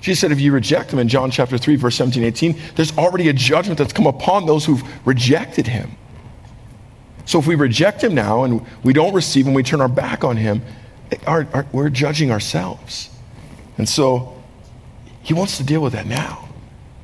Jesus 0.00 0.20
said, 0.20 0.32
if 0.32 0.40
you 0.40 0.52
reject 0.52 0.92
him 0.92 0.98
in 0.98 1.08
John 1.08 1.30
chapter 1.30 1.58
3, 1.58 1.76
verse 1.76 1.96
17, 1.96 2.22
18, 2.22 2.58
there's 2.76 2.96
already 2.96 3.28
a 3.28 3.32
judgment 3.32 3.78
that's 3.78 3.92
come 3.92 4.06
upon 4.06 4.46
those 4.46 4.64
who've 4.64 4.82
rejected 5.06 5.66
him. 5.66 5.90
So 7.26 7.38
if 7.38 7.46
we 7.46 7.56
reject 7.56 8.02
him 8.02 8.14
now 8.14 8.44
and 8.44 8.64
we 8.82 8.92
don't 8.92 9.12
receive 9.12 9.46
him, 9.46 9.52
we 9.52 9.62
turn 9.62 9.80
our 9.80 9.88
back 9.88 10.24
on 10.24 10.36
him, 10.36 10.62
our, 11.26 11.46
our, 11.52 11.66
we're 11.72 11.90
judging 11.90 12.30
ourselves. 12.30 13.10
And 13.76 13.86
so 13.88 14.37
he 15.28 15.34
wants 15.34 15.58
to 15.58 15.62
deal 15.62 15.82
with 15.82 15.92
that 15.92 16.06
now. 16.06 16.48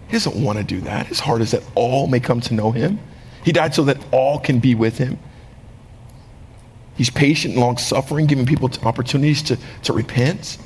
He 0.07 0.13
doesn't 0.13 0.43
want 0.43 0.57
to 0.57 0.65
do 0.65 0.81
that. 0.81 1.09
His 1.09 1.21
heart 1.21 1.43
is 1.43 1.51
that 1.51 1.63
all 1.75 2.07
may 2.07 2.21
come 2.21 2.41
to 2.41 2.55
know 2.55 2.71
him. 2.71 2.99
He 3.45 3.53
died 3.53 3.75
so 3.75 3.85
that 3.85 3.99
all 4.13 4.39
can 4.39 4.61
be 4.61 4.75
with 4.75 4.97
him. 4.97 5.19
He's 6.97 7.11
patient 7.11 7.53
and 7.53 7.61
long 7.61 7.77
suffering, 7.77 8.25
giving 8.25 8.47
people 8.47 8.71
opportunities 8.83 9.43
to, 9.43 9.59
to 9.83 9.93
repent. 9.93 10.57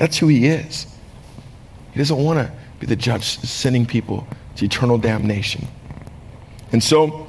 That's 0.00 0.18
who 0.18 0.26
he 0.26 0.48
is. 0.48 0.88
He 1.92 1.98
doesn't 1.98 2.18
want 2.18 2.40
to 2.40 2.52
be 2.80 2.86
the 2.88 2.96
judge 2.96 3.22
sending 3.22 3.86
people 3.86 4.26
to 4.56 4.64
eternal 4.64 4.98
damnation. 4.98 5.68
And 6.72 6.82
so, 6.82 7.28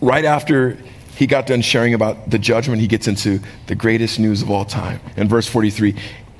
right 0.00 0.24
after 0.24 0.76
he 1.14 1.28
got 1.28 1.46
done 1.46 1.62
sharing 1.62 1.94
about 1.94 2.30
the 2.30 2.38
judgment, 2.40 2.80
he 2.80 2.88
gets 2.88 3.06
into 3.06 3.38
the 3.68 3.76
greatest 3.76 4.18
news 4.18 4.42
of 4.42 4.50
all 4.50 4.64
time. 4.64 4.98
In 5.16 5.28
verse 5.28 5.46
43, 5.46 5.94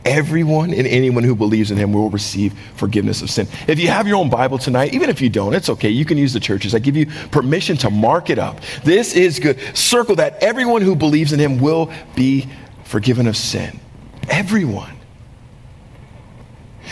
everyone 0.04 0.72
and 0.72 0.86
anyone 0.86 1.24
who 1.24 1.34
believes 1.34 1.70
in 1.70 1.76
him 1.76 1.92
will 1.92 2.10
receive 2.10 2.52
forgiveness 2.76 3.22
of 3.22 3.30
sin. 3.30 3.48
If 3.66 3.78
you 3.78 3.88
have 3.88 4.06
your 4.06 4.16
own 4.16 4.30
Bible 4.30 4.58
tonight, 4.58 4.92
even 4.94 5.10
if 5.10 5.20
you 5.20 5.30
don't, 5.30 5.54
it's 5.54 5.68
okay. 5.68 5.88
You 5.88 6.04
can 6.04 6.18
use 6.18 6.32
the 6.32 6.40
churches. 6.40 6.74
I 6.74 6.78
give 6.78 6.96
you 6.96 7.06
permission 7.30 7.76
to 7.78 7.90
mark 7.90 8.30
it 8.30 8.38
up. 8.38 8.60
This 8.84 9.14
is 9.14 9.38
good. 9.38 9.58
Circle 9.76 10.16
that 10.16 10.42
everyone 10.42 10.82
who 10.82 10.94
believes 10.94 11.32
in 11.32 11.38
him 11.38 11.58
will 11.58 11.92
be 12.14 12.48
forgiven 12.84 13.26
of 13.26 13.36
sin. 13.36 13.80
Everyone. 14.28 14.96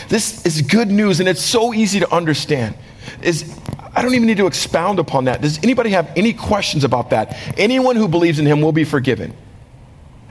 This 0.09 0.45
is 0.45 0.61
good 0.61 0.89
news 0.89 1.19
and 1.19 1.29
it's 1.29 1.43
so 1.43 1.73
easy 1.73 1.99
to 1.99 2.13
understand. 2.13 2.75
Is 3.21 3.59
I 3.95 4.01
don't 4.01 4.15
even 4.15 4.27
need 4.27 4.37
to 4.37 4.47
expound 4.47 4.99
upon 4.99 5.25
that. 5.25 5.41
Does 5.41 5.59
anybody 5.63 5.91
have 5.91 6.11
any 6.15 6.33
questions 6.33 6.83
about 6.83 7.11
that? 7.11 7.37
Anyone 7.57 7.95
who 7.95 8.07
believes 8.07 8.39
in 8.39 8.45
him 8.45 8.61
will 8.61 8.71
be 8.71 8.83
forgiven. 8.83 9.33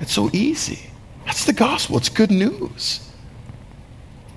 It's 0.00 0.12
so 0.12 0.30
easy. 0.32 0.90
That's 1.24 1.44
the 1.44 1.52
gospel. 1.52 1.96
It's 1.96 2.08
good 2.08 2.30
news. 2.30 3.08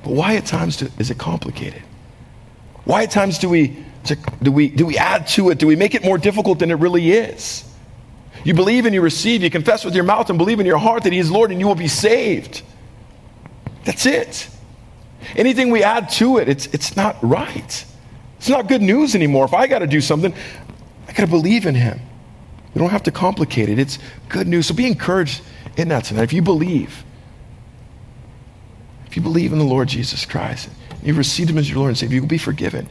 But 0.04 0.14
why 0.14 0.36
at 0.36 0.46
times 0.46 0.78
do, 0.78 0.90
is 1.00 1.10
it 1.10 1.18
complicated? 1.18 1.82
Why 2.84 3.04
at 3.04 3.12
times 3.12 3.40
do 3.40 3.50
we, 3.50 3.84
do, 4.42 4.52
we, 4.52 4.70
do 4.70 4.86
we 4.86 4.98
add 4.98 5.28
to 5.30 5.50
it? 5.50 5.58
Do 5.58 5.66
we 5.66 5.76
make 5.76 5.96
it 5.96 6.04
more 6.04 6.18
difficult 6.18 6.60
than 6.60 6.70
it 6.70 6.76
really 6.76 7.12
is? 7.12 7.64
You 8.44 8.54
believe 8.54 8.86
and 8.86 8.94
you 8.94 9.02
receive, 9.02 9.42
you 9.42 9.50
confess 9.50 9.84
with 9.84 9.96
your 9.96 10.04
mouth 10.04 10.30
and 10.30 10.38
believe 10.38 10.60
in 10.60 10.68
your 10.68 10.78
heart 10.78 11.04
that 11.04 11.14
He 11.14 11.18
is 11.18 11.32
Lord 11.32 11.50
and 11.50 11.60
you 11.60 11.68
will 11.68 11.74
be 11.74 11.88
saved. 11.88 12.62
That's 13.86 14.06
it. 14.06 14.48
Anything 15.36 15.72
we 15.72 15.84
add 15.84 16.10
to 16.12 16.38
it, 16.38 16.48
it's, 16.48 16.68
it's 16.68 16.96
not 16.96 17.18
right. 17.24 17.86
It's 18.38 18.50
not 18.50 18.68
good 18.68 18.84
news 18.84 19.16
anymore. 19.16 19.46
If 19.46 19.56
I 19.56 19.66
got 19.66 19.80
to 19.80 19.88
do 19.88 20.02
something, 20.02 20.32
I 21.08 21.14
got 21.14 21.26
to 21.26 21.28
believe 21.28 21.66
in 21.66 21.74
Him. 21.74 22.00
We 22.76 22.80
don't 22.80 22.92
have 22.92 23.04
to 23.04 23.12
complicate 23.12 23.70
it. 23.70 23.80
It's 23.80 23.98
good 24.30 24.48
news. 24.48 24.68
So 24.68 24.76
be 24.76 24.86
encouraged 24.86 25.42
in 25.78 25.90
that 25.90 26.06
tonight. 26.06 26.24
If 26.24 26.34
you 26.34 26.42
believe, 26.42 27.04
if 29.08 29.16
you 29.16 29.22
believe 29.22 29.54
in 29.54 29.60
the 29.60 29.66
Lord 29.66 29.88
Jesus 29.88 30.26
Christ, 30.26 30.70
you 31.04 31.14
receive 31.14 31.50
Him 31.50 31.58
as 31.58 31.70
your 31.70 31.80
Lord 31.80 31.90
and 31.90 31.98
Savior, 31.98 32.16
you 32.16 32.22
will 32.22 32.28
be 32.28 32.38
forgiven. 32.38 32.88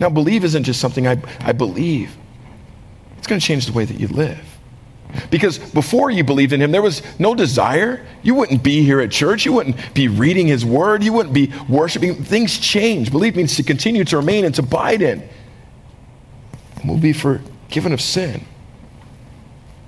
Now, 0.00 0.08
believe 0.08 0.44
isn't 0.44 0.64
just 0.64 0.80
something 0.80 1.06
I, 1.06 1.22
I 1.40 1.52
believe, 1.52 2.16
it's 3.18 3.26
going 3.26 3.40
to 3.40 3.46
change 3.46 3.66
the 3.66 3.72
way 3.72 3.84
that 3.84 3.98
you 3.98 4.08
live. 4.08 4.54
Because 5.30 5.58
before 5.58 6.10
you 6.10 6.24
believed 6.24 6.52
in 6.52 6.60
him, 6.60 6.72
there 6.72 6.82
was 6.82 7.02
no 7.18 7.34
desire. 7.34 8.04
You 8.22 8.34
wouldn't 8.34 8.62
be 8.62 8.82
here 8.82 9.00
at 9.00 9.10
church. 9.10 9.46
You 9.46 9.52
wouldn't 9.52 9.94
be 9.94 10.08
reading 10.08 10.48
his 10.48 10.64
word. 10.64 11.04
You 11.04 11.12
wouldn't 11.12 11.34
be 11.34 11.52
worshiping. 11.68 12.24
Things 12.24 12.58
change. 12.58 13.12
Believe 13.12 13.36
means 13.36 13.56
to 13.56 13.62
continue 13.62 14.04
to 14.04 14.16
remain 14.16 14.44
and 14.44 14.54
to 14.56 14.62
abide 14.62 15.02
in. 15.02 15.28
And 16.80 16.90
we'll 16.90 16.98
be 16.98 17.12
forgiven 17.12 17.92
of 17.92 18.00
sin. 18.00 18.44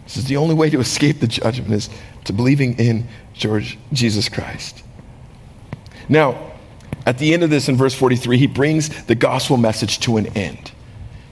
This 0.06 0.16
is 0.16 0.24
the 0.24 0.36
only 0.36 0.54
way 0.54 0.70
to 0.70 0.80
escape 0.80 1.20
the 1.20 1.26
judgment 1.26 1.72
is 1.72 1.90
to 2.24 2.32
believing 2.32 2.78
in 2.78 3.08
George, 3.34 3.78
Jesus 3.92 4.28
Christ. 4.28 4.82
Now, 6.08 6.52
at 7.04 7.18
the 7.18 7.34
end 7.34 7.42
of 7.42 7.50
this 7.50 7.68
in 7.68 7.76
verse 7.76 7.94
43, 7.94 8.38
he 8.38 8.46
brings 8.46 9.04
the 9.04 9.14
gospel 9.14 9.56
message 9.56 10.00
to 10.00 10.16
an 10.16 10.26
end 10.36 10.72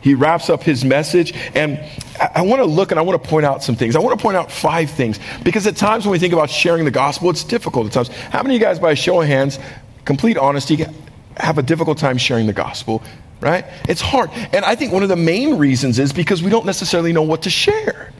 he 0.04 0.12
wraps 0.12 0.50
up 0.50 0.62
his 0.62 0.84
message. 0.84 1.32
And 1.54 1.78
I, 2.20 2.30
I 2.34 2.42
want 2.42 2.60
to 2.60 2.66
look 2.66 2.90
and 2.90 3.00
I 3.00 3.02
want 3.02 3.20
to 3.20 3.28
point 3.28 3.46
out 3.46 3.62
some 3.62 3.74
things. 3.74 3.96
I 3.96 4.00
want 4.00 4.16
to 4.16 4.22
point 4.22 4.36
out 4.36 4.52
five 4.52 4.90
things 4.90 5.18
because 5.42 5.66
at 5.66 5.76
times 5.76 6.04
when 6.04 6.12
we 6.12 6.18
think 6.18 6.34
about 6.34 6.50
sharing 6.50 6.84
the 6.84 6.90
gospel, 6.90 7.30
it's 7.30 7.42
difficult 7.42 7.86
at 7.86 7.92
times. 7.92 8.08
How 8.08 8.42
many 8.42 8.54
of 8.54 8.60
you 8.60 8.66
guys, 8.66 8.78
by 8.78 8.92
a 8.92 8.96
show 8.96 9.22
of 9.22 9.26
hands, 9.26 9.58
complete 10.04 10.36
honesty, 10.36 10.84
have 11.38 11.56
a 11.56 11.62
difficult 11.62 11.96
time 11.96 12.18
sharing 12.18 12.46
the 12.46 12.52
gospel? 12.52 13.02
Right? 13.40 13.64
It's 13.88 14.02
hard. 14.02 14.28
And 14.52 14.62
I 14.66 14.74
think 14.74 14.92
one 14.92 15.02
of 15.02 15.08
the 15.08 15.16
main 15.16 15.56
reasons 15.56 15.98
is 15.98 16.12
because 16.12 16.42
we 16.42 16.50
don't 16.50 16.66
necessarily 16.66 17.14
know 17.14 17.22
what 17.22 17.40
to 17.42 17.50
share. 17.50 18.12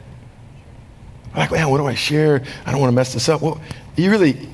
I'm 1.35 1.41
like, 1.41 1.51
man, 1.51 1.69
what 1.69 1.79
do 1.79 1.85
I 1.85 1.95
share? 1.95 2.41
I 2.65 2.71
don't 2.71 2.79
want 2.79 2.91
to 2.91 2.95
mess 2.95 3.13
this 3.13 3.27
up. 3.27 3.41
Well, 3.41 3.61
you 3.97 4.09
really, 4.09 4.47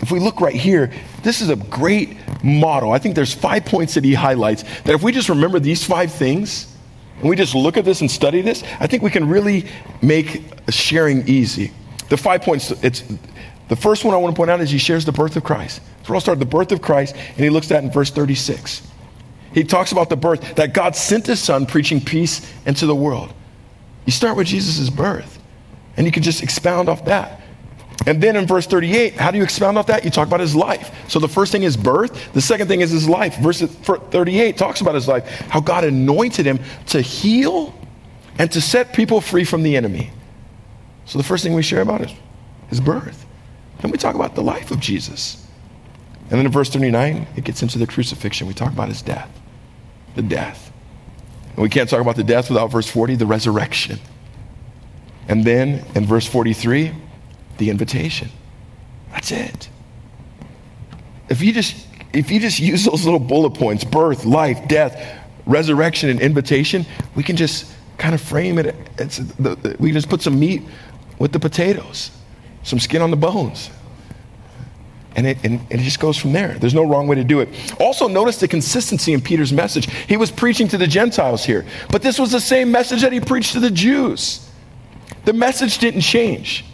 if 0.00 0.10
we 0.10 0.18
look 0.18 0.40
right 0.40 0.54
here, 0.54 0.92
this 1.22 1.40
is 1.40 1.50
a 1.50 1.56
great 1.56 2.16
model. 2.42 2.90
I 2.90 2.98
think 2.98 3.14
there's 3.14 3.32
five 3.32 3.64
points 3.64 3.94
that 3.94 4.02
he 4.02 4.12
highlights 4.12 4.64
that 4.82 4.94
if 4.94 5.04
we 5.04 5.12
just 5.12 5.28
remember 5.28 5.60
these 5.60 5.84
five 5.84 6.12
things 6.12 6.76
and 7.20 7.28
we 7.28 7.36
just 7.36 7.54
look 7.54 7.76
at 7.76 7.84
this 7.84 8.00
and 8.00 8.10
study 8.10 8.40
this, 8.40 8.64
I 8.80 8.88
think 8.88 9.04
we 9.04 9.10
can 9.10 9.28
really 9.28 9.66
make 10.02 10.42
sharing 10.68 11.26
easy. 11.28 11.72
The 12.08 12.16
five 12.16 12.42
points, 12.42 12.72
it's 12.82 13.04
the 13.68 13.76
first 13.76 14.04
one 14.04 14.14
I 14.14 14.16
want 14.16 14.34
to 14.34 14.36
point 14.36 14.50
out 14.50 14.60
is 14.60 14.70
he 14.70 14.78
shares 14.78 15.04
the 15.04 15.12
birth 15.12 15.36
of 15.36 15.44
Christ. 15.44 15.80
So 16.02 16.12
we'll 16.12 16.20
start 16.20 16.40
the 16.40 16.44
birth 16.44 16.72
of 16.72 16.82
Christ, 16.82 17.14
and 17.14 17.38
he 17.38 17.50
looks 17.50 17.70
at 17.70 17.84
in 17.84 17.90
verse 17.92 18.10
36. 18.10 18.82
He 19.54 19.62
talks 19.62 19.92
about 19.92 20.08
the 20.08 20.16
birth, 20.16 20.56
that 20.56 20.74
God 20.74 20.96
sent 20.96 21.26
his 21.26 21.40
son 21.40 21.66
preaching 21.66 22.00
peace 22.00 22.52
into 22.66 22.86
the 22.86 22.94
world. 22.96 23.32
You 24.06 24.12
start 24.12 24.36
with 24.36 24.46
Jesus' 24.46 24.88
birth, 24.88 25.35
and 25.96 26.06
you 26.06 26.12
can 26.12 26.22
just 26.22 26.42
expound 26.42 26.88
off 26.88 27.04
that. 27.06 27.40
And 28.06 28.22
then 28.22 28.36
in 28.36 28.46
verse 28.46 28.66
38, 28.66 29.14
how 29.14 29.30
do 29.30 29.38
you 29.38 29.44
expound 29.44 29.78
off 29.78 29.86
that? 29.86 30.04
You 30.04 30.10
talk 30.10 30.28
about 30.28 30.40
his 30.40 30.54
life. 30.54 30.94
So 31.08 31.18
the 31.18 31.28
first 31.28 31.50
thing 31.50 31.64
is 31.64 31.76
birth. 31.76 32.32
The 32.34 32.40
second 32.40 32.68
thing 32.68 32.80
is 32.80 32.90
his 32.90 33.08
life. 33.08 33.36
Verse 33.38 33.60
38 33.60 34.56
talks 34.56 34.80
about 34.80 34.94
his 34.94 35.08
life, 35.08 35.28
how 35.48 35.60
God 35.60 35.84
anointed 35.84 36.46
him 36.46 36.60
to 36.88 37.00
heal 37.00 37.74
and 38.38 38.50
to 38.52 38.60
set 38.60 38.92
people 38.92 39.20
free 39.20 39.44
from 39.44 39.62
the 39.62 39.76
enemy. 39.76 40.10
So 41.06 41.18
the 41.18 41.24
first 41.24 41.42
thing 41.42 41.54
we 41.54 41.62
share 41.62 41.80
about 41.80 42.02
is 42.02 42.12
his 42.68 42.80
birth. 42.80 43.26
Then 43.80 43.90
we 43.90 43.98
talk 43.98 44.14
about 44.14 44.34
the 44.34 44.42
life 44.42 44.70
of 44.70 44.78
Jesus. 44.78 45.44
And 46.30 46.38
then 46.38 46.46
in 46.46 46.52
verse 46.52 46.68
39, 46.70 47.26
it 47.36 47.44
gets 47.44 47.62
into 47.62 47.78
the 47.78 47.86
crucifixion. 47.86 48.46
We 48.46 48.54
talk 48.54 48.72
about 48.72 48.88
his 48.88 49.02
death, 49.02 49.30
the 50.14 50.22
death. 50.22 50.72
And 51.50 51.58
we 51.58 51.68
can't 51.68 51.88
talk 51.88 52.00
about 52.00 52.16
the 52.16 52.24
death 52.24 52.50
without 52.50 52.70
verse 52.70 52.88
40, 52.88 53.16
the 53.16 53.26
resurrection. 53.26 53.98
And 55.28 55.44
then 55.44 55.84
in 55.94 56.06
verse 56.06 56.26
43, 56.26 56.92
the 57.58 57.70
invitation. 57.70 58.28
That's 59.10 59.32
it. 59.32 59.68
If 61.28 61.42
you 61.42 61.52
just 61.52 61.86
if 62.12 62.30
you 62.30 62.40
just 62.40 62.58
use 62.58 62.84
those 62.84 63.04
little 63.04 63.20
bullet 63.20 63.50
points, 63.50 63.84
birth, 63.84 64.24
life, 64.24 64.68
death, 64.68 65.20
resurrection, 65.44 66.08
and 66.08 66.20
invitation, 66.20 66.86
we 67.14 67.22
can 67.22 67.36
just 67.36 67.70
kind 67.98 68.14
of 68.14 68.20
frame 68.20 68.58
it. 68.58 68.74
The, 68.96 69.76
we 69.78 69.92
just 69.92 70.08
put 70.08 70.22
some 70.22 70.38
meat 70.38 70.62
with 71.18 71.32
the 71.32 71.40
potatoes, 71.40 72.10
some 72.62 72.78
skin 72.78 73.02
on 73.02 73.10
the 73.10 73.16
bones. 73.16 73.70
And 75.14 75.26
it, 75.26 75.38
and 75.44 75.60
it 75.70 75.78
just 75.78 75.98
goes 75.98 76.18
from 76.18 76.32
there. 76.32 76.58
There's 76.58 76.74
no 76.74 76.84
wrong 76.84 77.06
way 77.06 77.16
to 77.16 77.24
do 77.24 77.40
it. 77.40 77.48
Also, 77.80 78.06
notice 78.06 78.36
the 78.36 78.48
consistency 78.48 79.14
in 79.14 79.22
Peter's 79.22 79.52
message. 79.52 79.90
He 79.90 80.18
was 80.18 80.30
preaching 80.30 80.68
to 80.68 80.78
the 80.78 80.86
Gentiles 80.86 81.44
here, 81.44 81.64
but 81.90 82.02
this 82.02 82.18
was 82.18 82.32
the 82.32 82.40
same 82.40 82.70
message 82.70 83.00
that 83.00 83.12
he 83.12 83.20
preached 83.20 83.52
to 83.52 83.60
the 83.60 83.70
Jews. 83.70 84.45
The 85.26 85.32
message 85.32 85.78
didn't 85.78 86.02
change. 86.02 86.64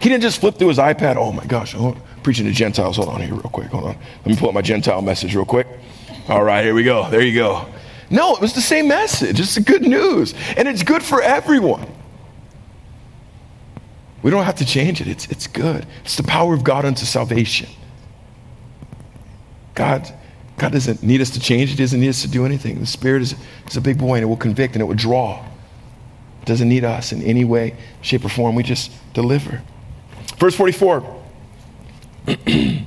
He 0.00 0.08
didn't 0.08 0.22
just 0.22 0.40
flip 0.40 0.56
through 0.56 0.68
his 0.68 0.78
iPad. 0.78 1.16
Oh 1.16 1.32
my 1.32 1.44
gosh, 1.44 1.74
oh, 1.74 1.96
preaching 2.22 2.46
to 2.46 2.52
Gentiles. 2.52 2.96
Hold 2.96 3.08
on 3.08 3.20
here, 3.20 3.32
real 3.32 3.42
quick. 3.42 3.66
Hold 3.68 3.84
on. 3.84 3.98
Let 4.18 4.26
me 4.26 4.36
pull 4.36 4.48
up 4.48 4.54
my 4.54 4.62
Gentile 4.62 5.02
message 5.02 5.34
real 5.34 5.44
quick. 5.44 5.66
All 6.28 6.44
right, 6.44 6.64
here 6.64 6.74
we 6.74 6.84
go. 6.84 7.10
There 7.10 7.22
you 7.22 7.34
go. 7.34 7.66
No, 8.08 8.36
it 8.36 8.40
was 8.40 8.52
the 8.52 8.60
same 8.60 8.86
message. 8.86 9.40
It's 9.40 9.56
the 9.56 9.62
good 9.62 9.82
news, 9.82 10.32
and 10.56 10.68
it's 10.68 10.84
good 10.84 11.02
for 11.02 11.20
everyone. 11.20 11.90
We 14.22 14.30
don't 14.30 14.44
have 14.44 14.56
to 14.56 14.64
change 14.64 15.00
it. 15.00 15.08
It's, 15.08 15.26
it's 15.26 15.48
good. 15.48 15.86
It's 16.04 16.16
the 16.16 16.22
power 16.22 16.54
of 16.54 16.62
God 16.62 16.84
unto 16.84 17.04
salvation. 17.04 17.68
God, 19.74 20.08
God 20.56 20.70
doesn't 20.70 21.02
need 21.02 21.20
us 21.20 21.30
to 21.30 21.40
change. 21.40 21.70
He 21.70 21.76
doesn't 21.76 21.98
need 21.98 22.10
us 22.10 22.22
to 22.22 22.28
do 22.28 22.44
anything. 22.44 22.78
The 22.78 22.86
Spirit 22.86 23.22
is, 23.22 23.34
is 23.68 23.76
a 23.76 23.80
big 23.80 23.98
boy, 23.98 24.14
and 24.14 24.22
it 24.22 24.26
will 24.26 24.36
convict 24.36 24.74
and 24.74 24.82
it 24.82 24.84
will 24.84 24.94
draw. 24.94 25.44
Doesn't 26.46 26.68
need 26.68 26.84
us 26.84 27.12
in 27.12 27.22
any 27.22 27.44
way, 27.44 27.74
shape, 28.00 28.24
or 28.24 28.28
form. 28.28 28.54
We 28.54 28.62
just 28.62 28.90
deliver. 29.12 29.62
Verse 30.38 30.54
44. 30.54 31.00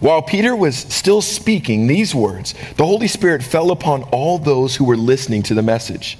While 0.00 0.20
Peter 0.20 0.54
was 0.54 0.76
still 0.76 1.22
speaking 1.22 1.86
these 1.86 2.14
words, 2.14 2.54
the 2.76 2.84
Holy 2.84 3.08
Spirit 3.08 3.42
fell 3.42 3.70
upon 3.70 4.02
all 4.04 4.38
those 4.38 4.76
who 4.76 4.84
were 4.84 4.96
listening 4.96 5.42
to 5.44 5.54
the 5.54 5.62
message. 5.62 6.18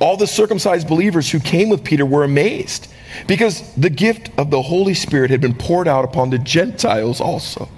All 0.00 0.16
the 0.16 0.26
circumcised 0.26 0.88
believers 0.88 1.30
who 1.30 1.40
came 1.40 1.68
with 1.68 1.84
Peter 1.84 2.06
were 2.06 2.24
amazed 2.24 2.90
because 3.26 3.74
the 3.74 3.90
gift 3.90 4.30
of 4.38 4.50
the 4.50 4.62
Holy 4.62 4.94
Spirit 4.94 5.30
had 5.30 5.40
been 5.40 5.54
poured 5.54 5.88
out 5.88 6.04
upon 6.04 6.30
the 6.30 6.38
Gentiles 6.38 7.20
also. 7.20 7.68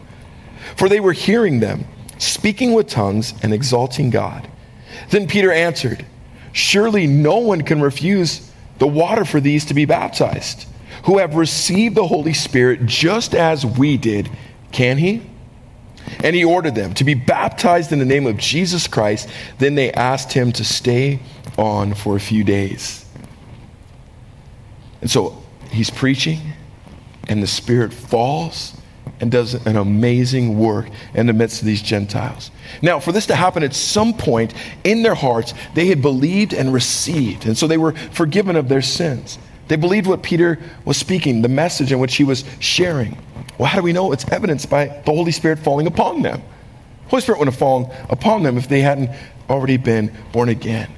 For 0.76 0.88
they 0.88 1.00
were 1.00 1.12
hearing 1.12 1.58
them, 1.58 1.86
speaking 2.18 2.74
with 2.74 2.86
tongues 2.86 3.34
and 3.42 3.52
exalting 3.52 4.10
God. 4.10 4.48
Then 5.10 5.26
Peter 5.26 5.50
answered, 5.50 6.06
Surely 6.52 7.06
no 7.06 7.38
one 7.38 7.62
can 7.62 7.80
refuse 7.80 8.50
the 8.78 8.86
water 8.86 9.24
for 9.24 9.40
these 9.40 9.64
to 9.66 9.74
be 9.74 9.84
baptized 9.84 10.66
who 11.04 11.18
have 11.18 11.34
received 11.34 11.94
the 11.94 12.06
Holy 12.06 12.32
Spirit 12.32 12.86
just 12.86 13.34
as 13.34 13.66
we 13.66 13.96
did, 13.96 14.30
can 14.70 14.98
he? 14.98 15.22
And 16.22 16.34
he 16.34 16.44
ordered 16.44 16.74
them 16.74 16.94
to 16.94 17.04
be 17.04 17.14
baptized 17.14 17.92
in 17.92 17.98
the 17.98 18.04
name 18.04 18.26
of 18.26 18.36
Jesus 18.36 18.86
Christ. 18.86 19.28
Then 19.58 19.74
they 19.74 19.92
asked 19.92 20.32
him 20.32 20.52
to 20.52 20.64
stay 20.64 21.20
on 21.56 21.94
for 21.94 22.16
a 22.16 22.20
few 22.20 22.44
days. 22.44 23.04
And 25.00 25.10
so 25.10 25.42
he's 25.70 25.90
preaching, 25.90 26.40
and 27.28 27.42
the 27.42 27.46
Spirit 27.46 27.92
falls, 27.92 28.76
and 29.22 29.30
does 29.30 29.54
an 29.66 29.76
amazing 29.76 30.58
work 30.58 30.88
in 31.14 31.26
the 31.28 31.32
midst 31.32 31.60
of 31.60 31.66
these 31.66 31.80
Gentiles. 31.80 32.50
Now, 32.82 32.98
for 32.98 33.12
this 33.12 33.26
to 33.26 33.36
happen 33.36 33.62
at 33.62 33.72
some 33.72 34.12
point 34.12 34.52
in 34.82 35.04
their 35.04 35.14
hearts, 35.14 35.54
they 35.74 35.86
had 35.86 36.02
believed 36.02 36.52
and 36.52 36.74
received, 36.74 37.46
and 37.46 37.56
so 37.56 37.68
they 37.68 37.78
were 37.78 37.92
forgiven 37.92 38.56
of 38.56 38.68
their 38.68 38.82
sins. 38.82 39.38
They 39.68 39.76
believed 39.76 40.08
what 40.08 40.24
Peter 40.24 40.58
was 40.84 40.96
speaking, 40.96 41.40
the 41.40 41.48
message 41.48 41.92
in 41.92 42.00
which 42.00 42.16
he 42.16 42.24
was 42.24 42.44
sharing. 42.58 43.16
Well, 43.58 43.68
how 43.68 43.78
do 43.78 43.84
we 43.84 43.92
know? 43.92 44.10
It's 44.10 44.30
evidenced 44.30 44.68
by 44.68 44.86
the 44.86 45.12
Holy 45.12 45.30
Spirit 45.30 45.60
falling 45.60 45.86
upon 45.86 46.22
them. 46.22 46.42
Holy 47.06 47.22
Spirit 47.22 47.38
wouldn't 47.38 47.54
have 47.54 47.60
fallen 47.60 47.90
upon 48.10 48.42
them 48.42 48.58
if 48.58 48.68
they 48.68 48.80
hadn't 48.80 49.10
already 49.48 49.76
been 49.76 50.12
born 50.32 50.48
again. 50.48 50.90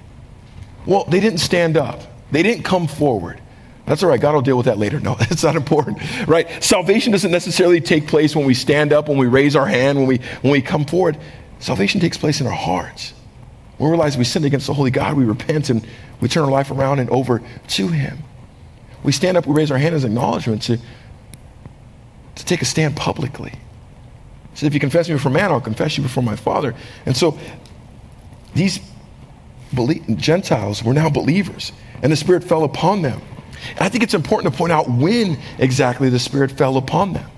Well, 0.86 1.04
they 1.04 1.20
didn't 1.20 1.40
stand 1.40 1.76
up. 1.76 2.00
They 2.32 2.42
didn't 2.42 2.64
come 2.64 2.86
forward. 2.86 3.38
That's 3.86 4.02
all 4.02 4.08
right. 4.08 4.20
God 4.20 4.34
will 4.34 4.42
deal 4.42 4.56
with 4.56 4.66
that 4.66 4.78
later. 4.78 4.98
No, 5.00 5.14
that's 5.18 5.42
not 5.42 5.56
important, 5.56 5.98
right? 6.26 6.62
Salvation 6.62 7.12
doesn't 7.12 7.30
necessarily 7.30 7.80
take 7.80 8.06
place 8.06 8.34
when 8.34 8.46
we 8.46 8.54
stand 8.54 8.92
up, 8.92 9.08
when 9.08 9.18
we 9.18 9.26
raise 9.26 9.56
our 9.56 9.66
hand, 9.66 9.98
when 9.98 10.06
we, 10.06 10.18
when 10.42 10.52
we 10.52 10.62
come 10.62 10.84
forward. 10.84 11.18
Salvation 11.58 12.00
takes 12.00 12.16
place 12.16 12.40
in 12.40 12.46
our 12.46 12.52
hearts. 12.52 13.14
we 13.78 13.88
realize 13.88 14.16
we 14.16 14.24
sinned 14.24 14.44
against 14.44 14.66
the 14.66 14.74
Holy 14.74 14.90
God, 14.90 15.16
we 15.16 15.24
repent 15.24 15.70
and 15.70 15.86
we 16.20 16.28
turn 16.28 16.44
our 16.44 16.50
life 16.50 16.70
around 16.70 16.98
and 16.98 17.10
over 17.10 17.42
to 17.68 17.88
Him. 17.88 18.18
We 19.02 19.12
stand 19.12 19.36
up, 19.36 19.46
we 19.46 19.54
raise 19.54 19.70
our 19.70 19.78
hand 19.78 19.94
as 19.94 20.04
acknowledgement 20.04 20.62
to, 20.62 20.78
to 22.36 22.44
take 22.44 22.62
a 22.62 22.64
stand 22.64 22.96
publicly. 22.96 23.50
He 23.50 24.56
said, 24.56 24.66
If 24.66 24.74
you 24.74 24.80
confess 24.80 25.08
me 25.08 25.14
before 25.14 25.32
man, 25.32 25.50
I'll 25.50 25.60
confess 25.60 25.96
you 25.96 26.02
before 26.02 26.22
my 26.22 26.36
Father. 26.36 26.74
And 27.04 27.16
so 27.16 27.38
these 28.54 28.80
Gentiles 30.16 30.82
were 30.82 30.94
now 30.94 31.10
believers, 31.10 31.72
and 32.02 32.10
the 32.10 32.16
Spirit 32.16 32.44
fell 32.44 32.64
upon 32.64 33.02
them. 33.02 33.20
And 33.70 33.80
I 33.80 33.88
think 33.88 34.04
it's 34.04 34.14
important 34.14 34.52
to 34.52 34.58
point 34.58 34.72
out 34.72 34.88
when 34.88 35.38
exactly 35.58 36.08
the 36.08 36.18
Spirit 36.18 36.52
fell 36.52 36.76
upon 36.76 37.12
them. 37.12 37.30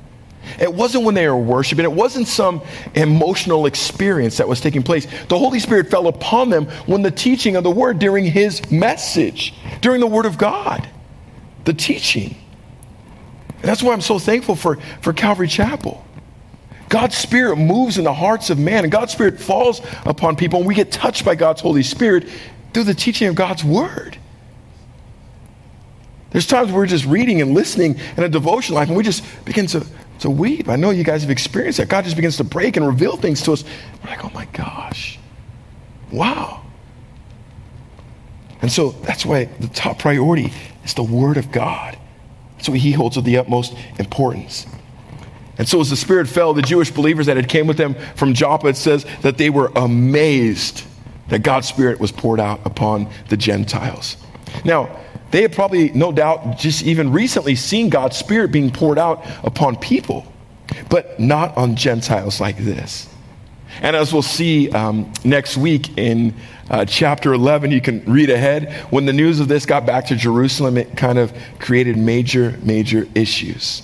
It 0.61 0.73
wasn't 0.73 1.05
when 1.05 1.15
they 1.15 1.29
were 1.29 1.37
worshiping, 1.37 1.85
it 1.85 1.93
wasn't 1.93 2.29
some 2.29 2.63
emotional 2.95 3.67
experience 3.67 4.37
that 4.39 4.49
was 4.49 4.61
taking 4.61 4.83
place. 4.83 5.07
The 5.29 5.39
Holy 5.39 5.59
Spirit 5.59 5.91
fell 5.91 6.07
upon 6.07 6.51
them 6.51 6.67
when 6.87 7.03
the 7.03 7.11
teaching 7.11 7.57
of 7.57 7.65
the 7.65 7.71
Word 7.71 7.99
during 7.99 8.25
His 8.25 8.71
message, 8.71 9.55
during 9.81 10.01
the 10.01 10.07
Word 10.07 10.27
of 10.27 10.39
God, 10.39 10.89
the 11.65 11.75
teaching. 11.75 12.37
And 13.49 13.65
that's 13.65 13.83
why 13.83 13.93
I'm 13.93 14.01
so 14.01 14.19
thankful 14.19 14.55
for, 14.55 14.77
for 15.01 15.13
Calvary 15.13 15.49
Chapel. 15.49 16.05
God's 16.89 17.17
Spirit 17.17 17.57
moves 17.57 17.99
in 17.99 18.05
the 18.05 18.15
hearts 18.15 18.51
of 18.51 18.59
man, 18.59 18.85
and 18.85 18.93
God's 18.93 19.13
Spirit 19.13 19.41
falls 19.41 19.81
upon 20.05 20.37
people, 20.37 20.61
and 20.61 20.69
we 20.69 20.75
get 20.75 20.93
touched 20.93 21.25
by 21.25 21.35
God's 21.35 21.61
Holy 21.61 21.83
Spirit 21.83 22.29
through 22.73 22.85
the 22.85 22.95
teaching 22.95 23.29
of 23.29 23.35
God's 23.35 23.65
Word. 23.65 24.17
There's 26.31 26.47
times 26.47 26.73
we're 26.73 26.87
just 26.87 27.07
reading 27.07 27.41
and 27.41 27.55
listening 27.55 27.99
in 28.17 28.25
a 28.25 28.29
devotion 28.29 28.75
life, 28.75 28.89
and 28.89 28.97
we 28.97 29.03
just 29.03 29.25
begin 29.45 29.67
to, 29.69 29.87
to 30.21 30.31
weep. 30.31 30.69
I 30.69 30.77
know 30.77 30.91
you 30.91 31.05
guys 31.05 31.23
have 31.23 31.31
experienced 31.31 31.79
that. 31.79 31.89
God 31.89 32.05
just 32.05 32.17
begins 32.17 32.37
to 32.39 32.45
break 32.45 32.77
and 32.77 32.87
reveal 32.87 33.17
things 33.17 33.43
to 33.43 33.53
us. 33.53 33.65
We're 34.03 34.11
like, 34.11 34.25
oh 34.25 34.31
my 34.35 34.47
gosh, 34.47 35.19
wow. 36.11 36.63
And 38.61 38.73
so 38.73 38.91
that's 38.91 39.25
why 39.25 39.45
the 39.45 39.69
top 39.69 39.99
priority 39.99 40.53
is 40.85 40.95
the 40.95 41.03
Word 41.03 41.37
of 41.37 41.53
God. 41.53 41.97
That's 42.57 42.69
what 42.69 42.79
He 42.79 42.93
holds 42.93 43.17
of 43.17 43.25
the 43.25 43.37
utmost 43.39 43.77
importance. 43.99 44.67
And 45.59 45.69
so 45.69 45.81
as 45.81 45.91
the 45.91 45.97
Spirit 45.97 46.29
fell, 46.29 46.53
the 46.53 46.63
Jewish 46.63 46.91
believers 46.91 47.27
that 47.27 47.37
had 47.37 47.49
came 47.49 47.67
with 47.67 47.77
them 47.77 47.95
from 48.15 48.35
Joppa, 48.35 48.69
it 48.69 48.77
says 48.77 49.07
that 49.23 49.39
they 49.39 49.51
were 49.51 49.71
amazed 49.77 50.83
that 51.29 51.43
God's 51.43 51.69
Spirit 51.69 51.99
was 51.99 52.13
poured 52.13 52.41
out 52.41 52.61
upon 52.65 53.09
the 53.29 53.37
Gentiles. 53.37 54.17
Now, 54.65 54.99
they 55.31 55.43
had 55.43 55.53
probably, 55.53 55.91
no 55.91 56.13
doubt, 56.13 56.59
just 56.59 56.85
even 56.85 57.13
recently 57.13 57.55
seen 57.57 57.89
God's 57.89 58.17
Spirit 58.17 58.53
being 58.53 58.71
poured 58.71 58.99
out 58.99 59.25
upon 59.45 59.77
people, 59.77 60.31
but 60.89 61.19
not 61.19 61.57
on 61.57 61.77
Gentiles 61.77 62.41
like 62.41 62.57
this. 62.59 63.09
And 63.83 63.95
as 63.95 64.13
we'll 64.13 64.23
see 64.23 64.71
um, 64.71 65.13
next 65.25 65.57
week 65.57 65.99
in 65.99 66.35
uh, 66.71 66.85
chapter 66.85 67.35
11, 67.35 67.71
you 67.71 67.81
can 67.81 68.05
read 68.05 68.31
ahead. 68.31 68.73
When 68.91 69.05
the 69.05 69.13
news 69.13 69.41
of 69.41 69.49
this 69.49 69.67
got 69.67 69.85
back 69.85 70.07
to 70.07 70.17
Jerusalem, 70.17 70.77
it 70.77 70.97
kind 70.97 71.19
of 71.19 71.33
created 71.59 71.97
major, 71.97 72.59
major 72.63 73.07
issues. 73.15 73.83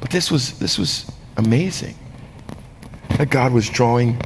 But 0.00 0.10
this 0.10 0.30
was, 0.30 0.58
this 0.58 0.78
was 0.78 1.10
amazing 1.36 1.94
that 3.10 3.30
God 3.30 3.52
was 3.52 3.68
drawing 3.70 4.20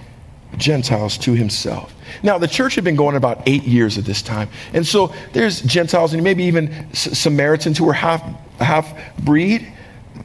Gentiles 0.57 1.19
to 1.19 1.35
himself. 1.35 1.95
Now, 2.23 2.39
the 2.39 2.49
church 2.49 2.75
had 2.75 2.85
been 2.85 2.97
going 2.97 3.17
about 3.17 3.43
eight 3.47 3.65
years 3.65 3.99
at 3.99 4.05
this 4.05 4.23
time. 4.23 4.49
And 4.73 4.87
so 4.87 5.13
there's 5.33 5.61
Gentiles 5.63 6.15
and 6.15 6.23
maybe 6.23 6.45
even 6.45 6.93
Samaritans 6.93 7.79
who 7.79 7.85
were 7.85 7.93
half, 7.93 8.23
half 8.59 8.93
breed. 9.19 9.73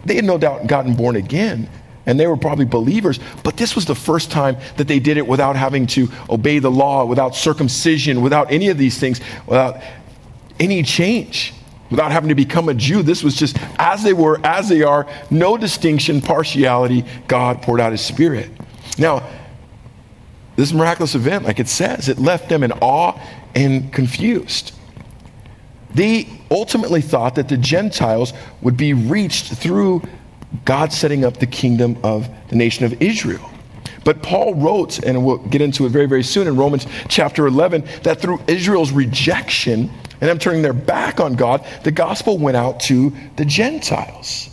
They 0.05 0.15
had 0.15 0.25
no 0.25 0.37
doubt 0.37 0.67
gotten 0.67 0.95
born 0.95 1.15
again. 1.15 1.69
And 2.05 2.19
they 2.19 2.27
were 2.27 2.35
probably 2.35 2.65
believers, 2.65 3.19
but 3.43 3.55
this 3.55 3.75
was 3.75 3.85
the 3.85 3.95
first 3.95 4.29
time 4.29 4.57
that 4.75 4.89
they 4.89 4.99
did 4.99 5.15
it 5.15 5.25
without 5.25 5.55
having 5.55 5.87
to 5.87 6.09
obey 6.29 6.59
the 6.59 6.69
law, 6.69 7.05
without 7.05 7.33
circumcision, 7.33 8.21
without 8.21 8.51
any 8.51 8.67
of 8.67 8.77
these 8.77 8.99
things, 8.99 9.21
without 9.47 9.81
any 10.59 10.83
change, 10.83 11.53
without 11.89 12.11
having 12.11 12.27
to 12.27 12.35
become 12.35 12.67
a 12.67 12.73
Jew. 12.73 13.03
This 13.03 13.23
was 13.23 13.35
just 13.35 13.57
as 13.79 14.03
they 14.03 14.11
were, 14.11 14.41
as 14.43 14.67
they 14.67 14.83
are, 14.83 15.07
no 15.31 15.55
distinction, 15.55 16.19
partiality. 16.19 17.05
God 17.27 17.61
poured 17.61 17.79
out 17.79 17.93
his 17.93 18.01
spirit. 18.01 18.49
Now, 18.97 19.25
this 20.55 20.73
miraculous 20.73 21.15
event, 21.15 21.45
like 21.45 21.59
it 21.59 21.67
says, 21.67 22.09
it 22.09 22.19
left 22.19 22.49
them 22.49 22.63
in 22.63 22.71
awe 22.73 23.19
and 23.55 23.91
confused. 23.91 24.73
They 25.93 26.27
ultimately 26.49 27.01
thought 27.01 27.35
that 27.35 27.49
the 27.49 27.57
Gentiles 27.57 28.33
would 28.61 28.77
be 28.77 28.93
reached 28.93 29.53
through 29.53 30.01
God 30.65 30.93
setting 30.93 31.25
up 31.25 31.37
the 31.37 31.47
kingdom 31.47 31.97
of 32.03 32.29
the 32.49 32.55
nation 32.55 32.85
of 32.85 33.01
Israel. 33.01 33.49
But 34.03 34.21
Paul 34.21 34.55
wrote, 34.55 35.03
and 35.03 35.25
we'll 35.25 35.37
get 35.37 35.61
into 35.61 35.85
it 35.85 35.89
very, 35.89 36.07
very 36.07 36.23
soon 36.23 36.47
in 36.47 36.55
Romans 36.55 36.85
chapter 37.07 37.47
11, 37.47 37.85
that 38.03 38.19
through 38.19 38.41
Israel's 38.47 38.91
rejection 38.91 39.89
and 40.19 40.29
them 40.29 40.39
turning 40.39 40.61
their 40.61 40.73
back 40.73 41.19
on 41.19 41.33
God, 41.35 41.65
the 41.83 41.91
gospel 41.91 42.37
went 42.37 42.57
out 42.57 42.79
to 42.81 43.13
the 43.37 43.45
Gentiles. 43.45 44.49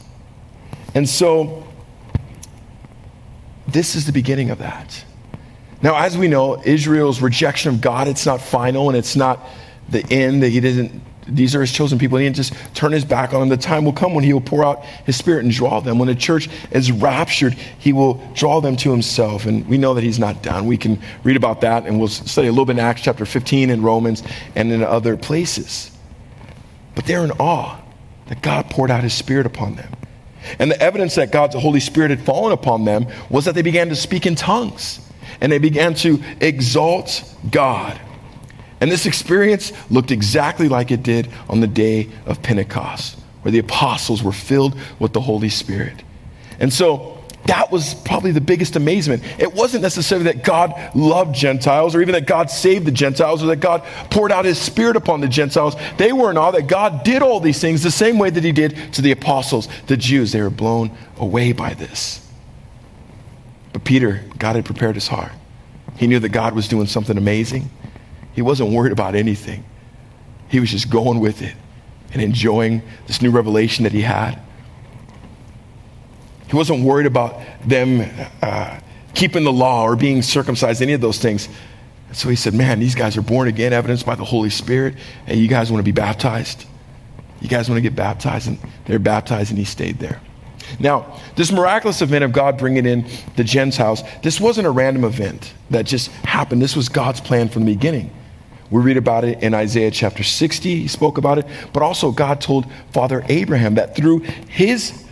And 0.95 1.09
so, 1.09 1.67
this 3.69 3.95
is 3.95 4.07
the 4.07 4.13
beginning 4.13 4.51
of 4.51 4.59
that. 4.59 5.05
Now, 5.83 5.97
as 5.97 6.17
we 6.17 6.29
know, 6.29 6.61
Israel's 6.63 7.23
rejection 7.23 7.75
of 7.75 7.81
God, 7.81 8.07
it's 8.07 8.27
not 8.27 8.41
final 8.41 8.89
and 8.89 8.99
it's 8.99 9.17
not 9.17 9.41
the 9.89 10.05
end 10.13 10.43
that 10.43 10.51
he 10.51 10.61
didn't, 10.61 11.03
these 11.27 11.55
are 11.55 11.61
his 11.61 11.73
chosen 11.73 11.99
people. 11.99 12.19
He 12.19 12.27
didn't 12.27 12.37
just 12.37 12.55
turn 12.75 12.93
his 12.93 13.05
back 13.05 13.33
on 13.33 13.41
them. 13.41 13.49
The 13.49 13.57
time 13.57 13.85
will 13.85 13.93
come 13.93 14.15
when 14.15 14.25
he 14.25 14.33
will 14.33 14.41
pour 14.41 14.65
out 14.65 14.85
his 14.85 15.17
spirit 15.17 15.45
and 15.45 15.53
draw 15.53 15.81
them. 15.81 15.99
When 15.99 16.09
the 16.09 16.15
church 16.15 16.49
is 16.71 16.93
raptured, 16.93 17.55
he 17.55 17.93
will 17.93 18.15
draw 18.35 18.61
them 18.61 18.77
to 18.79 18.91
himself. 18.91 19.47
And 19.47 19.67
we 19.69 19.79
know 19.79 19.95
that 19.95 20.05
he's 20.05 20.19
not 20.19 20.43
done. 20.43 20.67
We 20.67 20.77
can 20.77 21.01
read 21.25 21.37
about 21.37 21.63
that 21.63 21.87
and 21.87 21.99
we'll 21.99 22.09
study 22.09 22.49
a 22.49 22.51
little 22.51 22.67
bit 22.67 22.73
in 22.73 22.81
Acts 22.81 23.03
chapter 23.03 23.25
15 23.25 23.71
in 23.71 23.83
Romans 23.83 24.23
and 24.55 24.71
in 24.73 24.83
other 24.83 25.17
places. 25.17 25.91
But 26.95 27.07
they're 27.07 27.25
in 27.25 27.33
awe 27.33 27.81
that 28.27 28.43
God 28.43 28.69
poured 28.69 28.91
out 28.91 29.03
his 29.03 29.15
spirit 29.15 29.47
upon 29.47 29.77
them. 29.77 29.93
And 30.59 30.71
the 30.71 30.81
evidence 30.81 31.15
that 31.15 31.33
God's 31.33 31.55
Holy 31.55 31.81
Spirit 31.81 32.11
had 32.11 32.23
fallen 32.23 32.53
upon 32.53 32.85
them 32.85 33.07
was 33.29 33.45
that 33.45 33.55
they 33.55 33.63
began 33.63 33.89
to 33.91 33.97
speak 33.97 34.27
in 34.27 34.35
tongues 34.35 35.01
and 35.41 35.51
they 35.51 35.59
began 35.59 35.95
to 35.95 36.23
exalt 36.41 37.25
God. 37.51 38.01
And 38.81 38.91
this 38.91 39.07
experience 39.07 39.73
looked 39.91 40.11
exactly 40.11 40.69
like 40.69 40.91
it 40.91 41.03
did 41.03 41.29
on 41.49 41.61
the 41.61 41.67
day 41.67 42.09
of 42.27 42.43
Pentecost, 42.43 43.19
where 43.43 43.53
the 43.53 43.59
apostles 43.59 44.23
were 44.23 44.33
filled 44.33 44.79
with 44.99 45.13
the 45.13 45.21
Holy 45.21 45.51
Spirit. 45.51 46.03
And 46.59 46.73
so 46.73 47.21
that 47.47 47.73
was 47.73 47.95
probably 47.95 48.33
the 48.33 48.41
biggest 48.41 48.77
amazement. 48.77 49.23
It 49.39 49.53
wasn't 49.53 49.83
necessarily 49.83 50.25
that 50.27 50.45
God 50.45 50.73
loved 50.95 51.35
Gentiles 51.35 51.95
or 51.95 52.01
even 52.01 52.13
that 52.13 52.27
God 52.27 52.51
saved 52.51 52.87
the 52.87 52.93
Gentiles 52.93 53.43
or 53.43 53.47
that 53.47 53.57
God 53.57 53.83
poured 54.11 54.31
out 54.31 54.45
his 54.45 54.59
spirit 54.59 54.97
upon 54.97 55.21
the 55.21 55.29
Gentiles. 55.29 55.75
They 55.97 56.13
were 56.13 56.31
in 56.31 56.39
awe 56.39 56.51
that 56.53 56.69
God 56.69 57.03
did 57.03 57.23
all 57.23 57.41
these 57.41 57.61
things 57.61 57.83
the 57.83 57.91
same 57.91 58.19
way 58.19 58.31
that 58.31 58.45
he 58.45 58.53
did 58.53 58.93
to 58.95 59.03
the 59.03 59.11
apostles, 59.11 59.69
the 59.87 59.97
Jews. 59.97 60.33
They 60.33 60.43
were 60.43 60.51
blown 60.51 60.91
away 61.17 61.53
by 61.53 61.75
this. 61.75 62.27
But 63.73 63.85
Peter, 63.85 64.25
God 64.39 64.57
had 64.57 64.65
prepared 64.65 64.95
his 64.95 65.09
heart. 65.09 65.33
He 65.97 66.07
knew 66.07 66.19
that 66.19 66.31
God 66.31 66.55
was 66.55 66.69
doing 66.69 66.87
something 66.87 67.17
amazing. 67.17 67.71
He 68.33 68.43
wasn't 68.43 68.71
worried 68.71 68.93
about 68.93 69.15
anything, 69.15 69.65
he 70.49 70.61
was 70.61 70.71
just 70.71 70.91
going 70.91 71.21
with 71.21 71.43
it 71.43 71.55
and 72.13 72.21
enjoying 72.21 72.83
this 73.07 73.23
new 73.23 73.31
revelation 73.31 73.85
that 73.85 73.93
he 73.93 74.03
had. 74.03 74.41
He 76.49 76.57
wasn't 76.57 76.83
worried 76.83 77.07
about 77.07 77.41
them 77.65 78.11
uh, 78.43 78.81
keeping 79.15 79.45
the 79.45 79.53
law 79.53 79.85
or 79.85 79.95
being 79.95 80.23
circumcised, 80.23 80.83
any 80.83 80.93
of 80.93 81.01
those 81.01 81.19
things. 81.19 81.49
And 82.09 82.17
so 82.17 82.29
he 82.29 82.35
said, 82.35 82.55
Man, 82.55 82.81
these 82.81 82.97
guys 82.97 83.17
are 83.17 83.23
born 83.23 83.47
again, 83.47 83.73
evidenced 83.73 84.05
by 84.05 84.17
the 84.17 84.25
Holy 84.25 84.51
Spirit, 84.51 84.97
and 85.27 85.39
you 85.39 85.47
guys 85.47 85.71
want 85.71 85.79
to 85.79 85.85
be 85.85 85.93
baptized? 85.93 86.67
You 87.41 87.49
guys 87.49 87.69
want 87.69 87.77
to 87.77 87.83
get 87.83 87.95
baptized? 87.95 88.49
And 88.49 88.59
they're 88.87 88.99
baptized, 88.99 89.51
and 89.51 89.59
he 89.59 89.65
stayed 89.65 90.01
there. 90.01 90.21
Now, 90.79 91.19
this 91.37 91.51
miraculous 91.51 92.03
event 92.03 92.25
of 92.25 92.33
God 92.33 92.59
bringing 92.59 92.87
in 92.87 93.07
the 93.37 93.45
Gentiles, 93.45 94.03
this 94.23 94.41
wasn't 94.41 94.67
a 94.67 94.71
random 94.71 95.05
event 95.05 95.53
that 95.71 95.87
just 95.87 96.11
happened. 96.11 96.63
This 96.63 96.77
was 96.77 96.89
God's 96.89 97.21
plan 97.21 97.49
from 97.49 97.65
the 97.65 97.75
beginning. 97.75 98.13
We 98.71 98.81
read 98.81 98.97
about 98.97 99.25
it 99.25 99.43
in 99.43 99.53
Isaiah 99.53 99.91
chapter 99.91 100.23
60. 100.23 100.83
He 100.83 100.89
spoke 100.89 101.19
about 101.19 101.39
it. 101.39 101.47
But 101.73 101.83
also, 101.83 102.13
God 102.13 102.41
told 102.41 102.67
Father 102.93 103.25
Abraham 103.29 103.75
that 103.75 103.97
through 103.97 104.21
his 104.21 105.07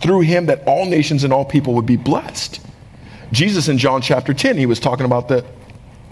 through 0.00 0.20
him 0.20 0.46
that 0.46 0.62
all 0.66 0.84
nations 0.84 1.24
and 1.24 1.32
all 1.32 1.46
people 1.46 1.74
would 1.74 1.86
be 1.86 1.96
blessed. 1.96 2.60
Jesus 3.32 3.68
in 3.68 3.78
John 3.78 4.02
chapter 4.02 4.34
10, 4.34 4.58
he 4.58 4.66
was 4.66 4.78
talking 4.78 5.06
about 5.06 5.28
the 5.28 5.44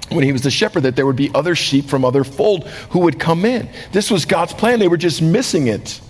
when 0.09 0.24
he 0.24 0.32
was 0.32 0.42
the 0.42 0.50
shepherd 0.50 0.82
that 0.82 0.96
there 0.96 1.07
would 1.07 1.16
be 1.16 1.30
other 1.34 1.55
sheep 1.55 1.86
from 1.86 2.05
other 2.05 2.24
fold 2.24 2.66
who 2.90 3.00
would 3.00 3.18
come 3.18 3.44
in. 3.44 3.68
This 3.92 4.11
was 4.11 4.24
God's 4.24 4.53
plan. 4.53 4.78
They 4.78 4.88
were 4.88 4.96
just 4.96 5.22
missing 5.22 5.68
it. 5.68 6.00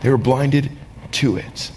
They 0.00 0.10
were 0.10 0.18
blinded 0.18 0.70
to 1.12 1.36
it. 1.36 1.70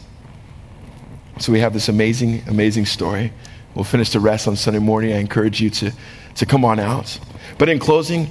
So 1.40 1.52
we 1.52 1.60
have 1.60 1.74
this 1.74 1.90
amazing, 1.90 2.44
amazing 2.48 2.86
story. 2.86 3.32
We'll 3.76 3.84
finish 3.84 4.12
the 4.12 4.20
rest 4.20 4.48
on 4.48 4.56
Sunday 4.56 4.80
morning. 4.80 5.14
I 5.14 5.18
encourage 5.18 5.62
you 5.62 5.70
to, 5.70 5.92
to 6.36 6.46
come 6.46 6.66
on 6.66 6.80
out. 6.80 7.20
But 7.58 7.70
in 7.70 7.80
closing, 7.80 8.28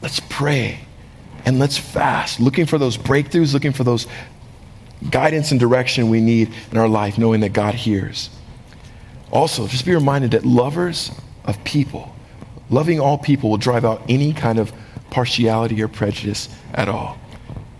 let's 0.00 0.20
pray 0.28 0.80
and 1.44 1.58
let's 1.58 1.76
fast, 1.76 2.40
looking 2.40 2.66
for 2.66 2.78
those 2.78 2.96
breakthroughs, 2.96 3.52
looking 3.52 3.72
for 3.72 3.84
those 3.84 4.06
guidance 5.10 5.50
and 5.50 5.60
direction 5.60 6.08
we 6.08 6.20
need 6.20 6.52
in 6.70 6.78
our 6.78 6.88
life, 6.88 7.18
knowing 7.18 7.40
that 7.40 7.52
God 7.52 7.74
hears. 7.74 8.30
Also, 9.30 9.66
just 9.66 9.84
be 9.84 9.94
reminded 9.94 10.30
that 10.32 10.44
lovers 10.44 11.10
of 11.44 11.62
people, 11.64 12.14
loving 12.70 13.00
all 13.00 13.18
people, 13.18 13.50
will 13.50 13.56
drive 13.56 13.84
out 13.84 14.02
any 14.08 14.32
kind 14.32 14.58
of 14.58 14.72
partiality 15.10 15.82
or 15.82 15.88
prejudice 15.88 16.48
at 16.74 16.88
all. 16.88 17.18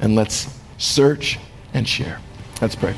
And 0.00 0.16
let's 0.16 0.48
search 0.78 1.38
and 1.72 1.88
share. 1.88 2.18
Let's 2.60 2.74
pray. 2.74 2.94